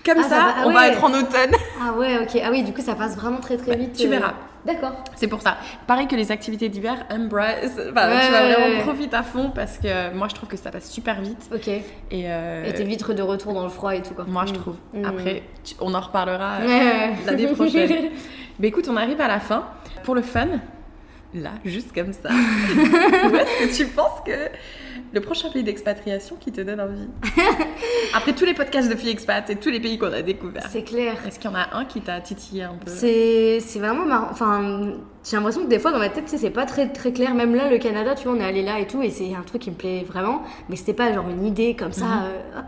comme 0.06 0.18
Ah, 0.20 0.24
ça, 0.24 0.30
va- 0.30 0.54
ah 0.58 0.64
on 0.66 0.72
va 0.72 0.88
être 0.88 1.04
en 1.04 1.14
automne. 1.14 1.56
Ah 1.82 1.94
ouais, 1.94 2.18
ok. 2.20 2.42
Ah 2.44 2.50
oui, 2.52 2.64
du 2.64 2.74
coup, 2.74 2.82
ça 2.82 2.96
passe 2.96 3.16
vraiment 3.16 3.40
très 3.40 3.56
très 3.58 3.76
vite. 3.78 3.94
tu 3.94 4.08
euh. 4.08 4.10
verras. 4.10 4.34
D'accord. 4.68 4.92
C'est 5.16 5.28
pour 5.28 5.42
ça. 5.42 5.58
Pareil 5.88 6.08
que 6.08 6.16
les 6.16 6.32
activités 6.32 6.68
d'hiver, 6.70 7.06
embrace. 7.10 7.72
Enfin, 7.90 8.10
Ouais, 8.10 8.26
tu 8.26 8.32
vas 8.32 8.44
ouais, 8.44 8.54
vraiment 8.54 8.76
ouais. 8.78 8.82
profiter 8.84 9.16
à 9.16 9.24
fond 9.24 9.50
parce 9.56 9.78
que 9.78 10.14
moi, 10.14 10.28
je 10.30 10.36
trouve 10.36 10.50
que 10.50 10.58
ça 10.58 10.70
passe 10.72 10.92
super 10.92 11.22
vite. 11.22 11.50
Ok. 11.56 11.68
Et, 11.70 11.84
euh, 12.14 12.70
t'es 12.76 12.84
vite 12.84 13.10
de 13.12 13.22
retour 13.22 13.54
dans 13.54 13.64
le 13.64 13.70
froid 13.70 13.96
et 13.96 14.02
tout 14.02 14.14
quoi. 14.14 14.26
moi, 14.28 14.46
je 14.46 14.52
Mm. 14.52 14.58
trouve. 14.58 14.76
Mm. 14.94 15.06
Après, 15.06 15.44
tu- 15.64 15.76
on 15.80 15.94
en 15.94 16.02
reparlera 16.02 16.58
euh, 16.62 16.68
Ouais, 16.68 16.80
ouais. 16.86 17.14
l'année 17.26 17.48
prochaine. 17.48 18.10
Mais 18.60 18.68
écoute, 18.68 18.88
on 18.90 18.98
arrive 18.98 19.22
à 19.22 19.28
la 19.28 19.40
fin. 19.40 19.66
Pour 20.04 20.16
le 20.16 20.22
fun, 20.22 20.48
là, 21.34 21.52
juste 21.66 21.94
comme 21.94 22.12
ça, 22.14 22.30
où 23.32 23.36
est-ce 23.36 23.68
que 23.70 23.76
tu 23.78 23.86
penses 23.88 24.22
que 24.26 24.32
le 25.14 25.22
prochain 25.22 25.50
pays 25.50 25.64
d'expatriation 25.64 26.36
qui 26.40 26.52
te 26.52 26.62
donne 26.62 26.80
envie 26.82 27.08
Après 28.16 28.34
tous 28.34 28.46
les 28.46 28.54
podcasts 28.54 28.90
de 28.90 28.96
filles 28.96 29.10
expat 29.12 29.50
et 29.50 29.56
tous 29.56 29.70
les 29.70 29.80
pays 29.80 29.98
qu'on 29.98 30.12
a 30.14 30.22
découverts, 30.22 30.68
C'est 30.70 30.84
clair. 30.84 31.16
est-ce 31.28 31.40
qu'il 31.40 31.50
y 31.50 31.54
en 31.54 31.58
a 31.58 31.68
un 31.76 31.86
qui 31.86 32.02
t'a 32.02 32.20
titillé 32.22 32.64
un 32.64 32.74
peu? 32.74 32.92
C'est 32.92 33.60
vraiment 33.80 34.06
marrant. 34.06 34.28
Enfin, 34.32 34.94
j'ai 35.30 35.36
l'impression 35.36 35.64
que 35.64 35.70
des 35.70 35.80
fois 35.80 35.92
dans 35.92 36.00
ma 36.00 36.10
tête, 36.10 36.26
tu 36.26 36.32
sais, 36.32 36.38
c'est 36.38 36.50
pas 36.50 36.66
très 36.66 36.88
très 36.90 37.12
clair. 37.12 37.34
Même 37.34 37.54
là, 37.56 37.70
le 37.70 37.78
Canada, 37.78 38.16
tu 38.16 38.28
vois, 38.28 38.38
on 38.38 38.40
est 38.40 38.46
allé 38.46 38.64
là 38.64 38.80
et 38.80 38.88
tout, 38.88 39.02
et 39.02 39.10
c'est 39.10 39.34
un 39.36 39.42
truc 39.44 39.62
qui 39.64 39.72
me 39.72 39.76
plaît 39.76 40.04
vraiment. 40.08 40.42
Mais 40.70 40.76
c'était 40.76 40.94
pas 40.94 41.12
genre 41.14 41.28
une 41.30 41.46
idée 41.46 41.76
comme 41.76 41.92
ça. 41.94 42.06
Mhm. 42.06 42.24
euh, 42.26 42.60
hop. 42.60 42.66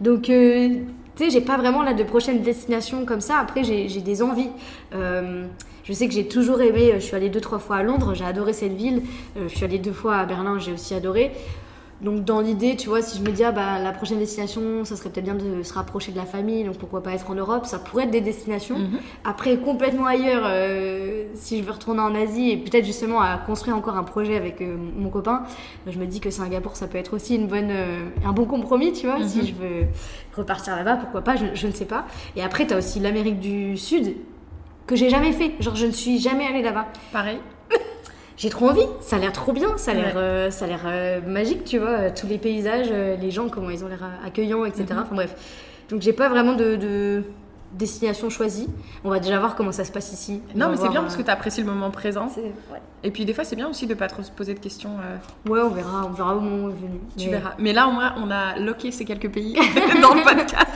Donc, 0.00 0.30
euh, 0.30 0.68
tu 1.16 1.24
sais, 1.24 1.30
j'ai 1.30 1.42
pas 1.42 1.56
vraiment 1.56 1.82
là 1.82 1.92
de 1.92 2.02
prochaine 2.02 2.40
destination 2.42 3.04
comme 3.04 3.20
ça. 3.20 3.38
Après, 3.38 3.62
j'ai 3.64 3.88
j'ai 3.88 4.00
des 4.00 4.22
envies. 4.22 4.48
Euh, 4.94 5.46
je 5.84 5.92
sais 5.92 6.08
que 6.08 6.14
j'ai 6.14 6.28
toujours 6.28 6.60
aimé. 6.60 6.92
Je 6.94 7.00
suis 7.00 7.16
allée 7.16 7.28
deux 7.28 7.40
trois 7.40 7.58
fois 7.58 7.76
à 7.76 7.82
Londres. 7.82 8.14
J'ai 8.14 8.24
adoré 8.24 8.52
cette 8.52 8.74
ville. 8.74 9.02
Euh, 9.36 9.48
je 9.48 9.56
suis 9.56 9.64
allée 9.64 9.78
deux 9.78 9.92
fois 9.92 10.16
à 10.16 10.24
Berlin. 10.26 10.58
J'ai 10.58 10.72
aussi 10.72 10.94
adoré. 10.94 11.32
Donc 12.02 12.24
dans 12.24 12.40
l'idée, 12.40 12.74
tu 12.74 12.88
vois, 12.88 13.00
si 13.00 13.18
je 13.18 13.22
me 13.22 13.30
dis 13.30 13.44
ah 13.44 13.52
bah 13.52 13.78
la 13.78 13.92
prochaine 13.92 14.18
destination, 14.18 14.84
ça 14.84 14.96
serait 14.96 15.08
peut-être 15.08 15.24
bien 15.24 15.36
de 15.36 15.62
se 15.62 15.72
rapprocher 15.72 16.10
de 16.10 16.16
la 16.16 16.24
famille, 16.24 16.64
donc 16.64 16.76
pourquoi 16.76 17.00
pas 17.00 17.12
être 17.12 17.30
en 17.30 17.34
Europe, 17.34 17.64
ça 17.64 17.78
pourrait 17.78 18.04
être 18.04 18.10
des 18.10 18.20
destinations. 18.20 18.76
Mhm. 18.76 18.98
Après, 19.22 19.56
complètement 19.56 20.06
ailleurs, 20.06 20.42
euh, 20.44 21.26
si 21.34 21.58
je 21.58 21.62
veux 21.62 21.70
retourner 21.70 22.00
en 22.00 22.12
Asie 22.16 22.50
et 22.50 22.56
peut-être 22.56 22.84
justement 22.84 23.20
à 23.20 23.36
construire 23.38 23.76
encore 23.76 23.96
un 23.96 24.02
projet 24.02 24.36
avec 24.36 24.60
euh, 24.60 24.76
mon 24.96 25.10
copain, 25.10 25.44
je 25.86 25.96
me 25.96 26.06
dis 26.06 26.18
que 26.18 26.30
Singapour, 26.30 26.74
ça 26.74 26.88
peut 26.88 26.98
être 26.98 27.14
aussi 27.14 27.36
une 27.36 27.46
bonne, 27.46 27.70
euh, 27.70 28.08
un 28.24 28.32
bon 28.32 28.46
compromis, 28.46 28.92
tu 28.92 29.06
vois. 29.06 29.20
Mhm. 29.20 29.28
Si 29.28 29.46
je 29.46 29.54
veux 29.54 29.86
repartir 30.36 30.74
là-bas, 30.74 30.96
pourquoi 30.96 31.20
pas, 31.20 31.36
je, 31.36 31.46
je 31.54 31.66
ne 31.68 31.72
sais 31.72 31.84
pas. 31.84 32.06
Et 32.34 32.42
après, 32.42 32.66
tu 32.66 32.74
as 32.74 32.78
aussi 32.78 32.98
l'Amérique 32.98 33.38
du 33.38 33.76
Sud 33.76 34.16
que 34.86 34.96
j'ai 34.96 35.08
jamais 35.10 35.32
fait. 35.32 35.52
Genre, 35.60 35.76
je 35.76 35.86
ne 35.86 35.92
suis 35.92 36.18
jamais 36.18 36.46
allée 36.46 36.62
là-bas. 36.62 36.86
Pareil. 37.12 37.38
J'ai 38.36 38.48
trop 38.50 38.70
envie, 38.70 38.86
ça 39.02 39.16
a 39.16 39.18
l'air 39.20 39.30
trop 39.32 39.52
bien, 39.52 39.76
ça 39.76 39.90
a 39.92 39.94
l'air 39.94 40.16
Ouais. 40.16 40.20
euh, 40.20 40.50
ça 40.50 40.64
a 40.64 40.68
l'air 40.68 40.80
euh, 40.86 41.20
magique, 41.24 41.64
tu 41.64 41.78
vois, 41.78 41.90
euh, 41.90 42.10
tous 42.18 42.26
les 42.26 42.38
paysages, 42.38 42.88
euh, 42.90 43.14
les 43.14 43.30
gens, 43.30 43.48
comment 43.48 43.70
ils 43.70 43.84
ont 43.84 43.88
l'air 43.88 44.02
accueillants, 44.26 44.64
etc. 44.64 44.86
Mhm. 44.90 44.98
Enfin 45.00 45.14
bref. 45.14 45.34
Donc 45.90 46.00
j'ai 46.00 46.14
pas 46.14 46.28
vraiment 46.28 46.54
de, 46.54 46.74
de 46.74 47.22
destination 47.74 48.30
choisie. 48.30 48.68
On 49.04 49.10
va 49.10 49.20
déjà 49.20 49.38
voir 49.38 49.54
comment 49.54 49.70
ça 49.70 49.84
se 49.84 49.92
passe 49.92 50.12
ici. 50.12 50.40
On 50.54 50.58
Non, 50.58 50.70
mais 50.70 50.76
c'est 50.76 50.88
bien 50.88 51.02
parce 51.02 51.14
que 51.16 51.22
tu 51.22 51.30
apprécies 51.30 51.60
le 51.60 51.66
moment 51.68 51.90
présent. 51.90 52.28
c'est- 52.34 52.40
ouais. 52.40 52.80
Et 53.04 53.10
puis 53.10 53.24
des 53.26 53.34
fois, 53.34 53.44
c'est 53.44 53.54
bien 53.54 53.68
aussi 53.68 53.86
de 53.86 53.94
pas 53.94 54.08
trop 54.08 54.22
se 54.22 54.30
poser 54.32 54.54
de 54.54 54.60
questions. 54.60 54.96
Ouais, 55.48 55.60
on 55.60 55.68
verra, 55.68 56.06
on 56.06 56.10
verra 56.12 56.34
au 56.34 56.40
moment 56.40 56.68
venu. 56.68 57.00
tu 57.16 57.26
Mais- 57.26 57.32
verras. 57.36 57.52
Mais 57.58 57.72
là, 57.74 57.86
au 57.86 57.92
moins, 57.92 58.14
on 58.16 58.30
a 58.30 58.58
loqué 58.58 58.90
ces 58.90 59.04
quelques 59.04 59.30
pays 59.30 59.52
dans 60.02 60.14
le 60.14 60.22
podcast. 60.22 60.70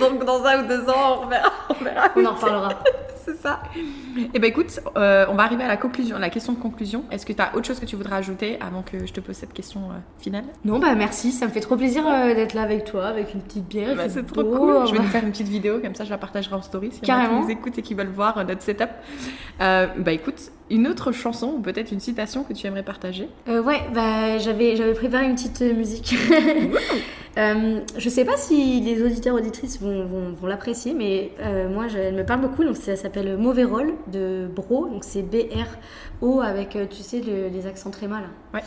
Donc, 0.00 0.24
dans 0.24 0.42
un 0.44 0.64
ou 0.64 0.68
deux 0.68 0.88
ans, 0.88 1.22
on 1.24 1.26
verra. 1.26 1.50
On, 1.68 1.84
verra 1.84 2.08
On 2.16 2.24
en 2.24 2.34
reparlera. 2.34 2.68
C'est 3.24 3.36
ça. 3.36 3.60
Et 4.34 4.38
ben 4.38 4.48
écoute, 4.48 4.80
euh, 4.96 5.24
on 5.30 5.34
va 5.34 5.44
arriver 5.44 5.64
à 5.64 5.68
la 5.68 5.76
conclusion, 5.76 6.18
la 6.18 6.28
question 6.30 6.52
de 6.52 6.58
conclusion. 6.58 7.04
Est-ce 7.10 7.24
que 7.24 7.32
tu 7.32 7.40
as 7.40 7.54
autre 7.56 7.66
chose 7.66 7.80
que 7.80 7.86
tu 7.86 7.96
voudrais 7.96 8.16
ajouter 8.16 8.58
avant 8.60 8.82
que 8.82 9.06
je 9.06 9.12
te 9.12 9.20
pose 9.20 9.34
cette 9.36 9.52
question 9.52 9.80
euh, 9.90 9.94
finale? 10.18 10.44
Non, 10.64 10.78
bah 10.78 10.94
merci, 10.94 11.32
ça 11.32 11.46
me 11.46 11.50
fait 11.50 11.60
trop 11.60 11.76
plaisir 11.76 12.04
euh, 12.06 12.34
d'être 12.34 12.54
là 12.54 12.62
avec 12.62 12.84
toi, 12.84 13.06
avec 13.06 13.32
une 13.34 13.40
petite 13.40 13.66
bière. 13.66 13.96
Bah, 13.96 14.08
C'est 14.08 14.26
trop 14.26 14.42
beau, 14.42 14.56
cool. 14.56 14.86
Je 14.88 14.92
vais 14.92 14.98
va- 15.02 15.04
faire 15.04 15.24
une 15.24 15.30
petite 15.30 15.48
vidéo, 15.48 15.80
comme 15.80 15.94
ça 15.94 16.04
je 16.04 16.10
la 16.10 16.18
partagerai 16.18 16.54
en 16.54 16.62
story 16.62 16.90
si 16.92 16.98
y 16.98 17.10
en 17.10 17.14
a 17.14 17.18
Carrément. 17.22 17.40
qui 17.40 17.46
nous 17.46 17.50
écoutent 17.52 17.78
et 17.78 17.82
qui 17.82 17.94
veulent 17.94 18.08
voir 18.08 18.44
notre 18.44 18.62
setup. 18.62 18.90
Bah 19.58 20.12
écoute, 20.12 20.50
une 20.70 20.86
autre 20.88 21.12
chanson 21.12 21.54
ou 21.56 21.60
peut-être 21.60 21.92
une 21.92 22.00
citation 22.00 22.42
que 22.44 22.52
tu 22.52 22.66
aimerais 22.66 22.82
partager? 22.82 23.28
Euh, 23.48 23.62
ouais, 23.62 23.80
bah, 23.94 24.38
j'avais, 24.38 24.76
j'avais 24.76 24.94
préparé 24.94 25.26
une 25.26 25.34
petite 25.34 25.60
euh, 25.62 25.74
musique. 25.74 26.14
Euh, 27.36 27.80
je 27.98 28.08
sais 28.08 28.24
pas 28.24 28.36
si 28.36 28.80
les 28.80 29.02
auditeurs 29.02 29.34
auditrices 29.34 29.80
vont, 29.80 30.06
vont, 30.06 30.30
vont 30.40 30.46
l'apprécier, 30.46 30.94
mais 30.94 31.32
euh, 31.40 31.68
moi, 31.68 31.88
je- 31.88 31.98
elle 31.98 32.14
me 32.14 32.24
parle 32.24 32.42
beaucoup. 32.42 32.62
Donc, 32.62 32.76
ça 32.76 32.94
s'appelle 32.94 33.36
Mauvais 33.36 33.64
Rôle 33.64 33.94
de 34.12 34.46
Bro. 34.54 34.86
Donc, 34.88 35.02
c'est 35.02 35.22
B-R-O 35.22 36.40
avec, 36.40 36.78
tu 36.90 37.02
sais, 37.02 37.20
le- 37.20 37.48
les 37.48 37.66
accents 37.66 37.90
très 37.90 38.06
mal. 38.06 38.22
Ouais. 38.54 38.60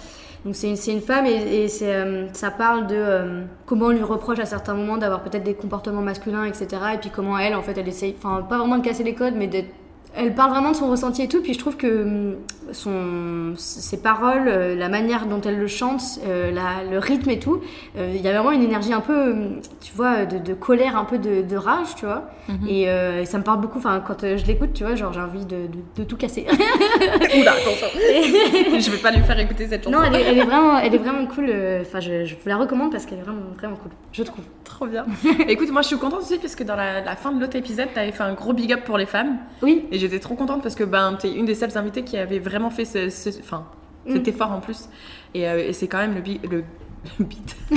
Donc, 0.43 0.53
c'est 0.57 0.67
une, 0.69 0.75
c'est 0.75 0.91
une 0.91 0.99
femme 0.99 1.25
et, 1.25 1.63
et 1.63 1.67
c'est, 1.69 1.95
ça 2.33 2.51
parle 2.51 2.87
de 2.87 3.43
comment 3.65 3.85
on 3.85 3.91
lui 3.91 4.03
reproche 4.03 4.39
à 4.39 4.45
certains 4.45 4.73
moments 4.73 4.97
d'avoir 4.97 5.23
peut-être 5.23 5.43
des 5.43 5.53
comportements 5.53 6.01
masculins, 6.01 6.43
etc. 6.43 6.67
Et 6.95 6.97
puis, 6.97 7.09
comment 7.09 7.37
elle, 7.39 7.55
en 7.55 7.61
fait, 7.61 7.77
elle 7.77 7.87
essaye, 7.87 8.15
enfin, 8.17 8.41
pas 8.49 8.57
vraiment 8.57 8.77
de 8.77 8.83
casser 8.83 9.03
les 9.05 9.15
codes, 9.15 9.35
mais 9.37 9.47
d'être 9.47 9.69
elle 10.17 10.33
parle 10.35 10.51
vraiment 10.51 10.71
de 10.71 10.75
son 10.75 10.89
ressenti 10.89 11.21
et 11.21 11.27
tout, 11.27 11.41
puis 11.41 11.53
je 11.53 11.59
trouve 11.59 11.77
que 11.77 12.03
hum, 12.03 12.35
son, 12.71 13.53
ses 13.55 13.97
paroles, 14.01 14.47
euh, 14.47 14.75
la 14.75 14.89
manière 14.89 15.25
dont 15.25 15.39
elle 15.41 15.57
le 15.57 15.67
chante, 15.67 16.01
euh, 16.27 16.51
la- 16.51 16.83
le 16.89 16.97
rythme 16.99 17.29
et 17.29 17.39
tout, 17.39 17.61
euh, 17.97 18.11
il 18.13 18.21
y 18.21 18.27
a 18.27 18.33
vraiment 18.33 18.51
une 18.51 18.63
énergie 18.63 18.91
un 18.93 18.99
peu, 19.01 19.31
hum, 19.31 19.61
tu 19.81 19.93
vois, 19.93 20.25
de, 20.25 20.37
de 20.39 20.53
colère, 20.53 20.97
un 20.97 21.05
peu 21.05 21.17
de, 21.17 21.41
de 21.43 21.55
rage, 21.55 21.95
tu 21.95 22.05
vois. 22.05 22.23
Mhm. 22.49 22.67
Et 22.67 23.25
ça 23.25 23.37
me 23.37 23.43
parle 23.43 23.61
beaucoup, 23.61 23.77
enfin, 23.79 24.01
quand 24.05 24.21
je 24.21 24.45
l'écoute, 24.45 24.73
tu 24.73 24.83
vois, 24.83 24.95
genre 24.95 25.13
j'ai 25.13 25.19
envie 25.21 25.45
de, 25.45 26.03
tout 26.03 26.17
casser. 26.17 26.45
Oula, 27.39 27.51
attention 27.53 27.87
Je 28.79 28.91
vais 28.91 28.97
pas 28.97 29.11
lui 29.11 29.21
faire 29.23 29.39
écouter 29.39 29.67
cette 29.67 29.83
chanson. 29.83 29.97
non, 29.97 30.03
elle 30.05 30.15
est, 30.15 30.23
elle 30.23 30.37
est 30.37 30.45
vraiment, 30.45 30.77
elle 30.79 30.93
est 30.95 30.97
vraiment 30.97 31.25
cool. 31.27 31.51
Enfin, 31.81 31.99
je, 31.99 32.25
je 32.25 32.35
vous 32.35 32.47
la 32.49 32.57
recommande 32.57 32.91
parce 32.91 33.05
qu'elle 33.05 33.19
est 33.19 33.23
vraiment, 33.23 33.41
vraiment 33.57 33.75
cool, 33.75 33.91
je 34.11 34.23
trouve. 34.23 34.43
Trop 34.63 34.85
bien. 34.85 35.05
Écoute, 35.47 35.71
moi 35.71 35.81
je 35.81 35.87
suis 35.87 35.97
contente 35.97 36.21
aussi 36.21 36.37
parce 36.37 36.55
que 36.55 36.63
dans 36.63 36.75
la, 36.75 37.01
la 37.01 37.15
fin 37.15 37.31
de 37.31 37.39
l'autre 37.39 37.55
épisode, 37.55 37.87
tu 37.93 37.99
avais 37.99 38.11
fait 38.11 38.23
un 38.23 38.33
gros 38.33 38.53
big 38.53 38.71
up 38.73 38.81
pour 38.85 38.97
les 38.97 39.05
femmes. 39.07 39.37
Oui, 39.61 39.85
Et 39.91 39.97
j'étais 40.09 40.19
trop 40.19 40.35
contente 40.35 40.61
parce 40.63 40.75
que 40.75 40.83
ben, 40.83 41.17
tu 41.19 41.27
es 41.27 41.33
une 41.33 41.45
des 41.45 41.55
seules 41.55 41.77
invitées 41.77 42.03
qui 42.03 42.17
avait 42.17 42.39
vraiment 42.39 42.69
fait 42.69 42.85
ce, 42.85 43.09
ce- 43.09 43.39
enfin, 43.39 43.65
cet 44.07 44.25
Mm. 44.25 44.29
effort 44.29 44.51
en 44.51 44.59
plus. 44.59 44.89
Et, 45.33 45.47
euh, 45.47 45.67
et 45.69 45.73
c'est 45.73 45.87
quand 45.87 45.97
même 45.99 46.15
le, 46.15 46.21
bi- 46.21 46.39
le, 46.49 46.63
le 47.19 47.25
beat. 47.25 47.55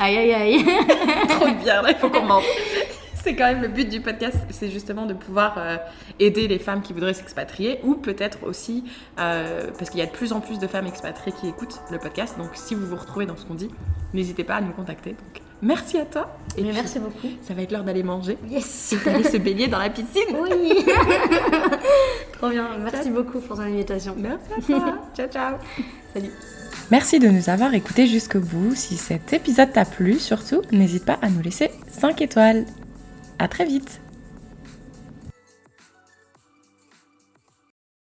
aïe 0.00 0.16
aïe 0.18 0.32
aïe. 0.34 0.64
trop 1.28 1.46
bien, 1.62 1.82
là, 1.82 1.90
il 1.90 1.96
faut 1.96 2.08
qu'on 2.10 2.24
mente. 2.24 2.44
C'est 3.22 3.34
quand 3.36 3.44
même 3.44 3.60
le 3.60 3.68
but 3.68 3.86
du 3.88 4.00
podcast, 4.00 4.38
c'est 4.48 4.70
justement 4.70 5.04
de 5.04 5.12
pouvoir 5.12 5.56
euh, 5.58 5.76
aider 6.18 6.48
les 6.48 6.58
femmes 6.58 6.80
qui 6.80 6.94
voudraient 6.94 7.12
s'expatrier 7.12 7.78
ou 7.84 7.94
peut-être 7.96 8.38
aussi, 8.44 8.84
euh, 9.18 9.70
parce 9.76 9.90
qu'il 9.90 10.00
y 10.00 10.02
a 10.02 10.06
de 10.06 10.10
plus 10.10 10.32
en 10.32 10.40
plus 10.40 10.58
de 10.58 10.66
femmes 10.66 10.86
expatriées 10.86 11.36
qui 11.38 11.46
écoutent 11.48 11.80
le 11.90 11.98
podcast, 11.98 12.38
donc 12.38 12.48
si 12.54 12.74
vous 12.74 12.86
vous 12.86 12.96
retrouvez 12.96 13.26
dans 13.26 13.36
ce 13.36 13.44
qu'on 13.44 13.54
dit, 13.54 13.68
n'hésitez 14.14 14.42
pas 14.42 14.54
à 14.54 14.60
nous 14.62 14.72
contacter. 14.72 15.10
Donc, 15.10 15.42
merci 15.62 15.98
à 15.98 16.04
toi. 16.04 16.36
Et 16.56 16.62
Mais 16.62 16.68
puis, 16.70 16.76
merci 16.78 16.98
beaucoup. 16.98 17.28
Ça 17.42 17.54
va 17.54 17.62
être 17.62 17.70
l'heure 17.72 17.84
d'aller 17.84 18.02
manger 18.02 18.36
Yes. 18.48 18.92
et 18.92 19.04
d'aller 19.04 19.24
se 19.24 19.36
baigner 19.36 19.68
dans 19.68 19.78
la 19.78 19.90
piscine. 19.90 20.36
Oui. 20.40 20.84
Trop 22.32 22.48
bien. 22.50 22.68
Merci 22.82 23.10
beaucoup 23.10 23.40
pour 23.40 23.56
ton 23.56 23.62
invitation. 23.62 24.14
Merci 24.16 24.72
à 24.74 24.80
toi. 24.80 24.94
ciao, 25.16 25.28
ciao. 25.28 25.54
Salut. 26.14 26.30
Merci 26.90 27.18
de 27.20 27.28
nous 27.28 27.48
avoir 27.48 27.72
écoutés 27.74 28.06
jusqu'au 28.06 28.40
bout. 28.40 28.74
Si 28.74 28.96
cet 28.96 29.32
épisode 29.32 29.72
t'a 29.72 29.84
plu, 29.84 30.18
surtout, 30.18 30.62
n'hésite 30.72 31.04
pas 31.04 31.18
à 31.22 31.28
nous 31.30 31.40
laisser 31.42 31.70
5 31.88 32.20
étoiles. 32.22 32.64
À 33.38 33.46
très 33.48 33.64
vite 33.64 34.00